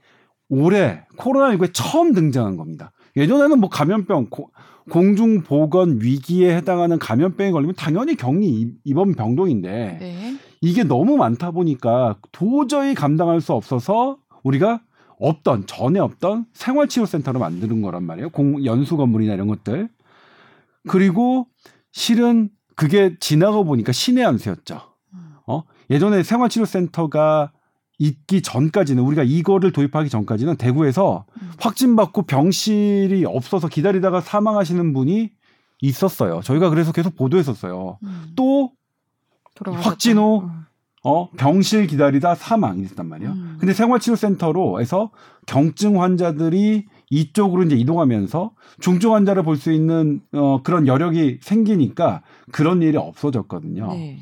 올해 0.49 1.05
코로나19에 1.17 1.71
처음 1.73 2.13
등장한 2.13 2.57
겁니다. 2.57 2.93
예전에는 3.17 3.59
뭐 3.59 3.69
감염병 3.71 4.27
고- 4.31 4.51
공중 4.89 5.43
보건 5.43 6.01
위기에 6.01 6.57
해당하는 6.57 6.99
감염병에 6.99 7.51
걸리면 7.51 7.75
당연히 7.77 8.15
격리 8.17 8.47
입- 8.49 8.81
입원 8.85 9.15
병동인데 9.15 9.99
네. 10.01 10.37
이게 10.61 10.85
너무 10.85 11.17
많다 11.17 11.51
보니까 11.51 12.17
도저히 12.33 12.95
감당할 12.95 13.41
수 13.41 13.53
없어서 13.53 14.19
우리가 14.43 14.81
없던 15.19 15.67
전에 15.67 16.01
없던 16.01 16.47
생활치료센터를 16.55 17.39
만드는 17.41 17.83
거란 17.83 18.05
말이에요. 18.05 18.31
공 18.31 18.65
연수 18.65 18.97
건물이나 18.97 19.35
이런 19.35 19.49
것들. 19.49 19.89
그리고 20.89 21.47
실은 21.93 22.49
그게 22.75 23.17
지나가 23.21 23.63
보니까 23.63 23.93
신의 23.93 24.25
한 24.25 24.39
수였죠. 24.39 24.81
음. 25.13 25.19
어? 25.47 25.63
예전에 25.91 26.23
생활치료센터가 26.23 27.53
있기 28.01 28.41
전까지는 28.41 29.03
우리가 29.03 29.23
이거를 29.23 29.73
도입하기 29.73 30.09
전까지는 30.09 30.57
대구에서 30.57 31.27
음. 31.43 31.51
확진받고 31.61 32.23
병실이 32.23 33.25
없어서 33.27 33.69
기다리다가 33.69 34.21
사망하시는 34.23 34.93
분이 34.95 35.31
있었어요. 35.83 36.41
저희가 36.43 36.71
그래서 36.71 36.93
계속 36.93 37.15
보도했었어요. 37.15 37.99
음. 38.03 38.33
또 38.35 38.73
돌아가셨다. 39.55 39.89
확진 39.91 40.17
후 40.19 40.45
음. 40.45 40.65
어, 41.05 41.31
병실 41.31 41.87
기다리다 41.87 42.35
사망이 42.35 42.85
됐단 42.87 43.07
말이에요. 43.07 43.33
음. 43.33 43.57
근데 43.61 43.75
생활치료센터로 43.75 44.81
해서 44.81 45.11
경증 45.47 46.01
환자들이 46.03 46.87
이쪽으로 47.11 47.65
이제 47.65 47.77
이동하면서 47.77 48.53
중증 48.81 49.15
환자를 49.15 49.43
볼 49.43 49.57
수 49.57 49.73
있는 49.73 50.21
어, 50.33 50.63
그런 50.63 50.87
여력이 50.87 51.41
생기니까 51.43 52.23
그런 52.51 52.81
일이 52.83 52.97
없어졌거든요. 52.97 53.89
네. 53.93 54.19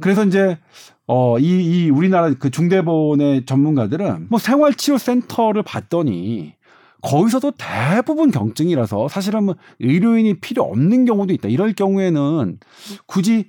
그래서 0.00 0.24
이제 0.24 0.58
어, 1.06 1.38
이, 1.38 1.44
이 1.44 1.90
우리나라 1.90 2.32
그 2.38 2.50
중대본의 2.50 3.46
전문가들은 3.46 4.28
뭐 4.30 4.38
생활치료센터를 4.38 5.62
봤더니 5.62 6.54
거기서도 7.02 7.52
대부분 7.56 8.30
경증이라서 8.30 9.08
사실은 9.08 9.44
뭐 9.44 9.56
의료인이 9.80 10.40
필요 10.40 10.62
없는 10.64 11.04
경우도 11.06 11.32
있다. 11.32 11.48
이럴 11.48 11.72
경우에는 11.72 12.58
굳이 13.06 13.48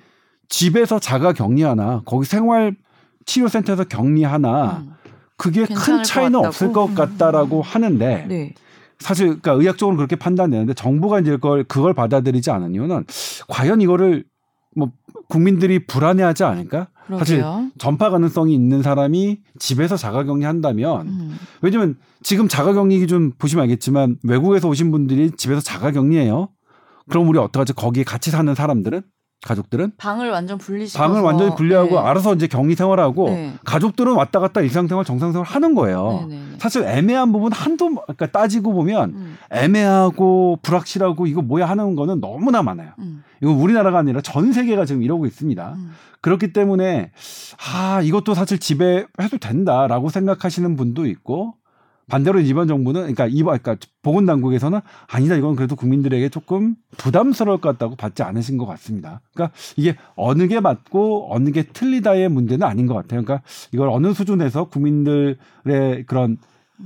집에서 0.50 1.00
자가 1.00 1.34
격리하나 1.34 2.02
거기 2.06 2.26
생활 2.26 2.76
치료센터에서 3.26 3.86
격리하나 3.86 4.84
음. 4.86 4.94
그게 5.38 5.66
큰것 5.66 6.04
차이는 6.04 6.32
같다고? 6.34 6.48
없을 6.48 6.72
것 6.72 6.86
음. 6.86 6.96
같다라고 6.96 7.62
하는데 7.62 8.26
네. 8.28 8.54
사실 9.00 9.28
그러니까 9.28 9.54
의학적으로 9.54 9.98
그렇게 9.98 10.16
판단되는데 10.16 10.74
정부가 10.76 11.20
이제 11.20 11.32
그걸 11.32 11.64
그걸 11.64 11.94
받아들이지 11.94 12.52
않은 12.52 12.76
이유는 12.76 13.06
과연 13.48 13.82
이거를 13.82 14.24
뭐 14.76 14.92
국민들이 15.28 15.86
불안해하지 15.86 16.44
않을까? 16.44 16.88
사실 17.18 17.42
그러게요. 17.42 17.72
전파 17.78 18.10
가능성이 18.10 18.54
있는 18.54 18.82
사람이 18.82 19.40
집에서 19.60 19.98
자가격리 19.98 20.46
한다면 20.46 21.08
음. 21.08 21.38
왜냐면 21.62 21.98
지금 22.24 22.48
자가격리 22.48 23.00
기준 23.00 23.34
보시면 23.38 23.64
알겠지만 23.64 24.18
외국에서 24.24 24.70
오신 24.70 24.92
분들이 24.92 25.32
집에서 25.32 25.62
자가격리해요. 25.62 26.50
그럼 27.10 27.28
우리 27.28 27.40
어떡하지? 27.40 27.74
거기에 27.74 28.04
같이 28.04 28.32
사는 28.32 28.54
사람들은 28.54 29.02
가족들은 29.46 29.94
방을 29.98 30.30
완전 30.30 30.58
분리시켜서 30.60 31.04
방을 31.04 31.22
완전히 31.22 31.56
분리하고 31.56 31.90
네. 31.90 31.98
알아서 31.98 32.36
이제 32.36 32.48
격리 32.48 32.76
생활하고 32.76 33.30
네. 33.30 33.54
가족들은 33.66 34.14
왔다 34.14 34.40
갔다 34.40 34.62
일상생활 34.62 35.04
정상생활 35.04 35.48
하는 35.48 35.74
거예요. 35.74 36.28
네, 36.30 36.36
네, 36.36 36.42
네. 36.52 36.58
사실 36.60 36.84
애매한 36.84 37.32
부분 37.32 37.52
한두 37.52 37.90
그러니까 37.90 38.28
따지고 38.28 38.74
보면 38.74 39.10
음. 39.10 39.38
애매하고 39.50 40.60
불확실하고 40.62 41.26
이거 41.26 41.42
뭐야 41.42 41.68
하는 41.68 41.96
거는 41.96 42.22
너무나 42.22 42.62
많아요. 42.62 42.92
음. 43.00 43.24
이건 43.42 43.56
우리나라가 43.56 43.98
아니라 43.98 44.22
전 44.22 44.54
세계가 44.54 44.86
지금 44.86 45.02
이러고 45.02 45.26
있습니다. 45.26 45.74
음. 45.76 45.92
그렇기 46.22 46.54
때문에 46.54 47.12
아 47.74 48.02
이것도 48.04 48.36
사실 48.36 48.60
집에 48.60 49.06
해도 49.20 49.38
된다라고 49.40 50.10
생각하시는 50.10 50.76
분도 50.76 51.08
있고 51.08 51.56
반대로 52.12 52.42
이번 52.42 52.68
정부는 52.68 53.02
그러니까 53.02 53.28
이번 53.28 53.58
그러니까 53.60 53.86
보건 54.02 54.26
당국에서는 54.26 54.82
아니다 55.08 55.36
이건 55.36 55.56
그래도 55.56 55.78
국민들에게 55.78 56.28
조금 56.28 56.76
부담스러울 56.98 57.60
것 57.62 57.70
같다고 57.70 57.96
받지 57.96 58.22
않으신 58.22 58.58
것 58.58 58.66
같습니다. 58.66 59.22
그러니까 59.34 59.56
이게 59.78 59.96
어느 60.16 60.48
게 60.48 60.60
맞고 60.60 61.34
어느 61.34 61.52
게 61.52 61.64
틀리다의 61.64 62.28
문제는 62.28 62.68
아닌 62.68 62.86
것 62.86 62.96
같아요. 62.96 63.24
그러니까 63.24 63.42
이걸 63.72 63.88
어느 63.90 64.14
수준에서 64.14 64.66
국민들의 64.66 65.38
그런 66.06 66.38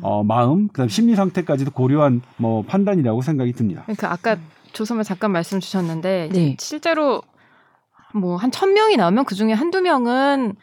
어, 0.02 0.24
마음, 0.24 0.68
그다음 0.68 0.90
심리 0.90 1.16
상태까지도 1.16 1.72
고려한 1.72 2.22
뭐 2.38 2.62
판단이라고 2.64 3.22
생각이 3.22 3.54
듭니다. 3.54 3.84
그러니까 3.86 4.12
아까 4.12 4.38
조선을 4.74 5.04
잠깐 5.04 5.32
말씀 5.32 5.60
주셨는데 5.60 6.30
네. 6.34 6.56
실제로 6.60 7.22
뭐 8.14 8.38
한 8.38 8.52
천 8.52 8.74
명이 8.74 8.96
나오면 8.98 9.26
그 9.26 9.34
중에 9.36 9.54
한두 9.54 9.82
명은 9.82 10.56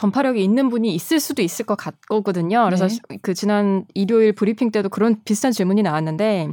전파력이 0.00 0.42
있는 0.42 0.70
분이 0.70 0.94
있을 0.94 1.20
수도 1.20 1.42
있을 1.42 1.66
것 1.66 1.76
같거든요. 1.76 2.64
그래서 2.64 2.88
네. 2.88 3.18
그 3.20 3.34
지난 3.34 3.84
일요일 3.92 4.32
브리핑 4.32 4.70
때도 4.70 4.88
그런 4.88 5.16
비슷한 5.26 5.52
질문이 5.52 5.82
나왔는데 5.82 6.48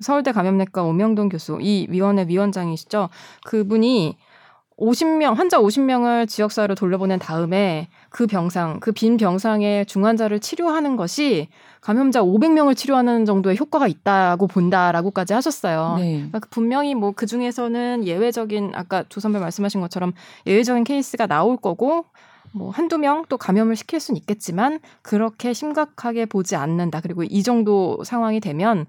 서울대 0.00 0.32
감염내과 0.32 0.82
오명돈 0.82 1.28
교수 1.28 1.58
이 1.60 1.86
위원회 1.90 2.24
위원장이시죠. 2.26 3.10
그분이 3.44 4.16
50명 4.78 5.34
환자 5.34 5.58
50명을 5.58 6.28
지역사회로 6.28 6.74
돌려보낸 6.74 7.18
다음에 7.18 7.88
그 8.10 8.26
병상 8.26 8.80
그 8.80 8.92
빈 8.92 9.16
병상의 9.18 9.86
중환자를 9.86 10.40
치료하는 10.40 10.96
것이 10.96 11.48
감염자 11.80 12.22
500명을 12.22 12.76
치료하는 12.76 13.24
정도의 13.26 13.56
효과가 13.58 13.86
있다고 13.88 14.46
본다라고까지 14.46 15.32
하셨어요. 15.34 15.96
네. 15.98 16.16
그러니까 16.16 16.40
분명히 16.50 16.94
뭐 16.94 17.12
그 17.12 17.26
중에서는 17.26 18.06
예외적인 18.06 18.72
아까 18.74 19.04
조 19.08 19.20
선배 19.20 19.38
말씀하신 19.38 19.80
것처럼 19.80 20.12
예외적인 20.46 20.84
케이스가 20.84 21.26
나올 21.26 21.56
거고 21.56 22.06
뭐 22.56 22.70
한두 22.70 22.96
명 22.98 23.24
또 23.28 23.36
감염을 23.36 23.76
시킬 23.76 24.00
수는 24.00 24.18
있겠지만 24.20 24.80
그렇게 25.02 25.52
심각하게 25.52 26.24
보지 26.26 26.56
않는다. 26.56 27.00
그리고 27.02 27.22
이 27.22 27.42
정도 27.42 28.02
상황이 28.04 28.40
되면 28.40 28.86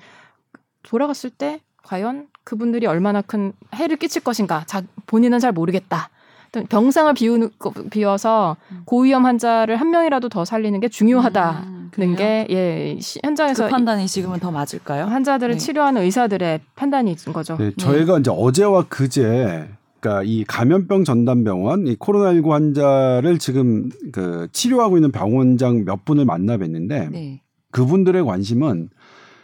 돌아갔을 0.84 1.30
때 1.30 1.60
과연 1.84 2.28
그분들이 2.46 2.86
얼마나 2.88 3.22
큰 3.22 3.52
해를 3.76 3.98
끼칠 3.98 4.24
것인가 4.24 4.64
자, 4.68 4.82
본인은 5.08 5.40
잘 5.40 5.52
모르겠다. 5.52 6.10
또 6.54 6.64
병상을 6.64 7.14
비우는 7.14 7.50
거- 7.60 7.74
비워서 7.92 8.56
고위험 8.86 9.26
환자를 9.26 9.76
한 9.76 9.90
명이라도 9.92 10.30
더 10.30 10.46
살리는 10.46 10.80
게 10.80 10.88
중요하다는 10.88 11.60
음, 11.64 11.90
그래요? 11.92 12.16
게 12.16 12.48
예, 12.50 12.98
시- 13.02 13.20
현장에서 13.22 13.66
그 13.66 13.70
판단이 13.70 14.08
지금은 14.08 14.40
더 14.40 14.50
맞을까요? 14.52 15.06
환자들을 15.08 15.56
네. 15.56 15.58
치료하는 15.58 16.04
의사들의 16.04 16.62
판단인 16.76 17.18
거죠. 17.34 17.58
네, 17.58 17.72
저희가 17.78 18.20
이제 18.20 18.32
어제와 18.34 18.86
그제 18.88 19.70
그러니까 20.08 20.24
이 20.24 20.46
감염병 20.46 21.04
전담병원 21.04 21.88
이 21.88 21.96
코로나19 21.98 22.50
환자를 22.50 23.38
지금 23.38 23.90
그 24.14 24.48
치료하고 24.54 24.98
있는 24.98 25.12
병원장 25.12 25.84
몇 25.84 26.06
분을 26.06 26.24
만나 26.24 26.58
뵀는데 26.58 27.12
네. 27.12 27.42
그분들의 27.72 28.24
관심은 28.24 28.90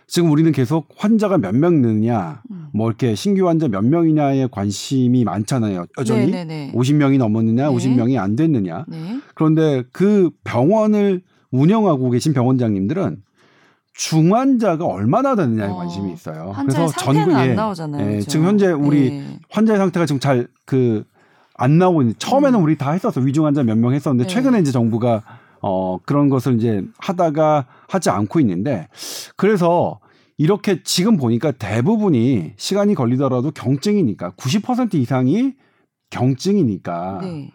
지금 0.08 0.32
우리는 0.32 0.52
계속 0.52 0.88
환자가 0.96 1.38
몇명 1.38 1.82
느느냐 1.82 2.42
음. 2.50 2.68
뭐 2.74 2.88
이렇게 2.88 3.14
신규 3.16 3.48
환자 3.48 3.68
몇 3.68 3.84
명이냐에 3.84 4.48
관심이 4.52 5.24
많잖아요. 5.26 5.86
여전히 5.98 6.28
네네네. 6.28 6.72
50명이 6.74 7.18
넘었느냐, 7.18 7.70
네. 7.70 7.76
50명이 7.76 8.18
안 8.18 8.36
됐느냐. 8.36 8.86
네. 8.88 9.20
그런데 9.36 9.84
그 9.92 10.30
병원을 10.44 11.22
운영하고 11.52 12.10
계신 12.10 12.34
병원장님들은 12.34 13.18
중환자가 13.94 14.86
얼마나 14.86 15.36
되느냐에 15.36 15.70
어, 15.70 15.76
관심이 15.76 16.14
있어요. 16.14 16.52
상태는 16.90 17.36
안 17.36 17.50
예, 17.50 17.54
나오잖아요. 17.54 18.12
예? 18.16 18.20
지금 18.22 18.46
현재 18.48 18.68
우리 18.72 19.12
네. 19.12 19.40
환자의 19.50 19.78
상태가 19.80 20.06
지금 20.06 20.20
잘 20.20 20.48
그 20.66 21.04
안 21.56 21.78
나오고 21.78 22.02
있는 22.02 22.16
처음에는 22.18 22.60
우리 22.60 22.78
다 22.78 22.92
했었어 22.94 23.22
위중 23.22 23.46
환자 23.46 23.62
몇 23.62 23.78
명 23.78 23.94
했었는데 23.94 24.24
음. 24.24 24.28
네. 24.28 24.34
최근에 24.34 24.60
이제 24.60 24.72
정부가 24.72 25.22
어 25.62 26.00
그런 26.04 26.28
것을 26.30 26.56
이제 26.56 26.84
하다가 26.98 27.68
하지 27.88 28.10
않고 28.10 28.40
있는데 28.40 28.88
그래서 29.38 30.00
이렇게 30.38 30.82
지금 30.84 31.16
보니까 31.16 31.52
대부분이 31.52 32.54
시간이 32.58 32.96
걸리더라도 32.96 33.52
경증이니까 33.52 34.32
90% 34.32 34.96
이상이 34.96 35.54
경증이니까 36.10 37.20
네. 37.22 37.52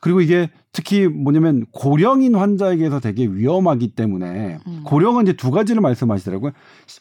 그리고 0.00 0.20
이게 0.20 0.50
특히 0.72 1.06
뭐냐면 1.06 1.66
고령인 1.70 2.34
환자에게서 2.34 3.00
되게 3.00 3.26
위험하기 3.26 3.94
때문에 3.94 4.58
음. 4.66 4.80
고령은 4.84 5.24
이제 5.24 5.32
두 5.34 5.50
가지를 5.50 5.80
말씀하시더라고요. 5.80 6.52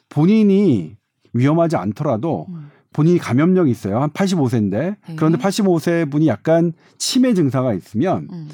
본인이 0.10 0.96
위험하지 1.34 1.76
않더라도 1.76 2.46
음. 2.50 2.70
본인이 2.94 3.18
감염력이 3.18 3.72
있어요. 3.72 4.02
한 4.02 4.12
85세인데 4.12 4.72
네. 4.72 5.16
그런데 5.16 5.38
85세 5.38 6.10
분이 6.12 6.28
약간 6.28 6.74
치매 6.98 7.34
증상가 7.34 7.74
있으면 7.74 8.28
음. 8.32 8.50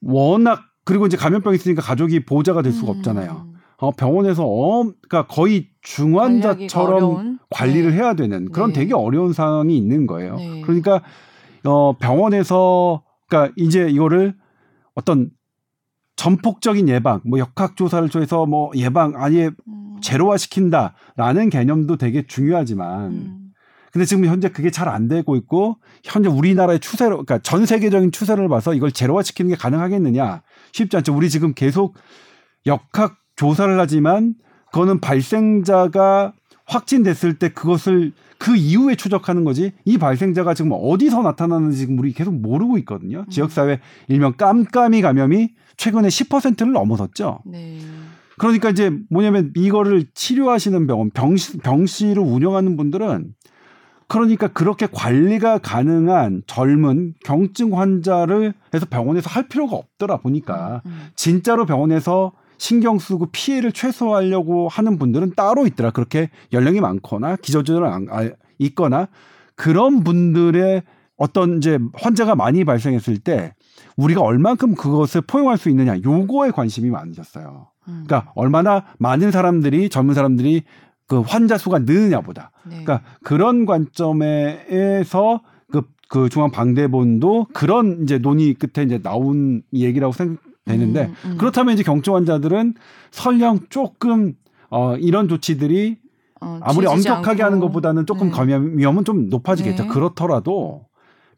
워낙 0.00 0.62
그리고 0.84 1.06
이제 1.06 1.16
감염병 1.16 1.54
있으니까 1.54 1.82
가족이 1.82 2.24
보호자가 2.24 2.62
될 2.62 2.72
수가 2.72 2.92
음. 2.92 2.96
없잖아요. 2.98 3.46
어, 3.78 3.92
병원에서 3.92 4.44
어, 4.44 4.82
그러니까 4.82 5.26
거의 5.26 5.68
중환자처럼? 5.82 7.38
관리를 7.50 7.92
네. 7.92 7.96
해야 7.96 8.14
되는 8.14 8.50
그런 8.50 8.72
네. 8.72 8.80
되게 8.80 8.94
어려운 8.94 9.32
상황이 9.32 9.76
있는 9.76 10.06
거예요. 10.06 10.36
네. 10.36 10.62
그러니까 10.62 11.02
어, 11.64 11.96
병원에서 11.98 13.02
그러니까 13.30 13.54
이제 13.56 13.88
이거를 13.88 14.34
어떤 14.94 15.30
전폭적인 16.16 16.88
예방, 16.90 17.22
뭐 17.24 17.38
역학 17.38 17.76
조사를 17.76 18.06
통해서 18.10 18.44
뭐 18.44 18.70
예방 18.76 19.14
아예 19.16 19.50
음. 19.68 19.96
제로화 20.02 20.36
시킨다라는 20.36 21.48
개념도 21.48 21.96
되게 21.96 22.26
중요하지만 22.26 23.10
음. 23.12 23.36
근데 23.92 24.04
지금 24.04 24.26
현재 24.26 24.50
그게 24.50 24.70
잘 24.70 24.88
안 24.88 25.08
되고 25.08 25.34
있고 25.36 25.78
현재 26.04 26.28
우리나라의 26.28 26.80
추세로 26.80 27.24
그러니까 27.24 27.38
전 27.38 27.64
세계적인 27.64 28.12
추세를 28.12 28.48
봐서 28.48 28.74
이걸 28.74 28.92
제로화 28.92 29.22
시키는 29.22 29.50
게 29.50 29.56
가능하겠느냐 29.56 30.42
쉽지 30.72 30.96
않죠. 30.98 31.14
우리 31.14 31.30
지금 31.30 31.54
계속 31.54 31.96
역학 32.66 33.16
조사를 33.36 33.78
하지만 33.80 34.34
그거는 34.72 35.00
발생자가 35.00 36.34
확진됐을 36.66 37.38
때 37.38 37.48
그것을 37.48 38.12
그 38.40 38.56
이후에 38.56 38.94
추적하는 38.94 39.44
거지 39.44 39.72
이 39.84 39.98
발생자가 39.98 40.54
지금 40.54 40.72
어디서 40.72 41.20
나타나는지 41.22 41.76
지금 41.76 41.98
우리 41.98 42.14
계속 42.14 42.34
모르고 42.34 42.78
있거든요. 42.78 43.26
지역사회 43.28 43.80
일명 44.08 44.32
깜깜이 44.32 45.02
감염이 45.02 45.50
최근에 45.76 46.08
10%를 46.08 46.72
넘어섰죠. 46.72 47.40
네. 47.44 47.78
그러니까 48.38 48.70
이제 48.70 48.90
뭐냐면 49.10 49.52
이거를 49.54 50.06
치료하시는 50.14 50.86
병원 50.86 51.10
병시, 51.10 51.58
병실을 51.58 52.22
운영하는 52.22 52.78
분들은 52.78 53.34
그러니까 54.08 54.48
그렇게 54.48 54.88
관리가 54.90 55.58
가능한 55.58 56.44
젊은 56.46 57.12
경증 57.22 57.78
환자를 57.78 58.54
해서 58.72 58.86
병원에서 58.88 59.28
할 59.28 59.48
필요가 59.48 59.76
없더라 59.76 60.16
보니까 60.16 60.80
음. 60.86 61.08
진짜로 61.14 61.66
병원에서 61.66 62.32
신경 62.60 62.98
쓰고 62.98 63.28
피해를 63.32 63.72
최소화하려고 63.72 64.68
하는 64.68 64.98
분들은 64.98 65.32
따로 65.34 65.66
있더라. 65.66 65.90
그렇게 65.92 66.28
연령이 66.52 66.80
많거나 66.82 67.36
기저질환 67.36 67.90
안- 67.90 68.06
아, 68.10 68.28
있거나 68.58 69.08
그런 69.56 70.04
분들의 70.04 70.82
어떤 71.16 71.56
이제 71.56 71.78
환자가 71.94 72.34
많이 72.34 72.64
발생했을 72.64 73.16
때 73.18 73.54
우리가 73.96 74.20
얼만큼 74.20 74.74
그것을 74.74 75.22
포용할 75.22 75.56
수 75.56 75.70
있느냐 75.70 75.96
요거에 76.04 76.50
관심이 76.50 76.90
많으셨어요. 76.90 77.68
음. 77.88 78.04
그러니까 78.06 78.30
얼마나 78.34 78.84
많은 78.98 79.30
사람들이 79.30 79.88
젊은 79.88 80.14
사람들이 80.14 80.64
그 81.06 81.20
환자 81.20 81.56
수가 81.56 81.78
느느냐보다. 81.80 82.52
네. 82.64 82.82
그러니까 82.84 83.00
그런 83.24 83.64
관점에서 83.64 85.40
그, 85.72 85.82
그 86.10 86.28
중앙 86.28 86.50
방대본도 86.50 87.46
그런 87.54 88.02
이제 88.02 88.18
논의 88.18 88.52
끝에 88.52 88.84
이제 88.84 88.98
나온 88.98 89.62
얘기라고 89.72 90.12
생각 90.12 90.42
되는데 90.64 91.06
음, 91.06 91.14
음. 91.32 91.38
그렇다면 91.38 91.74
이제 91.74 91.82
경증 91.82 92.14
환자들은 92.14 92.74
설령 93.10 93.60
조금 93.70 94.34
어 94.70 94.96
이런 94.96 95.28
조치들이 95.28 95.98
어, 96.40 96.58
아무리 96.62 96.86
엄격하게 96.86 97.42
않고. 97.42 97.44
하는 97.44 97.60
것보다는 97.60 98.06
조금 98.06 98.28
네. 98.28 98.32
감염 98.32 98.78
위험은 98.78 99.04
좀 99.04 99.28
높아지겠죠. 99.28 99.84
네. 99.84 99.88
그렇더라도 99.88 100.86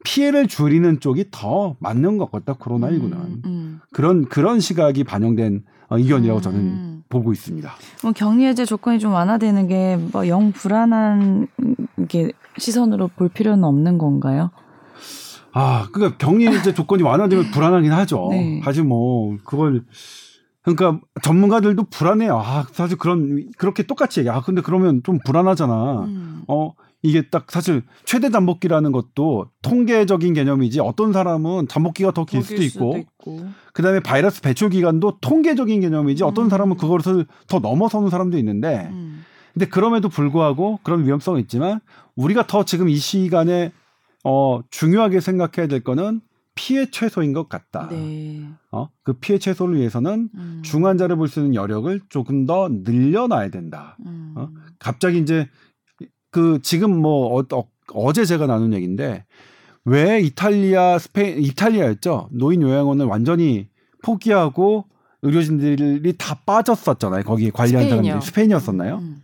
피해를 0.04 0.48
줄이는 0.48 1.00
쪽이 1.00 1.26
더 1.30 1.76
맞는 1.78 2.18
것 2.18 2.30
같다. 2.30 2.54
코로나19는 2.54 3.12
음, 3.12 3.42
음. 3.44 3.80
그런 3.92 4.24
그런 4.26 4.60
시각이 4.60 5.04
반영된 5.04 5.64
어, 5.88 5.98
의견이라고 5.98 6.40
저는 6.40 6.58
음. 6.58 7.02
보고 7.08 7.32
있습니다. 7.32 7.70
뭐 8.02 8.12
격리 8.12 8.44
해제 8.46 8.64
조건이 8.64 8.98
좀 8.98 9.12
완화되는 9.12 9.68
게 9.68 9.96
뭐 10.12 10.26
영 10.28 10.52
불안한 10.52 11.46
게 12.08 12.32
시선으로 12.58 13.08
볼 13.16 13.28
필요는 13.28 13.64
없는 13.64 13.98
건가요? 13.98 14.50
아, 15.54 15.88
그러니까 15.92 16.18
격리 16.18 16.44
이제 16.56 16.72
조건이 16.74 17.02
완화되면 17.02 17.50
불안하긴 17.50 17.92
하죠. 17.92 18.28
네. 18.30 18.60
사실 18.64 18.84
뭐 18.84 19.36
그걸 19.44 19.84
그러니까 20.62 21.00
전문가들도 21.22 21.84
불안해요. 21.90 22.36
아, 22.38 22.66
사실 22.72 22.96
그런 22.96 23.50
그렇게 23.58 23.82
똑같이 23.82 24.20
얘기. 24.20 24.30
아, 24.30 24.40
근데 24.40 24.62
그러면 24.62 25.02
좀 25.04 25.18
불안하잖아. 25.24 26.04
음. 26.04 26.42
어, 26.48 26.72
이게 27.02 27.22
딱 27.30 27.50
사실 27.50 27.82
최대 28.04 28.30
잠복기라는 28.30 28.92
것도 28.92 29.46
통계적인 29.62 30.34
개념이지 30.34 30.78
어떤 30.80 31.12
사람은 31.12 31.66
잠복기가 31.66 32.12
더 32.12 32.24
길 32.24 32.42
수도 32.42 32.54
먹일 32.54 32.68
있고 32.68 32.96
있고. 32.98 33.46
그다음에 33.72 33.98
바이러스 34.00 34.40
배출 34.40 34.70
기간도 34.70 35.18
통계적인 35.20 35.80
개념이지 35.80 36.22
어떤 36.22 36.44
음. 36.44 36.48
사람은 36.48 36.76
그것을 36.76 37.26
더 37.48 37.58
넘어서는 37.58 38.08
사람도 38.08 38.38
있는데 38.38 38.88
음. 38.92 39.24
근데 39.52 39.66
그럼에도 39.66 40.08
불구하고 40.08 40.78
그런 40.84 41.04
위험성은 41.04 41.40
있지만 41.40 41.80
우리가 42.14 42.46
더 42.46 42.64
지금 42.64 42.88
이 42.88 42.96
시간에 42.96 43.72
어 44.24 44.60
중요하게 44.70 45.20
생각해야 45.20 45.66
될 45.68 45.80
거는 45.80 46.20
피해 46.54 46.90
최소인 46.90 47.32
것 47.32 47.48
같다. 47.48 47.88
네. 47.90 48.46
어? 48.70 48.88
그 49.02 49.14
피해 49.14 49.38
최소를 49.38 49.76
위해서는 49.78 50.28
음. 50.34 50.62
중환자를 50.64 51.16
볼 51.16 51.28
수 51.28 51.40
있는 51.40 51.54
여력을 51.54 52.00
조금 52.10 52.44
더 52.46 52.68
늘려놔야 52.70 53.48
된다. 53.50 53.96
음. 54.04 54.34
어? 54.36 54.48
갑자기 54.78 55.18
이제 55.18 55.48
그 56.30 56.60
지금 56.62 57.00
뭐 57.00 57.38
어, 57.38 57.44
어, 57.54 57.68
어제 57.94 58.24
제가 58.24 58.46
나눈 58.46 58.72
얘기인데 58.74 59.24
왜 59.84 60.20
이탈리아 60.20 60.98
스페인 60.98 61.42
이탈리아였죠 61.42 62.28
노인 62.32 62.62
요양원을 62.62 63.06
완전히 63.06 63.68
포기하고 64.02 64.84
의료진들이 65.22 66.14
다 66.18 66.34
빠졌었잖아요 66.46 67.22
거기 67.24 67.50
관리한. 67.50 67.88
사람들이 67.88 68.20
스페인이었었나요? 68.20 68.96
음. 68.98 69.22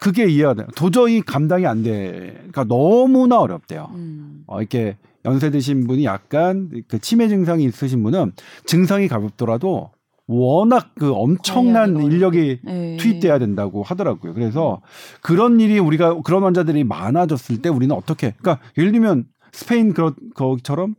그게 0.00 0.26
이해가 0.26 0.54
돼요. 0.54 0.66
도저히 0.74 1.20
감당이 1.20 1.66
안 1.66 1.82
돼. 1.82 2.32
그러니까 2.36 2.64
너무나 2.64 3.38
어렵대요. 3.38 3.90
음. 3.94 4.44
어, 4.46 4.58
이렇게 4.58 4.96
연세 5.24 5.50
드신 5.50 5.86
분이 5.86 6.04
약간 6.04 6.70
그 6.88 6.98
치매 6.98 7.28
증상이 7.28 7.64
있으신 7.64 8.02
분은 8.02 8.32
증상이 8.64 9.08
가볍더라도 9.08 9.90
워낙 10.26 10.92
그 10.94 11.12
엄청난 11.12 12.00
인력이 12.00 12.60
네. 12.62 12.96
투입돼야 12.98 13.38
된다고 13.38 13.82
하더라고요. 13.82 14.32
그래서 14.32 14.80
그런 15.20 15.60
일이 15.60 15.78
우리가 15.78 16.22
그런 16.22 16.44
환자들이 16.44 16.84
많아졌을 16.84 17.60
때 17.60 17.68
우리는 17.68 17.94
어떻게? 17.94 18.34
그러니까 18.38 18.64
예를 18.78 18.92
들면 18.92 19.26
스페인 19.52 19.92
그런 19.92 20.14
거처럼 20.34 20.94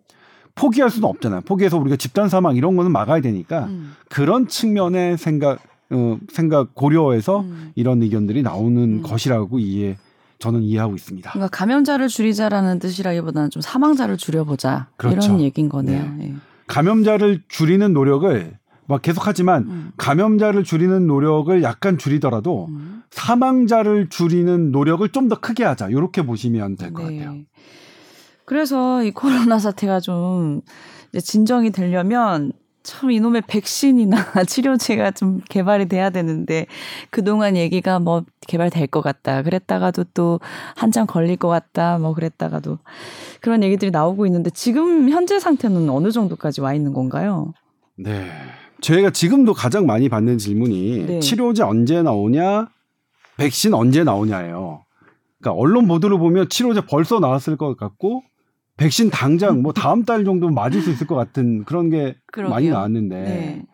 포기할 0.54 0.90
수는 0.90 1.08
없잖아요. 1.08 1.42
포기해서 1.42 1.78
우리가 1.78 1.96
집단 1.96 2.30
사망 2.30 2.56
이런 2.56 2.76
거는 2.76 2.92
막아야 2.92 3.22
되니까 3.22 3.66
음. 3.66 3.94
그런 4.10 4.48
측면의 4.48 5.18
생각 5.18 5.60
어, 5.92 6.18
생각 6.32 6.74
고려해서 6.76 7.42
음. 7.42 7.72
이런 7.76 8.02
의견들이 8.02 8.42
나오는 8.44 8.82
음. 8.82 9.02
것이라고 9.02 9.60
이해 9.60 9.98
저는 10.40 10.64
이해하고 10.64 10.96
있습니다. 10.96 11.32
그러니까 11.32 11.56
감염자를 11.56 12.08
줄이자라는 12.08 12.80
뜻이라기보다는 12.80 13.50
좀 13.52 13.62
사망자를 13.62 14.18
줄여보자 14.18 14.88
그렇죠. 14.98 15.28
이런 15.28 15.42
얘기인 15.42 15.70
거네요. 15.70 16.16
예. 16.22 16.34
감염자를 16.68 17.44
줄이는 17.48 17.94
노력을 17.94 18.58
막 18.88 19.02
계속하지만 19.02 19.64
음. 19.64 19.92
감염자를 19.98 20.64
줄이는 20.64 21.06
노력을 21.06 21.62
약간 21.64 21.98
줄이더라도 21.98 22.66
음. 22.70 23.04
사망자를 23.12 24.10
줄이는 24.10 24.72
노력을 24.72 25.08
좀 25.10 25.30
더 25.30 25.40
크게 25.40 25.64
하자. 25.64 25.90
이렇게 25.90 26.26
보시면 26.26 26.76
될것 26.78 27.04
같아요. 27.06 27.34
네. 27.34 27.46
그래서 28.46 29.04
이 29.04 29.12
코로나 29.12 29.60
사태가 29.60 30.00
좀 30.00 30.62
진정이 31.18 31.72
되려면 31.72 32.52
참 32.84 33.12
이놈의 33.12 33.44
백신이나 33.48 34.18
치료제가 34.48 35.12
좀 35.12 35.42
개발이 35.50 35.88
돼야 35.88 36.10
되는데 36.10 36.66
그동안 37.10 37.56
얘기가 37.56 38.00
뭐 38.00 38.24
개발될 38.48 38.88
것 38.88 39.02
같다. 39.02 39.44
그랬다가도 39.44 40.06
또 40.14 40.40
한참 40.76 41.06
걸릴 41.06 41.38
것 41.38 41.48
같다. 41.48 41.98
뭐 42.00 42.14
그랬다가도 42.14 42.80
그런 43.40 43.64
얘기들이 43.64 43.92
나오고 43.92 44.26
있는데 44.26 44.50
지금 44.50 45.10
현재 45.10 45.40
상태는 45.40 45.90
어느 45.90 46.12
정도까지 46.12 46.62
와 46.62 46.74
있는 46.74 46.94
건가요? 46.94 47.54
네. 47.98 48.28
저희가 48.82 49.12
지금도 49.12 49.54
가장 49.54 49.86
많이 49.86 50.10
받는 50.10 50.40
질문이 50.40 51.06
네. 51.06 51.20
치료제 51.20 51.62
언제 51.62 52.02
나오냐, 52.02 52.68
백신 53.38 53.76
언제 53.76 54.04
나오냐예요. 54.04 54.84
그러니까 55.40 55.60
언론 55.60 55.88
보도를 55.88 56.18
보면 56.18 56.50
치료제 56.50 56.82
벌써 56.82 57.20
나왔을 57.20 57.58
것 57.58 57.78
같고 57.78 58.24
백신 58.82 59.12
당장 59.12 59.62
뭐 59.62 59.74
다음 59.74 60.04
달 60.06 60.26
정도 60.26 60.50
맞을 60.50 60.82
수 60.82 60.90
있을 60.90 61.06
것 61.06 61.14
같은 61.14 61.64
그런 61.66 61.92
게 61.92 62.16
그러게요. 62.32 62.50
많이 62.50 62.70
나왔는데 62.70 63.16
네. 63.22 63.66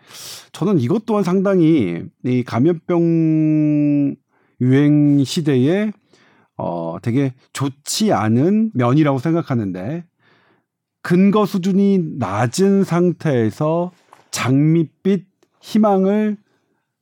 저는 0.51 0.79
이것 0.79 1.05
또한 1.05 1.23
상당히 1.23 2.03
이 2.25 2.43
감염병 2.43 4.15
유행 4.59 5.23
시대에 5.23 5.93
어 6.57 6.97
되게 7.01 7.33
좋지 7.53 8.11
않은 8.11 8.71
면이라고 8.73 9.19
생각하는데 9.19 10.03
근거 11.01 11.45
수준이 11.45 12.17
낮은 12.17 12.83
상태에서 12.83 13.91
장밋빛 14.31 15.25
희망을 15.61 16.35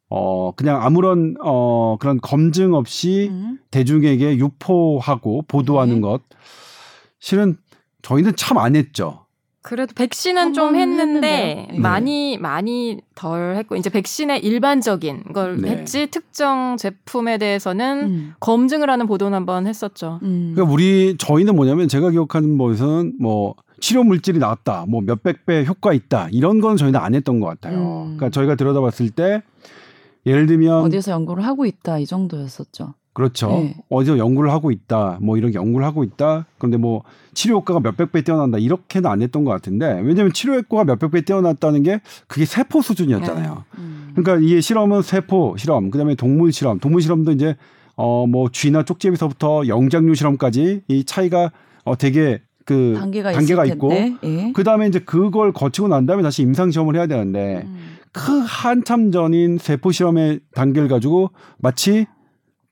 어 0.10 0.52
그냥 0.52 0.84
아무런 0.84 1.36
어 1.41 1.98
그런 2.00 2.20
검증 2.22 2.76
없이 2.76 3.30
음. 3.32 3.58
대중에게 3.72 4.38
유포하고 4.38 5.41
보도하는 5.48 5.96
네. 5.96 6.02
것 6.02 6.22
실은 7.20 7.58
저희는 8.06 8.36
참 8.36 8.58
안 8.58 8.76
했죠. 8.76 9.26
그래도 9.63 9.96
백신은 9.96 10.54
좀 10.54 10.65
한번 10.76 10.82
했는데 10.82 11.28
했는데요. 11.28 11.68
네. 11.72 11.80
많이 11.80 12.38
많이 12.38 13.00
덜 13.15 13.56
했고 13.56 13.76
이제 13.76 13.89
백신의 13.89 14.46
일반적인 14.46 15.34
걸 15.34 15.60
네. 15.60 15.70
했지 15.72 16.06
특정 16.12 16.78
제품에 16.78 17.39
대해서는 17.39 18.04
음. 18.04 18.34
검증을 18.39 18.91
하는 18.91 19.08
보도는 19.08 19.36
한번 19.36 19.65
했었죠. 19.65 20.20
음. 20.22 20.52
그러니까 20.54 20.72
우리 20.72 21.15
저희는 21.18 21.56
뭐냐면 21.56 21.88
제가 21.88 22.12
기억하는 22.12 22.60
거에서는 22.60 23.13
뭐 23.20 23.56
치료 23.80 24.04
물질이 24.04 24.38
나왔다, 24.38 24.86
뭐 24.88 25.02
몇백 25.02 25.48
배 25.48 25.65
효과 25.65 25.94
있다 25.94 26.30
이런 26.32 26.62
건 26.62 26.78
저희는 26.78 27.00
안 27.00 27.15
했던 27.15 27.39
것 27.39 27.48
같아요. 27.48 27.78
음. 27.80 28.18
그러니까 28.18 28.30
저희가 28.30 28.54
들여다봤을 28.54 29.10
때 29.10 29.41
예를 30.28 30.46
들면 30.46 30.84
어디에서 30.84 31.12
연구를 31.12 31.44
하고 31.44 31.65
있다 31.65 31.98
이 31.98 32.06
정도였었죠. 32.06 32.94
그렇죠. 33.15 33.47
네. 33.47 33.75
어디서 33.89 34.17
연구를 34.17 34.51
하고 34.51 34.71
있다, 34.71 35.19
뭐 35.21 35.38
이런 35.38 35.54
연구를 35.54 35.86
하고 35.86 36.04
있다. 36.04 36.45
그런데 36.58 36.75
뭐 36.78 37.01
치료 37.34 37.56
효과가 37.56 37.80
몇백 37.80 38.12
배 38.12 38.21
뛰어난다 38.21 38.58
이렇게는 38.58 39.10
안 39.10 39.21
했던 39.21 39.45
것 39.45 39.51
같은데 39.51 40.01
왜냐하면 40.04 40.34
치료 40.34 40.56
효과가 40.56 40.84
몇백 40.84 41.12
배 41.12 41.21
뛰어났다는 41.21 41.84
게 41.84 42.01
그게 42.28 42.43
세포 42.43 42.82
수준이었잖아요. 42.82 43.63
음. 43.78 44.12
그러니까 44.15 44.45
이 44.45 44.62
실험은 44.62 45.01
세포 45.01 45.56
실험, 45.58 45.91
그다음에 45.91 46.15
동물 46.15 46.51
실험, 46.51 46.78
동물 46.80 47.01
실험도 47.01 47.32
이제 47.32 47.56
어뭐 47.95 48.49
쥐나 48.51 48.84
쪽제비서부터 48.84 49.69
영장류 49.69 50.13
실험까지 50.13 50.82
이 50.89 51.04
차이가 51.06 51.54
어 51.86 51.95
되게 51.95 52.41
그 52.65 52.95
단계가, 52.99 53.32
단계가 53.32 53.65
있고. 53.65 53.93
예. 53.93 54.51
그 54.54 54.65
다음에 54.65 54.88
이제 54.88 54.99
그걸 54.99 55.54
거치고 55.54 55.88
난 55.88 56.06
다음에 56.06 56.21
다시 56.21 56.41
임상 56.41 56.71
시험을 56.71 56.97
해야 56.97 57.08
되는데 57.08 57.63
음. 57.65 57.95
그 58.12 58.43
한참 58.45 59.12
전인 59.12 59.58
세포 59.58 59.91
실험의 59.91 60.41
단계를 60.54 60.89
가지고 60.89 61.32
마치 61.58 62.08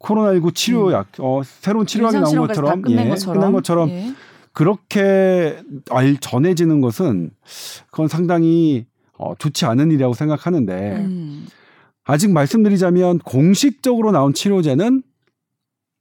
코로나19 0.04 0.54
치료약, 0.54 1.08
어, 1.20 1.42
새로운 1.44 1.88
치료약이 1.88 2.20
나온 2.20 2.48
것처럼, 2.48 2.82
끝낸 2.82 3.06
예, 3.06 3.10
것처럼, 3.10 3.36
끝난 3.36 3.54
것처럼 3.54 3.90
예. 3.90 4.14
그렇게 4.52 5.60
알 5.90 6.18
전해지는 6.18 6.82
것은 6.82 7.32
그건 7.90 8.08
상당히 8.08 8.86
어, 9.18 9.34
좋지 9.36 9.66
않은 9.66 9.92
일이라고 9.92 10.14
생각하는데 10.14 10.98
음. 10.98 11.48
아직 12.04 12.32
말씀드리자면 12.32 13.20
공식적으로 13.20 14.12
나온 14.12 14.34
치료제는 14.34 15.02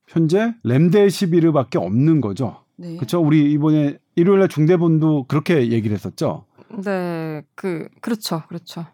현재 0.08 0.54
렘데시비르밖에 0.64 1.78
없는 1.78 2.20
거죠. 2.20 2.64
네. 2.76 2.96
그렇죠? 2.96 3.20
우리 3.20 3.52
이번에 3.52 3.98
일요일날 4.16 4.48
중대본도 4.48 5.26
그렇게 5.28 5.70
얘기를 5.70 5.94
했었죠. 5.94 6.44
네, 6.84 7.42
그 7.54 7.88
그렇죠, 8.00 8.42
그렇죠. 8.48 8.86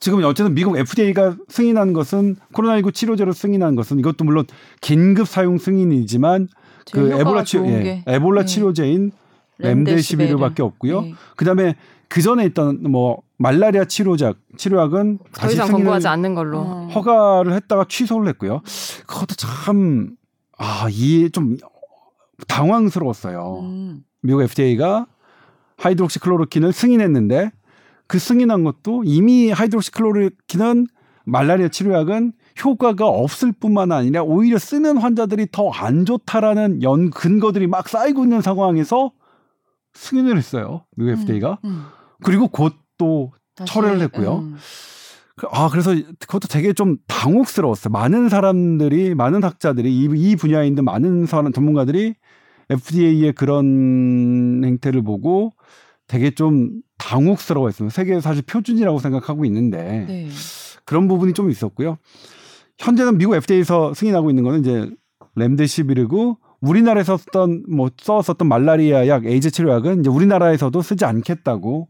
지금 0.00 0.22
어쨌든 0.24 0.54
미국 0.54 0.76
FDA가 0.76 1.36
승인한 1.48 1.92
것은 1.92 2.36
코로나19 2.52 2.94
치료제로 2.94 3.32
승인한 3.32 3.74
것은 3.76 3.98
이것도 3.98 4.24
물론 4.24 4.44
긴급 4.80 5.28
사용 5.28 5.58
승인이지만 5.58 6.48
그 6.92 7.12
에볼라 7.12 7.44
치료 7.44 7.66
예, 7.66 7.82
게 7.82 8.04
에볼라 8.06 8.42
네. 8.42 8.46
치료제인 8.46 9.12
렘데시비르밖에 9.58 10.62
없고요. 10.62 11.00
네. 11.02 11.14
그다음에 11.36 11.76
그 12.08 12.22
전에 12.22 12.44
있던 12.46 12.82
뭐 12.90 13.22
말라리아 13.38 13.84
치료작 13.84 14.36
치료약은 14.56 15.18
더 15.18 15.24
다시 15.32 15.54
이상 15.54 15.72
권고하지 15.72 16.08
않는 16.08 16.34
걸로. 16.34 16.60
어. 16.60 16.88
허가를 16.94 17.52
했다가 17.54 17.86
취소를 17.88 18.28
했고요. 18.28 18.62
그것도 19.06 19.34
참 19.36 20.16
아, 20.58 20.88
이해 20.90 21.28
좀 21.28 21.56
당황스러웠어요. 22.48 23.60
음. 23.62 24.04
미국 24.22 24.42
FDA가 24.42 25.06
하이드록시클로로킨을 25.78 26.72
승인했는데 26.72 27.50
그 28.08 28.18
승인한 28.18 28.64
것도 28.64 29.02
이미 29.04 29.50
하이드록시클로로킨은 29.50 30.86
말라리아 31.24 31.68
치료약은 31.68 32.32
효과가 32.64 33.06
없을 33.06 33.52
뿐만 33.52 33.90
아니라 33.92 34.22
오히려 34.22 34.58
쓰는 34.58 34.96
환자들이 34.98 35.48
더 35.50 35.70
안 35.72 36.04
좋다라는 36.04 36.82
연 36.82 37.10
근거들이 37.10 37.66
막 37.66 37.88
쌓이고 37.88 38.22
있는 38.24 38.40
상황에서 38.40 39.12
승인을 39.94 40.36
했어요. 40.38 40.84
미국 40.96 41.12
FDA가. 41.20 41.58
음. 41.64 41.84
그리고 42.22 42.48
곧 42.48 42.74
또 42.98 43.32
철회를 43.66 44.00
했고요. 44.04 44.36
음. 44.38 44.56
그- 45.36 45.46
아, 45.50 45.68
그래서 45.68 45.94
그것도 46.18 46.48
되게 46.48 46.72
좀 46.72 46.96
당혹스러웠어요. 47.08 47.92
많은 47.92 48.30
사람들이, 48.30 49.14
많은 49.14 49.44
학자들이, 49.44 49.94
이, 49.94 50.08
이 50.16 50.34
분야에 50.36 50.66
있는 50.66 50.82
많은 50.86 51.26
사람, 51.26 51.52
전문가들이 51.52 52.14
FDA의 52.70 53.32
그런 53.34 54.62
행태를 54.64 55.02
보고 55.02 55.52
되게 56.06 56.30
좀 56.30 56.80
당혹스러워 56.98 57.68
했어요. 57.68 57.88
세계 57.90 58.20
사실 58.20 58.42
표준이라고 58.42 58.98
생각하고 58.98 59.44
있는데 59.44 60.06
네. 60.06 60.28
그런 60.84 61.08
부분이 61.08 61.32
좀 61.32 61.50
있었고요. 61.50 61.98
현재는 62.78 63.18
미국 63.18 63.34
FDA에서 63.34 63.94
승인하고 63.94 64.30
있는 64.30 64.42
거는 64.44 64.60
이제 64.60 64.90
렘데시비르고 65.34 66.38
우리나라에서 66.60 67.16
썼던 67.16 67.64
뭐 67.68 67.90
써왔었던 67.96 68.48
말라리아 68.48 69.06
약, 69.08 69.26
에이즈 69.26 69.50
치료약은 69.50 70.00
이제 70.00 70.10
우리나라에서도 70.10 70.80
쓰지 70.82 71.04
않겠다고 71.04 71.88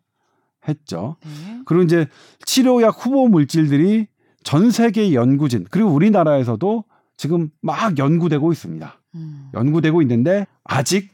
했죠. 0.69 1.17
네. 1.23 1.61
그리고 1.65 1.85
이제 1.85 2.09
치료약 2.45 3.05
후보 3.05 3.29
물질들이 3.29 4.09
전 4.43 4.71
세계 4.71 5.13
연구진 5.13 5.67
그리고 5.71 5.91
우리나라에서도 5.91 6.85
지금 7.17 7.49
막 7.63 7.99
연구되고 7.99 8.53
있습니다. 8.53 9.01
음. 9.15 9.51
연구되고 9.55 10.03
있는데 10.03 10.47
아직 10.65 11.11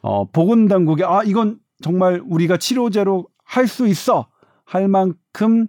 어 0.00 0.30
보건 0.30 0.68
당국이 0.68 1.04
아 1.04 1.22
이건 1.24 1.58
정말 1.82 2.22
우리가 2.26 2.56
치료제로 2.56 3.26
할 3.44 3.66
수 3.68 3.86
있어 3.86 4.26
할 4.64 4.88
만큼 4.88 5.66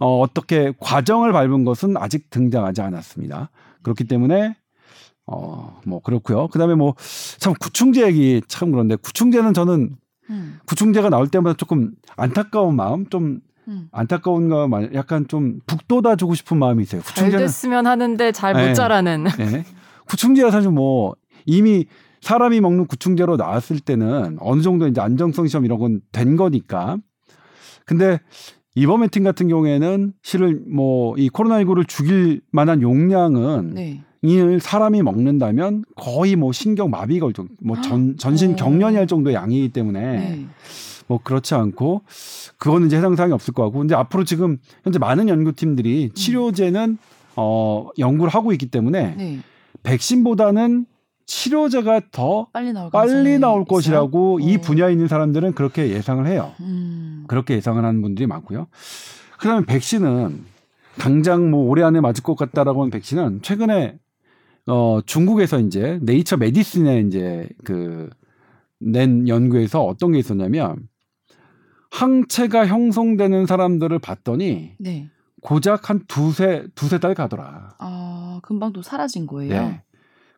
어, 0.00 0.20
어떻게 0.20 0.72
과정을 0.80 1.32
밟은 1.32 1.64
것은 1.64 1.96
아직 1.96 2.30
등장하지 2.30 2.80
않았습니다. 2.82 3.50
그렇기 3.82 4.04
때문에 4.04 4.56
어, 5.26 5.80
뭐 5.84 6.00
그렇고요. 6.00 6.48
그다음에 6.48 6.74
뭐 6.74 6.94
참 7.38 7.52
구충제 7.60 8.06
얘기 8.06 8.40
참 8.48 8.70
그런데 8.70 8.96
구충제는 8.96 9.54
저는 9.54 9.96
음. 10.30 10.58
구충제가 10.66 11.08
나올 11.10 11.28
때마다 11.28 11.56
조금 11.56 11.92
안타까운 12.16 12.76
마음, 12.76 13.06
좀 13.08 13.40
음. 13.66 13.88
안타까운 13.92 14.48
거 14.48 14.66
마- 14.68 14.88
약간 14.94 15.26
좀 15.28 15.60
북돋아 15.66 16.16
주고 16.16 16.34
싶은 16.34 16.58
마음이 16.58 16.82
있어요. 16.82 17.02
잘 17.02 17.14
구충제는 17.14 17.38
됐으면 17.46 17.86
하는데 17.86 18.32
잘못 18.32 18.58
네. 18.60 18.72
자라는. 18.74 19.26
예. 19.40 19.64
구충제가 20.06 20.50
사실 20.50 20.70
뭐 20.70 21.14
이미 21.44 21.86
사람이 22.20 22.60
먹는 22.60 22.86
구충제로 22.86 23.36
나왔을 23.36 23.78
때는 23.80 24.38
어느 24.40 24.62
정도 24.62 24.86
이제 24.88 25.00
안정성 25.00 25.46
시험 25.48 25.64
이런 25.64 25.78
건 25.78 26.00
된 26.12 26.36
거니까. 26.36 26.96
근데 27.88 28.20
이버메틴 28.74 29.24
같은 29.24 29.48
경우에는 29.48 30.12
실은 30.22 30.62
뭐이 30.72 31.30
코로나19를 31.30 31.88
죽일 31.88 32.42
만한 32.52 32.82
용량은 32.82 33.74
네. 33.74 34.02
이 34.22 34.58
사람이 34.60 35.02
먹는다면 35.02 35.84
거의 35.96 36.36
뭐 36.36 36.52
신경 36.52 36.90
마비 36.90 37.18
걸 37.18 37.32
정도, 37.32 37.54
뭐 37.62 37.80
전, 37.80 38.16
전신 38.18 38.52
어. 38.52 38.56
경련이 38.56 38.96
할 38.96 39.06
정도의 39.06 39.34
양이기 39.34 39.70
때문에 39.70 40.00
네. 40.00 40.46
뭐 41.06 41.18
그렇지 41.22 41.54
않고 41.54 42.02
그거는 42.58 42.88
이제 42.88 42.98
해당 42.98 43.16
사항이 43.16 43.32
없을 43.32 43.54
것 43.54 43.64
같고 43.64 43.78
근데 43.78 43.94
앞으로 43.94 44.24
지금 44.24 44.58
현재 44.84 44.98
많은 44.98 45.28
연구팀들이 45.28 46.10
치료제는 46.14 46.98
어 47.36 47.88
연구를 47.98 48.32
하고 48.34 48.52
있기 48.52 48.66
때문에 48.66 49.14
네. 49.16 49.38
백신보다는 49.82 50.84
치료제가 51.28 52.00
더 52.10 52.48
빨리 52.52 52.72
나올 52.72 52.90
빨리 52.90 53.38
나올? 53.38 53.64
것이라고 53.64 54.40
이 54.40 54.56
어. 54.56 54.60
분야에 54.60 54.90
있는 54.92 55.06
사람들은 55.06 55.52
그렇게 55.52 55.90
예상을 55.90 56.26
해요. 56.26 56.52
음. 56.60 57.24
그렇게 57.28 57.54
예상을 57.54 57.84
하는 57.84 58.02
분들이 58.02 58.26
많고요. 58.26 58.66
그다음에 59.38 59.64
백신은 59.66 60.44
당장 60.98 61.50
뭐 61.50 61.68
올해 61.68 61.84
안에 61.84 62.00
맞을 62.00 62.24
것 62.24 62.34
같다라고 62.36 62.80
하는 62.82 62.90
백신은 62.90 63.42
최근에 63.42 63.98
어 64.66 65.00
중국에서 65.06 65.60
이제 65.60 65.98
네이처 66.02 66.38
메디슨에 66.38 67.00
이제 67.00 67.48
그 67.62 68.10
낸 68.80 69.26
연구에서 69.28 69.82
어떤 69.84 70.12
게 70.12 70.18
있었냐면 70.18 70.88
항체가 71.90 72.66
형성되는 72.66 73.46
사람들을 73.46 73.98
봤더니 73.98 74.74
네. 74.78 75.10
고작 75.40 75.88
한 75.90 76.04
두세 76.06 76.66
두세 76.74 76.98
달 76.98 77.14
가더라. 77.14 77.74
아, 77.78 78.40
금방 78.42 78.72
또 78.72 78.82
사라진 78.82 79.26
거예요. 79.26 79.52
네. 79.52 79.82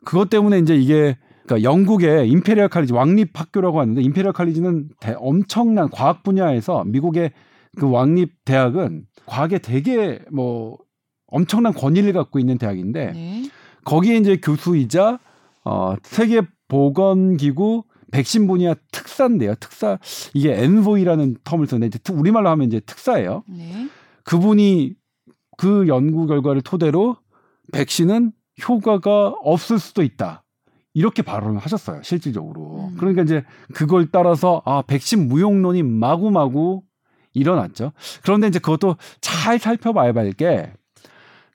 그것 0.05 0.31
때문에 0.31 0.59
이제 0.59 0.75
이게 0.77 1.17
그러니까 1.47 1.69
영국의 1.71 2.29
임페리얼 2.31 2.69
칼리지 2.69 2.93
왕립 2.93 3.31
학교라고 3.39 3.81
하는데 3.81 4.01
임페리얼 4.03 4.33
칼리지는 4.33 4.89
대- 5.01 5.15
엄청난 5.19 5.89
과학 5.91 6.23
분야에서 6.23 6.85
미국의 6.85 7.33
그 7.77 7.91
왕립 7.91 8.45
대학은 8.45 9.05
과학에 9.27 9.59
되게 9.59 10.21
뭐 10.33 10.79
엄청난 11.27 11.73
권위를 11.73 12.13
갖고 12.13 12.39
있는 12.39 12.59
대학인데 12.59 13.13
네. 13.13 13.43
거기에 13.85 14.17
이제 14.17 14.37
교수이자 14.37 15.19
어 15.65 15.95
세계 16.03 16.43
보건 16.69 17.37
기구 17.37 17.85
백신 18.13 18.47
분야 18.49 18.75
특사인데요. 18.93 19.55
특사 19.61 19.99
이게 20.35 20.53
엔보이라는 20.65 21.37
텀을 21.45 21.67
쓰는데 21.69 21.87
이제 21.87 21.99
특- 22.01 22.19
우리말로 22.19 22.49
하면 22.51 22.67
이제 22.67 22.81
특사예요. 22.81 23.45
네. 23.49 23.89
그분이 24.25 24.95
그 25.57 25.87
연구 25.89 26.27
결과를 26.27 26.63
토대로 26.63 27.17
백신은 27.73 28.33
효과가 28.69 29.35
없을 29.43 29.79
수도 29.79 30.03
있다. 30.03 30.43
이렇게 30.95 31.23
발언을 31.23 31.59
하셨어요, 31.59 32.03
실질적으로. 32.03 32.89
음. 32.91 32.97
그러니까 32.99 33.23
이제 33.23 33.45
그걸 33.75 34.11
따라서 34.11 34.63
아, 34.65 34.83
백신 34.83 35.29
무용론이 35.29 35.83
마구마구 35.83 36.83
일어났죠. 37.33 37.93
그런데 38.23 38.49
이제 38.49 38.59
그것도 38.59 38.97
잘 39.21 39.59
살펴봐야 39.59 40.13
할 40.13 40.33
게 40.33 40.73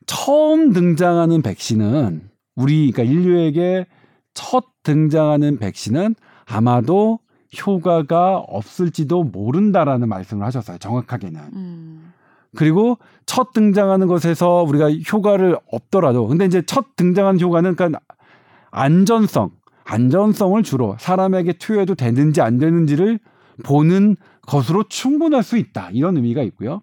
처음 0.06 0.72
등장하는 0.72 1.42
백신은 1.42 2.30
우리 2.56 2.92
그러니까 2.92 3.12
인류에게 3.14 3.88
첫 4.34 4.66
등장하는 4.84 5.58
백신은 5.58 6.16
아마도 6.46 7.20
효과가 7.66 8.38
없을지도 8.38 9.24
모른다라는 9.24 10.08
말씀을 10.10 10.46
하셨어요. 10.46 10.78
정확하게는. 10.78 11.42
음. 11.54 12.14
그리고 12.56 12.98
첫 13.26 13.54
등장하는 13.54 14.08
것에서 14.08 14.64
우리가 14.64 14.92
효과를 14.92 15.58
없더라도 15.72 16.28
근데 16.28 16.46
이제 16.46 16.62
첫 16.66 16.96
등장한 16.96 17.40
효과는 17.40 17.76
그러니까 17.76 18.00
안전성, 18.72 19.52
안전성을 19.84 20.62
주로 20.64 20.96
사람에게 21.00 21.54
투여해도 21.54 21.96
되는지 21.96 22.42
안 22.42 22.58
되는지를 22.58 23.20
보는 23.64 24.18
것으로 24.42 24.84
충분할 24.84 25.44
수 25.44 25.58
있다. 25.58 25.90
이런 25.94 26.18
의미가 26.18 26.44
있고요. 26.44 26.82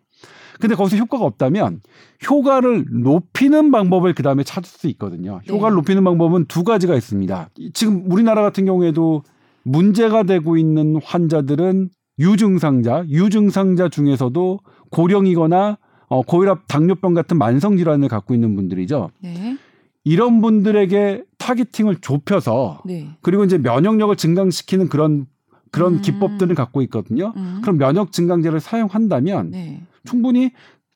근데 0.61 0.75
거기서 0.75 0.97
효과가 0.97 1.25
없다면 1.25 1.81
효과를 2.29 2.87
높이는 3.03 3.71
방법을 3.71 4.15
그 4.15 4.23
다음에 4.23 4.45
찾을 4.45 4.69
수 4.69 4.87
있거든요. 4.89 5.41
네. 5.47 5.53
효과를 5.53 5.75
높이는 5.75 6.05
방법은 6.05 6.47
두 6.47 6.63
가지가 6.63 6.95
있습니다. 6.95 7.51
지금 7.75 8.05
우리나라 8.11 8.43
같은 8.43 8.65
경우에도 8.65 9.23
문제가 9.65 10.23
되고 10.23 10.57
있는 10.57 11.01
환자들은 11.03 11.91
유증상자, 12.19 13.05
유증상자 13.09 13.89
중에서도 13.89 14.61
고령이거나 14.93 15.79
어, 16.09 16.23
고혈압, 16.23 16.69
당뇨병 16.69 17.15
같은 17.15 17.39
만성 17.39 17.77
질환을 17.77 18.09
갖고 18.09 18.35
있는 18.35 18.55
분들이죠. 18.55 19.11
네. 19.21 19.57
이런 20.05 20.41
분들에게 20.41 21.25
타겟팅을 21.39 21.97
좁혀서 22.01 22.83
네. 22.85 23.09
그리고 23.23 23.45
이제 23.45 23.59
면역력을 23.59 24.15
증강시키는 24.17 24.89
그런 24.89 25.27
그런 25.71 25.95
음. 25.95 26.03
기법들을 26.03 26.55
갖고 26.55 26.83
있거든요. 26.83 27.33
음. 27.37 27.61
그럼 27.63 27.79
면역 27.79 28.13
증강제를 28.13 28.61
사용한다면 28.61 29.53
네. 29.53 29.83
충분히 30.05 30.51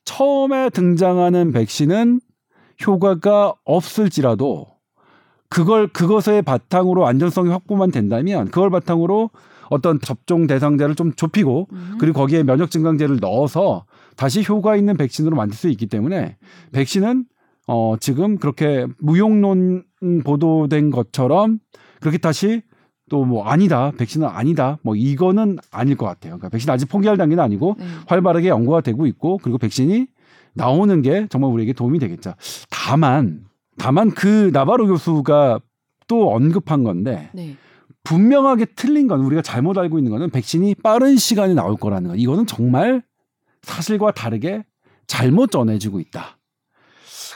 처음에 0.05 0.69
등장하는 0.69 1.51
백신은 1.51 2.21
효과가 2.85 3.55
없을지라도 3.65 4.67
그걸 5.49 5.87
그것의 5.87 6.43
바탕으로 6.43 7.07
안전성이 7.07 7.49
확보만 7.49 7.89
된다면 7.89 8.45
그걸 8.45 8.69
바탕으로 8.69 9.31
어떤 9.69 9.99
접종 9.99 10.47
대상자를 10.47 10.95
좀 10.95 11.13
좁히고 11.13 11.67
음. 11.71 11.95
그리고 11.99 12.19
거기에 12.19 12.43
면역 12.43 12.71
증강제를 12.71 13.17
넣어서 13.19 13.85
다시 14.15 14.43
효과 14.47 14.75
있는 14.75 14.97
백신으로 14.97 15.35
만들 15.35 15.55
수 15.55 15.69
있기 15.69 15.87
때문에 15.87 16.37
백신은 16.71 17.25
어 17.67 17.95
지금 17.99 18.37
그렇게 18.37 18.87
무용론 18.99 19.83
보도된 20.23 20.91
것처럼 20.91 21.59
그렇게 21.99 22.17
다시 22.17 22.61
또 23.09 23.23
뭐 23.23 23.45
아니다 23.45 23.91
백신은 23.97 24.27
아니다 24.27 24.79
뭐 24.83 24.95
이거는 24.95 25.57
아닐 25.71 25.95
것 25.95 26.05
같아요. 26.05 26.31
그러니까 26.33 26.49
백신 26.49 26.69
아직 26.69 26.87
포기할 26.87 27.17
단계는 27.17 27.41
아니고 27.43 27.75
네. 27.79 27.85
활발하게 28.07 28.49
연구가 28.49 28.81
되고 28.81 29.05
있고 29.07 29.37
그리고 29.41 29.57
백신이 29.57 30.07
나오는 30.53 31.01
게 31.01 31.27
정말 31.29 31.51
우리에게 31.51 31.73
도움이 31.73 31.99
되겠죠. 31.99 32.33
다만 32.69 33.45
다만 33.77 34.09
그 34.09 34.49
나바로 34.53 34.87
교수가 34.87 35.59
또 36.07 36.33
언급한 36.33 36.83
건데 36.83 37.29
네. 37.33 37.55
분명하게 38.07 38.67
틀린 38.75 39.07
건 39.07 39.19
우리가 39.19 39.41
잘못 39.41 39.77
알고 39.77 39.99
있는 39.99 40.11
거는 40.11 40.29
백신이 40.29 40.75
빠른 40.75 41.17
시간에 41.17 41.53
나올 41.53 41.75
거라는 41.75 42.11
거. 42.11 42.15
이거는 42.15 42.47
정말 42.47 43.03
사실과 43.63 44.11
다르게 44.11 44.63
잘못 45.07 45.51
전해지고 45.51 45.99
있다. 45.99 46.37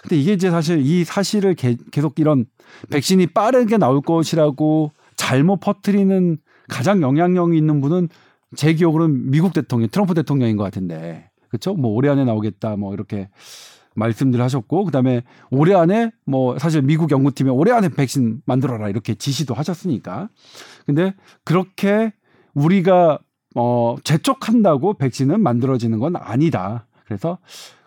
근데 0.01 0.15
이게 0.15 0.31
이제 0.31 0.49
사실 0.49 0.79
이 0.79 1.03
사실을 1.03 1.55
개- 1.55 1.75
계속 1.91 2.17
이런 2.19 2.45
백신이 2.89 3.27
빠르게 3.27 3.77
나올 3.77 4.01
것이라고 4.01 4.91
잘못 5.17 5.59
퍼뜨리는 5.59 6.37
가장 6.69 7.01
영향력이 7.01 7.57
있는 7.57 7.81
분은 7.81 8.07
제 8.55 8.73
기억으로는 8.73 9.29
미국 9.29 9.51
대통령, 9.53 9.89
트럼프 9.89 10.13
대통령인 10.13 10.55
것 10.55 10.63
같은데. 10.63 11.29
그렇죠? 11.49 11.73
뭐 11.73 11.91
올해 11.91 12.09
안에 12.09 12.23
나오겠다 12.23 12.77
뭐 12.77 12.93
이렇게 12.93 13.27
말씀들 13.95 14.41
하셨고 14.41 14.85
그다음에 14.85 15.23
올해 15.49 15.75
안에 15.75 16.11
뭐 16.25 16.57
사실 16.59 16.81
미국 16.81 17.11
연구팀에 17.11 17.49
올해 17.49 17.71
안에 17.71 17.89
백신 17.89 18.41
만들어라 18.45 18.89
이렇게 18.89 19.15
지시도 19.15 19.53
하셨으니까. 19.53 20.29
근데 20.85 21.13
그렇게 21.43 22.13
우리가 22.53 23.19
어 23.55 23.95
재촉한다고 24.03 24.93
백신은 24.93 25.41
만들어지는 25.41 25.99
건 25.99 26.15
아니다. 26.15 26.87
그래서 27.05 27.37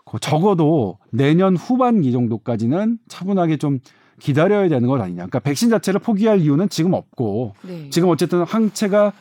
그 0.05 0.18
적어도 0.20 0.98
내년 1.11 1.57
후반기 1.57 2.12
정도까지는 2.12 2.98
차분하게 3.09 3.57
좀 3.57 3.80
기다려야 4.20 4.68
되는 4.68 4.88
것 4.88 5.00
아니냐. 5.00 5.16
그러니까 5.16 5.40
백신 5.40 5.70
자체를 5.70 6.00
포기할 6.00 6.40
이유는 6.40 6.68
지금 6.68 6.92
없고 6.92 7.55
네. 7.62 7.90
지금 7.90 8.11
어쨌든 8.11 8.42
항체가 8.42 9.12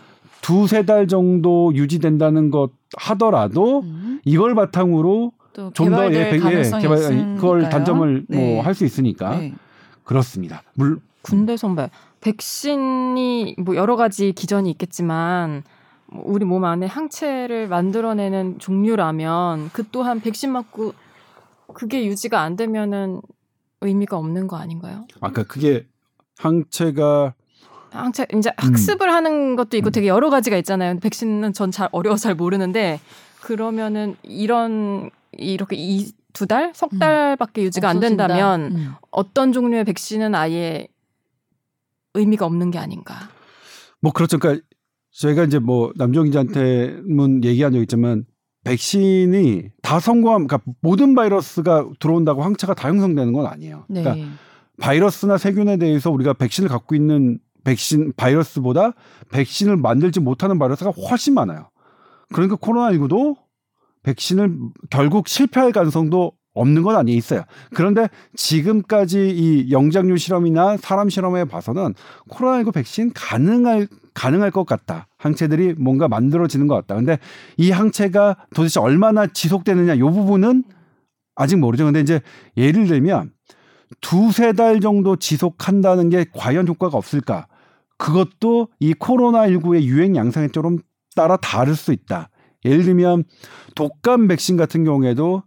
두세 0.42 0.86
달 0.86 1.08
정도 1.08 1.74
유지된다는 1.74 2.52
것 2.52 2.72
하더라도 2.98 3.80
음. 3.80 4.20
이걸 4.26 4.54
바탕으로 4.56 5.32
또 5.32 5.43
좀더 5.54 5.84
개발될 5.84 6.14
예, 6.22 6.30
백- 6.32 6.44
예, 6.46 6.80
개발. 6.82 7.36
그걸 7.36 7.70
단점을 7.70 8.26
네. 8.28 8.54
뭐할 8.56 8.74
수 8.76 8.86
있으니까 8.86 9.38
네. 9.38 9.54
그렇습니다. 10.04 10.64
물 10.74 11.00
군대 11.22 11.56
선배 11.58 11.90
백신이 12.22 13.56
뭐 13.60 13.76
여러 13.76 13.96
가지 13.96 14.32
기전이 14.34 14.70
있겠지만 14.72 15.64
뭐 16.08 16.24
우리 16.26 16.46
몸 16.46 16.64
안에 16.66 16.86
항체를 16.86 17.68
만들어내는 17.68 18.60
종류라면 18.60 19.70
그 19.74 19.84
또한 19.92 20.20
백신 20.22 20.52
맞고 20.52 20.94
그게 21.74 22.06
유지가 22.06 22.42
안 22.42 22.56
되면은 22.56 23.22
의미가 23.82 24.18
없는 24.18 24.48
거 24.48 24.58
아닌가요? 24.58 25.06
아까 25.22 25.44
그게 25.44 25.88
항체가 26.38 27.34
항체 27.92 28.26
이제 28.36 28.52
학습을 28.58 29.12
하는 29.14 29.56
것도 29.56 29.78
있고 29.78 29.90
음. 29.90 29.92
되게 29.92 30.08
여러 30.08 30.30
가지가 30.30 30.58
있잖아요. 30.58 31.00
백신은 31.00 31.54
전 31.54 31.72
잘 31.72 31.90
어려워서 31.92 32.24
잘 32.24 32.36
모르는데 32.36 33.00
그러면은 33.42 34.16
이런 34.24 35.10
이렇게 35.38 35.76
이 35.76 36.12
두 36.34 36.48
달, 36.48 36.74
석 36.76 36.92
음. 36.94 37.00
달밖에 37.00 37.64
유지가 37.64 37.90
안 37.90 37.98
없어진다. 37.98 38.28
된다면 38.28 38.76
음. 38.76 38.92
어떤 39.12 39.54
종류의 39.54 39.86
백신은 39.86 40.36
아예 40.36 40.88
의미가 42.16 42.46
없는 42.46 42.72
게 42.72 42.80
아닌가. 42.80 43.30
뭐 44.02 44.12
그렇죠. 44.12 44.40
그러니까 44.40 44.66
저희가 45.12 45.44
이제 45.44 45.60
뭐 45.60 45.94
남정 45.96 46.26
기자한테는 46.26 47.44
얘기한 47.44 47.72
적 47.72 47.80
있지만 47.82 48.26
백신이 48.64 49.70
다 49.82 50.00
성공함, 50.00 50.48
그러니까 50.48 50.72
모든 50.82 51.16
바이러스가 51.16 51.88
들어온다고 52.00 52.44
항체가 52.44 52.74
다 52.74 52.90
형성되는 52.90 53.32
건 53.32 53.46
아니에요. 53.46 53.86
네. 53.90 54.02
그러니까 54.02 54.28
바이러스나 54.82 55.38
세균에 55.38 55.78
대해서 55.78 56.10
우리가 56.10 56.34
백신을 56.34 56.68
갖고 56.68 56.96
있는 56.96 57.40
백신 57.64 58.14
바이러스보다 58.18 58.94
백신을 59.32 59.78
만들지 59.78 60.20
못하는 60.20 60.58
바이러스가 60.58 60.92
훨씬 60.92 61.34
많아요. 61.36 61.70
그러니까 62.34 62.56
코로나19도 62.56 63.43
백신을 64.04 64.58
결국 64.90 65.28
실패할 65.28 65.72
가능성도 65.72 66.34
없는 66.54 66.84
건 66.84 66.96
아니에 66.96 67.16
있어요. 67.16 67.44
그런데 67.74 68.10
지금까지 68.36 69.30
이 69.30 69.72
영장류 69.72 70.18
실험이나 70.18 70.78
사람 70.78 71.10
실험에 71.10 71.46
봐서는 71.46 71.96
코로나19 72.30 72.74
백신 72.74 73.12
가능할 73.14 73.88
가능할 74.14 74.52
것 74.52 74.66
같다. 74.66 75.08
항체들이 75.18 75.74
뭔가 75.80 76.08
만들어지는 76.08 76.68
것 76.68 76.76
같다. 76.76 76.96
근데 76.96 77.18
이 77.58 77.72
항체가 77.72 78.38
도대체 78.54 78.80
얼마나 78.80 79.26
지속되느냐 79.26 79.96
이 79.96 80.00
부분은 80.02 80.64
아직 81.36 81.58
모르죠. 81.58 81.86
근데 81.86 82.00
이제 82.00 82.22
예를 82.56 82.86
들면 82.86 83.32
두세 84.02 84.54
달 84.54 84.80
정도 84.80 85.16
지속한다는 85.16 86.10
게 86.10 86.26
과연 86.32 86.68
효과가 86.68 86.98
없을까? 86.98 87.48
그것도 87.98 88.68
이 88.80 88.94
코로나19의 88.94 89.84
유행 89.84 90.16
양상에 90.16 90.50
좀 90.50 90.78
따라 91.16 91.38
다를 91.38 91.76
수 91.76 91.92
있다. 91.92 92.30
예를 92.66 92.84
들면 92.84 93.24
독감 93.76 94.28
백신 94.28 94.58
같은 94.58 94.84
경우에도 94.84 95.44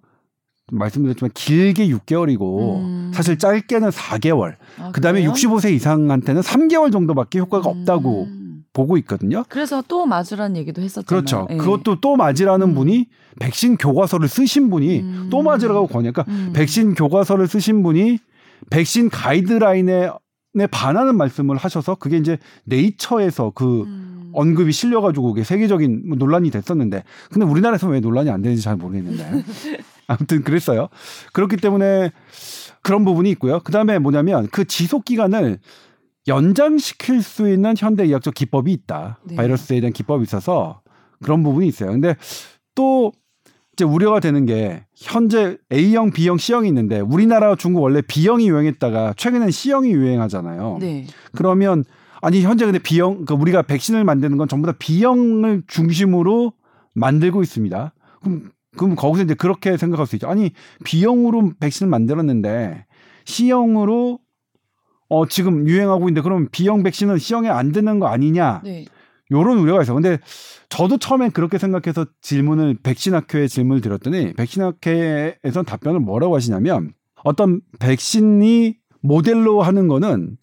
말씀드렸지만 0.72 1.30
길게 1.34 1.88
6개월이고 1.88 2.80
음. 2.80 3.10
사실 3.14 3.38
짧게는 3.38 3.90
4개월. 3.90 4.56
아, 4.78 4.90
그다음에 4.92 5.20
그래요? 5.20 5.32
65세 5.32 5.72
이상한테는 5.72 6.42
3개월 6.42 6.90
정도밖에 6.90 7.38
효과가 7.38 7.68
없다고 7.68 8.24
음. 8.24 8.64
보고 8.72 8.98
있거든요. 8.98 9.44
그래서 9.48 9.82
또 9.86 10.06
맞으란 10.06 10.56
얘기도 10.56 10.82
했었잖아요. 10.82 11.06
그렇죠. 11.06 11.46
예. 11.50 11.56
그것도 11.56 12.00
또 12.00 12.16
맞으라는 12.16 12.70
음. 12.70 12.74
분이 12.74 13.06
백신 13.40 13.76
교과서를 13.76 14.28
쓰신 14.28 14.68
분이 14.70 15.00
음. 15.00 15.28
또 15.30 15.42
맞으라고 15.42 15.86
권유니까 15.86 16.24
음. 16.28 16.52
백신 16.54 16.94
교과서를 16.94 17.46
쓰신 17.46 17.82
분이 17.82 18.18
백신 18.70 19.08
가이드라인에 19.10 19.92
에 19.92 20.10
반하는 20.64 21.16
말씀을 21.16 21.56
하셔서 21.56 21.96
그게 21.96 22.16
이제 22.16 22.38
네이처에서 22.64 23.52
그 23.54 23.82
음. 23.82 24.30
언급이 24.32 24.72
실려가지고 24.72 25.28
그게 25.28 25.44
세계적인 25.44 26.08
뭐 26.08 26.16
논란이 26.16 26.50
됐었는데 26.50 27.04
근데 27.30 27.46
우리나라에서 27.46 27.88
왜 27.88 28.00
논란이 28.00 28.30
안 28.30 28.42
되는지 28.42 28.62
잘 28.62 28.76
모르겠는데 28.76 29.44
아무튼 30.06 30.42
그랬어요. 30.42 30.88
그렇기 31.32 31.56
때문에 31.56 32.12
그런 32.82 33.04
부분이 33.04 33.30
있고요. 33.32 33.60
그 33.60 33.72
다음에 33.72 33.98
뭐냐면 33.98 34.48
그 34.52 34.64
지속 34.64 35.04
기간을 35.04 35.58
연장시킬 36.28 37.22
수 37.22 37.48
있는 37.48 37.74
현대 37.76 38.04
의학적 38.04 38.34
기법이 38.34 38.72
있다. 38.72 39.18
네. 39.24 39.36
바이러스에 39.36 39.80
대한 39.80 39.92
기법이 39.92 40.22
있어서 40.22 40.80
그런 41.22 41.42
부분이 41.42 41.66
있어요. 41.66 41.90
근데 41.90 42.16
또 42.74 43.12
이제 43.76 43.84
우려가 43.84 44.20
되는 44.20 44.46
게 44.46 44.84
현재 44.94 45.58
A형, 45.70 46.10
B형, 46.10 46.38
C형이 46.38 46.66
있는데 46.68 47.00
우리나라 47.00 47.54
중국 47.56 47.82
원래 47.82 48.00
B형이 48.00 48.48
유행했다가 48.48 49.12
최근엔 49.18 49.50
C형이 49.50 49.90
유행하잖아요. 49.90 50.78
네. 50.80 51.06
그러면 51.32 51.84
아니 52.22 52.40
현재 52.40 52.64
근데 52.64 52.78
B형 52.78 53.26
그 53.26 53.34
우리가 53.34 53.62
백신을 53.62 54.02
만드는 54.02 54.38
건 54.38 54.48
전부 54.48 54.66
다 54.66 54.72
B형을 54.78 55.64
중심으로 55.66 56.54
만들고 56.94 57.42
있습니다. 57.42 57.92
그럼 58.22 58.50
그럼 58.78 58.96
거기서 58.96 59.24
이제 59.24 59.34
그렇게 59.34 59.76
생각할 59.76 60.06
수 60.06 60.16
있죠. 60.16 60.26
아니 60.26 60.52
B형으로 60.84 61.52
백신을 61.60 61.90
만들었는데 61.90 62.86
C형으로 63.26 64.20
어 65.10 65.26
지금 65.26 65.68
유행하고 65.68 66.08
있는데 66.08 66.22
그럼 66.22 66.48
B형 66.50 66.82
백신은 66.82 67.18
C형에 67.18 67.50
안 67.50 67.72
드는 67.72 67.98
거 67.98 68.06
아니냐? 68.06 68.62
네. 68.64 68.86
요런 69.30 69.58
우려가 69.58 69.82
있어. 69.82 69.94
근데 69.94 70.18
저도 70.68 70.98
처음엔 70.98 71.32
그렇게 71.32 71.58
생각해서 71.58 72.06
질문을 72.20 72.78
백신학회에 72.82 73.48
질문을 73.48 73.80
드렸더니 73.80 74.34
백신학회에서 74.34 75.62
답변을 75.66 76.00
뭐라고 76.00 76.36
하시냐면 76.36 76.92
어떤 77.24 77.60
백신이 77.80 78.76
모델로 79.00 79.62
하는 79.62 79.88
거는 79.88 80.36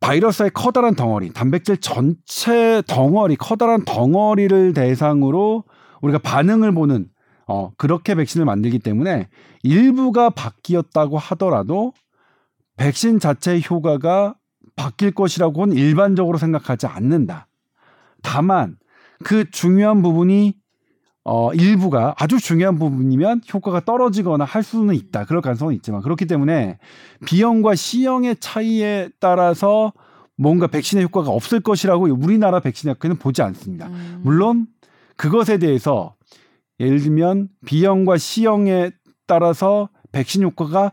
바이러스의 0.00 0.50
커다란 0.52 0.94
덩어리, 0.96 1.32
단백질 1.32 1.76
전체 1.76 2.82
덩어리, 2.88 3.36
커다란 3.36 3.84
덩어리를 3.84 4.74
대상으로 4.74 5.64
우리가 6.00 6.18
반응을 6.18 6.72
보는 6.72 7.06
어, 7.46 7.70
그렇게 7.76 8.14
백신을 8.14 8.44
만들기 8.44 8.78
때문에 8.80 9.28
일부가 9.62 10.30
바뀌었다고 10.30 11.18
하더라도 11.18 11.92
백신 12.76 13.20
자체의 13.20 13.62
효과가 13.68 14.34
바뀔 14.74 15.12
것이라고는 15.12 15.76
일반적으로 15.76 16.38
생각하지 16.38 16.86
않는다. 16.86 17.46
다만 18.22 18.76
그 19.24 19.50
중요한 19.50 20.02
부분이 20.02 20.54
어 21.24 21.52
일부가 21.54 22.14
아주 22.18 22.40
중요한 22.40 22.78
부분이면 22.78 23.42
효과가 23.52 23.84
떨어지거나 23.84 24.44
할 24.44 24.62
수는 24.62 24.94
있다. 24.94 25.24
그럴 25.24 25.40
가능성은 25.40 25.74
있지만 25.74 26.02
그렇기 26.02 26.26
때문에 26.26 26.78
B형과 27.26 27.76
C형의 27.76 28.36
차이에 28.40 29.10
따라서 29.20 29.92
뭔가 30.36 30.66
백신의 30.66 31.04
효과가 31.04 31.30
없을 31.30 31.60
것이라고 31.60 32.06
우리나라 32.06 32.58
백신 32.58 32.90
학회는 32.90 33.16
보지 33.16 33.42
않습니다. 33.42 33.86
음. 33.86 34.20
물론 34.24 34.66
그것에 35.16 35.58
대해서 35.58 36.16
예를 36.80 36.98
들면 36.98 37.48
B형과 37.66 38.18
C형에 38.18 38.90
따라서 39.26 39.88
백신 40.10 40.42
효과가 40.42 40.92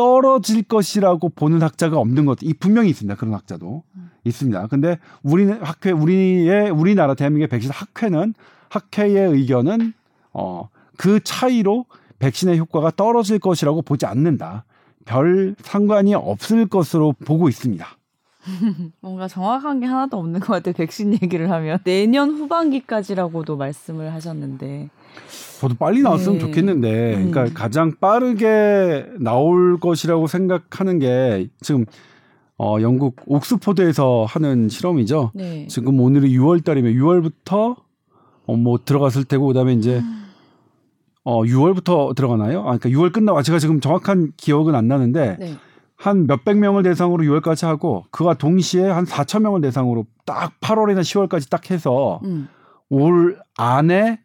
떨어질 0.00 0.62
것이라고 0.62 1.28
보는 1.28 1.60
학자가 1.60 1.98
없는 1.98 2.24
것, 2.24 2.38
이 2.40 2.54
분명히 2.54 2.88
있습니다. 2.88 3.16
그런 3.16 3.34
학자도 3.34 3.82
음. 3.96 4.10
있습니다. 4.24 4.68
근데 4.68 4.98
우리는 5.22 5.62
학회, 5.62 5.90
우리의 5.90 6.70
우리나라 6.70 7.12
대한민국의 7.12 7.48
백신 7.48 7.70
학회는 7.70 8.32
학회의 8.70 9.30
의견은 9.30 9.92
어, 10.32 10.70
그 10.96 11.20
차이로 11.22 11.84
백신의 12.18 12.58
효과가 12.58 12.92
떨어질 12.96 13.38
것이라고 13.38 13.82
보지 13.82 14.06
않는다. 14.06 14.64
별 15.04 15.54
상관이 15.60 16.14
없을 16.14 16.66
것으로 16.66 17.12
보고 17.26 17.50
있습니다. 17.50 17.86
뭔가 19.02 19.28
정확한 19.28 19.80
게 19.80 19.86
하나도 19.86 20.16
없는 20.16 20.40
것 20.40 20.54
같아요. 20.54 20.72
백신 20.72 21.12
얘기를 21.12 21.50
하면 21.50 21.78
내년 21.84 22.30
후반기까지라고도 22.30 23.58
말씀을 23.58 24.14
하셨는데 24.14 24.88
저도 25.60 25.74
빨리 25.74 26.02
나왔으면 26.02 26.38
네. 26.38 26.46
좋겠는데, 26.46 27.14
음. 27.16 27.30
그러니까 27.30 27.60
가장 27.60 27.92
빠르게 28.00 29.06
나올 29.18 29.78
것이라고 29.78 30.26
생각하는 30.26 30.98
게 30.98 31.48
지금 31.60 31.84
어, 32.56 32.76
영국 32.82 33.16
옥스포드에서 33.26 34.26
하는 34.28 34.68
실험이죠. 34.68 35.32
네. 35.34 35.66
지금 35.68 35.98
오늘이 35.98 36.36
6월 36.36 36.62
달이면 36.62 36.92
6월부터 36.92 37.76
어, 38.46 38.56
뭐 38.56 38.78
들어갔을 38.84 39.24
테고 39.24 39.46
그다음에 39.46 39.72
이제 39.72 40.02
어 41.24 41.42
6월부터 41.42 42.14
들어가나요? 42.14 42.60
아 42.60 42.76
그러니까 42.76 42.88
6월 42.90 43.12
끝나고 43.12 43.38
아, 43.38 43.42
제가 43.42 43.58
지금 43.58 43.80
정확한 43.80 44.32
기억은 44.36 44.74
안 44.74 44.88
나는데 44.88 45.36
네. 45.38 45.56
한 45.96 46.26
몇백 46.26 46.58
명을 46.58 46.82
대상으로 46.82 47.24
6월까지 47.24 47.66
하고 47.66 48.04
그와 48.10 48.34
동시에 48.34 48.88
한 48.88 49.04
4천 49.04 49.40
명을 49.42 49.60
대상으로 49.60 50.06
딱 50.24 50.58
8월이나 50.60 51.00
10월까지 51.00 51.48
딱 51.48 51.70
해서 51.70 52.20
음. 52.24 52.48
올 52.88 53.38
안에 53.56 54.20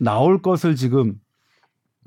나올 0.00 0.42
것을 0.42 0.74
지금 0.74 1.14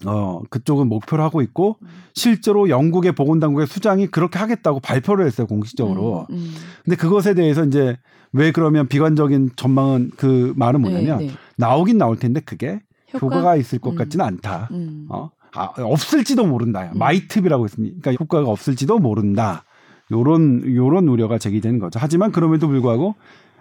어 0.06 0.42
그쪽은 0.50 0.88
목표로 0.88 1.24
하고 1.24 1.42
있고 1.42 1.78
음. 1.82 1.88
실제로 2.14 2.68
영국의 2.68 3.14
보건당국의 3.14 3.68
수장이 3.68 4.08
그렇게 4.08 4.40
하겠다고 4.40 4.80
발표를 4.80 5.26
했어요 5.26 5.48
공식적으로. 5.48 6.26
음, 6.32 6.36
음. 6.36 6.54
근데 6.84 6.98
그것에 6.98 7.36
대해서 7.36 7.64
이제 7.64 7.98
왜 8.34 8.52
그러면 8.52 8.88
비관적인 8.88 9.52
전망은 9.56 10.12
그 10.18 10.54
말은 10.58 10.82
뭐냐면 10.82 11.20
네, 11.20 11.28
네. 11.28 11.34
나오긴 11.58 12.00
나올 12.00 12.18
텐데 12.18 12.42
그게 12.42 12.82
효과? 13.14 13.28
효과가 13.28 13.56
있을 13.56 13.80
것 13.80 13.92
음. 13.92 13.96
같지는 13.96 14.26
않다. 14.26 14.70
음. 14.72 15.06
어? 15.10 15.30
아, 15.54 15.70
없을지도 15.78 16.46
모른다. 16.48 16.90
음. 16.94 16.98
마이트비라고 16.98 17.64
했습니다. 17.64 17.98
그러니까 18.02 18.24
효과가 18.24 18.50
없을지도 18.50 18.98
모른다. 18.98 19.64
요런 20.12 20.76
요런 20.76 21.08
우려가 21.08 21.38
제기되는 21.38 21.80
거죠. 21.80 22.00
하지만 22.02 22.32
그럼에도 22.32 22.68
불구하고 22.68 23.16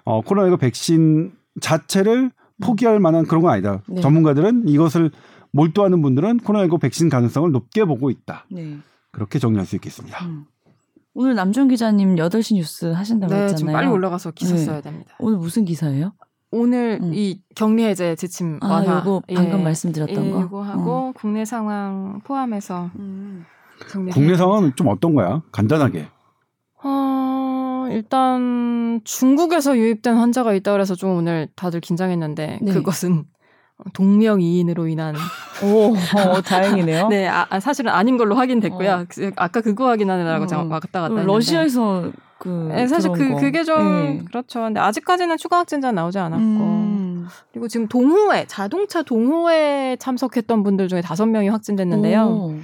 어, 0.04 0.22
코로나19 0.22 0.58
백신 0.58 1.32
자체를 1.60 2.30
포기할 2.60 3.00
만한 3.00 3.24
그런 3.26 3.42
건 3.42 3.52
아니다. 3.52 3.82
네. 3.88 4.00
전문가들은 4.00 4.68
이것을 4.68 5.10
몰두하는 5.52 6.02
분들은 6.02 6.38
코로나19 6.38 6.80
백신 6.80 7.08
가능성을 7.08 7.50
높게 7.52 7.84
보고 7.84 8.10
있다. 8.10 8.46
네. 8.50 8.78
그렇게 9.10 9.38
정리할 9.38 9.66
수 9.66 9.76
있겠습니다. 9.76 10.24
음. 10.24 10.46
오늘 11.14 11.34
남준 11.34 11.68
기자님 11.68 12.16
8시 12.16 12.54
뉴스 12.54 12.86
하신다고 12.86 13.34
네, 13.34 13.42
했잖아요. 13.44 13.76
빨리 13.76 13.88
올라가서 13.88 14.30
기사 14.30 14.54
네. 14.54 14.64
써야 14.64 14.80
됩니다. 14.80 15.14
오늘 15.18 15.38
무슨 15.38 15.64
기사예요? 15.64 16.12
오늘 16.50 16.98
음. 17.02 17.12
이 17.14 17.40
격리 17.54 17.84
해제 17.84 18.14
지침 18.14 18.58
아, 18.62 18.68
완화 18.68 18.98
요거 19.00 19.22
방금 19.34 19.60
예, 19.60 19.62
말씀드렸던 19.62 20.24
예, 20.24 20.30
거. 20.30 20.40
요거 20.42 20.62
하고 20.62 21.12
국내 21.14 21.44
상황 21.44 22.20
포함해서 22.24 22.90
정리를 23.90 24.12
국내 24.12 24.36
상황은 24.36 24.76
좀 24.76 24.88
어떤 24.88 25.14
거야? 25.14 25.42
간단하게. 25.50 26.08
어, 26.84 26.88
일단 27.92 29.00
중국에서 29.04 29.76
유입된 29.76 30.14
환자가 30.14 30.54
있다 30.54 30.72
그래서 30.72 30.94
좀 30.94 31.16
오늘 31.16 31.48
다들 31.56 31.80
긴장했는데 31.80 32.58
네. 32.62 32.72
그것은 32.72 33.24
동명이인으로 33.94 34.86
인한 34.86 35.14
오, 35.64 35.94
어, 35.94 36.40
다행이네요. 36.42 37.08
네 37.08 37.26
아, 37.28 37.46
아, 37.50 37.60
사실은 37.60 37.90
아닌 37.92 38.16
걸로 38.16 38.34
확인됐고요. 38.36 38.90
어. 38.92 39.04
그- 39.08 39.32
아까 39.36 39.60
그거 39.60 39.88
확인하느라고 39.88 40.44
어. 40.44 40.46
제가 40.46 40.62
왔다 40.62 40.78
갔다 40.80 41.00
그 41.00 41.04
했는데 41.18 41.26
러시아에서 41.26 42.12
그 42.38 42.48
네, 42.72 42.86
사실 42.86 43.10
그 43.12 43.28
거. 43.30 43.36
그게 43.36 43.64
좀 43.64 43.78
네. 44.18 44.24
그렇죠. 44.26 44.60
근데 44.60 44.80
아직까지는 44.80 45.36
추가 45.36 45.58
확진자 45.58 45.92
나오지 45.92 46.18
않았고 46.18 46.42
음. 46.44 47.28
그리고 47.52 47.68
지금 47.68 47.86
동호회 47.88 48.46
자동차 48.46 49.02
동호회 49.02 49.96
참석했던 50.00 50.62
분들 50.62 50.88
중에 50.88 51.00
다섯 51.02 51.26
명이 51.26 51.48
확진됐는데요. 51.48 52.22
오. 52.24 52.54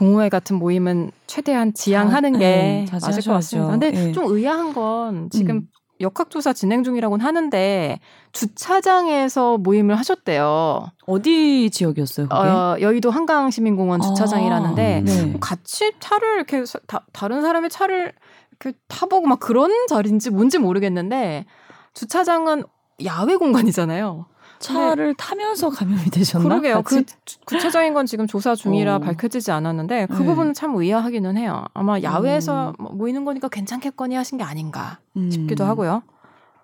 동호회 0.00 0.30
같은 0.30 0.56
모임은 0.56 1.10
최대한 1.26 1.74
지양하는 1.74 2.32
자- 2.32 2.38
게 2.38 2.44
네, 2.46 2.86
맞을 2.90 3.22
것. 3.22 3.32
같습니다. 3.34 3.70
근데 3.70 3.90
네. 3.90 4.12
좀 4.12 4.24
의아한 4.34 4.72
건 4.72 5.28
지금 5.30 5.56
음. 5.56 5.68
역학조사 6.00 6.54
진행 6.54 6.82
중이라고는 6.82 7.22
하는데 7.22 8.00
주차장에서 8.32 9.58
모임을 9.58 9.96
하셨대요. 9.98 10.86
어디 11.06 11.68
지역이었어요? 11.70 12.28
그게? 12.30 12.34
어, 12.40 12.78
여의도 12.80 13.10
한강시민공원 13.10 14.00
주차장이라는데 14.00 14.98
음. 15.00 15.04
네. 15.04 15.36
같이 15.38 15.92
차를 16.00 16.36
이렇게 16.36 16.64
사- 16.64 16.78
다, 16.86 17.04
다른 17.12 17.42
사람의 17.42 17.68
차를 17.68 18.14
이렇게 18.58 18.78
타보고 18.88 19.26
막 19.26 19.38
그런 19.38 19.70
자리인지 19.88 20.30
뭔지 20.30 20.56
모르겠는데 20.56 21.44
주차장은 21.92 22.64
야외 23.04 23.36
공간이잖아요. 23.36 24.24
차를 24.60 25.14
타면서 25.14 25.70
감염이 25.70 26.04
되셨나? 26.10 26.44
그러게요. 26.48 26.82
그 26.82 26.96
같이? 26.96 27.06
주- 27.24 27.38
구체적인 27.46 27.94
건 27.94 28.06
지금 28.06 28.26
조사 28.26 28.54
중이라 28.54 28.96
어. 28.96 28.98
밝혀지지 29.00 29.50
않았는데 29.50 30.06
그 30.06 30.18
네. 30.18 30.24
부분은 30.24 30.54
참 30.54 30.74
의아하기는 30.76 31.36
해요. 31.38 31.64
아마 31.74 32.00
야외에서 32.00 32.70
음. 32.78 32.82
뭐 32.84 32.92
모이는 32.92 33.24
거니까 33.24 33.48
괜찮겠거니 33.48 34.14
하신 34.14 34.38
게 34.38 34.44
아닌가 34.44 34.98
음. 35.16 35.30
싶기도 35.30 35.64
하고요. 35.64 36.02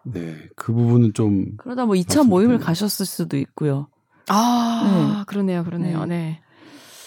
네, 0.04 0.36
그 0.54 0.72
부분은 0.72 1.14
좀 1.14 1.56
그러다 1.56 1.84
뭐 1.86 1.94
2차 1.96 2.06
맞습니다. 2.06 2.28
모임을 2.28 2.58
가셨을 2.58 3.04
수도 3.06 3.36
있고요. 3.38 3.88
아, 4.28 5.24
그러네요, 5.26 5.64
그러네요. 5.64 6.04
네. 6.04 6.40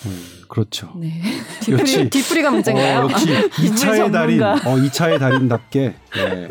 네. 0.03 0.09
음, 0.09 0.25
그렇죠. 0.47 0.91
네. 0.95 1.21
뒤풀이, 1.61 1.81
역시- 1.81 2.09
뒤풀이가 2.09 2.51
문제인가요? 2.51 2.99
어, 2.99 3.03
역시 3.09 3.25
2차의 3.51 4.11
달인. 4.11 4.41
어, 4.41 4.55
2차의 4.57 5.19
달인답게 5.19 5.93
네. 6.15 6.47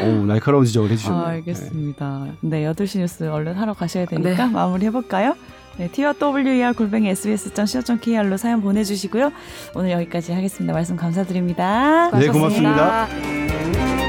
어우, 0.00 0.26
날카로운 0.26 0.64
지적을 0.66 0.90
해주셨네요. 0.90 1.22
아, 1.24 1.28
알겠습니다. 1.28 2.26
네, 2.42 2.64
8시 2.72 2.98
뉴스 2.98 3.24
얼른 3.28 3.54
하러 3.54 3.72
가셔야 3.72 4.04
되니까 4.06 4.46
네. 4.46 4.52
마무리 4.52 4.84
해볼까요? 4.86 5.34
네, 5.78 5.88
TWR 5.90 6.72
골뱅이 6.74 7.08
sbs.co.kr로 7.10 8.36
사연 8.38 8.62
보내주시고요. 8.62 9.30
오늘 9.74 9.90
여기까지 9.90 10.32
하겠습니다. 10.32 10.72
말씀 10.72 10.96
감사드립니다. 10.96 12.10
네, 12.18 12.28
고맙습니다. 12.28 13.06
고맙습니다. 13.08 14.05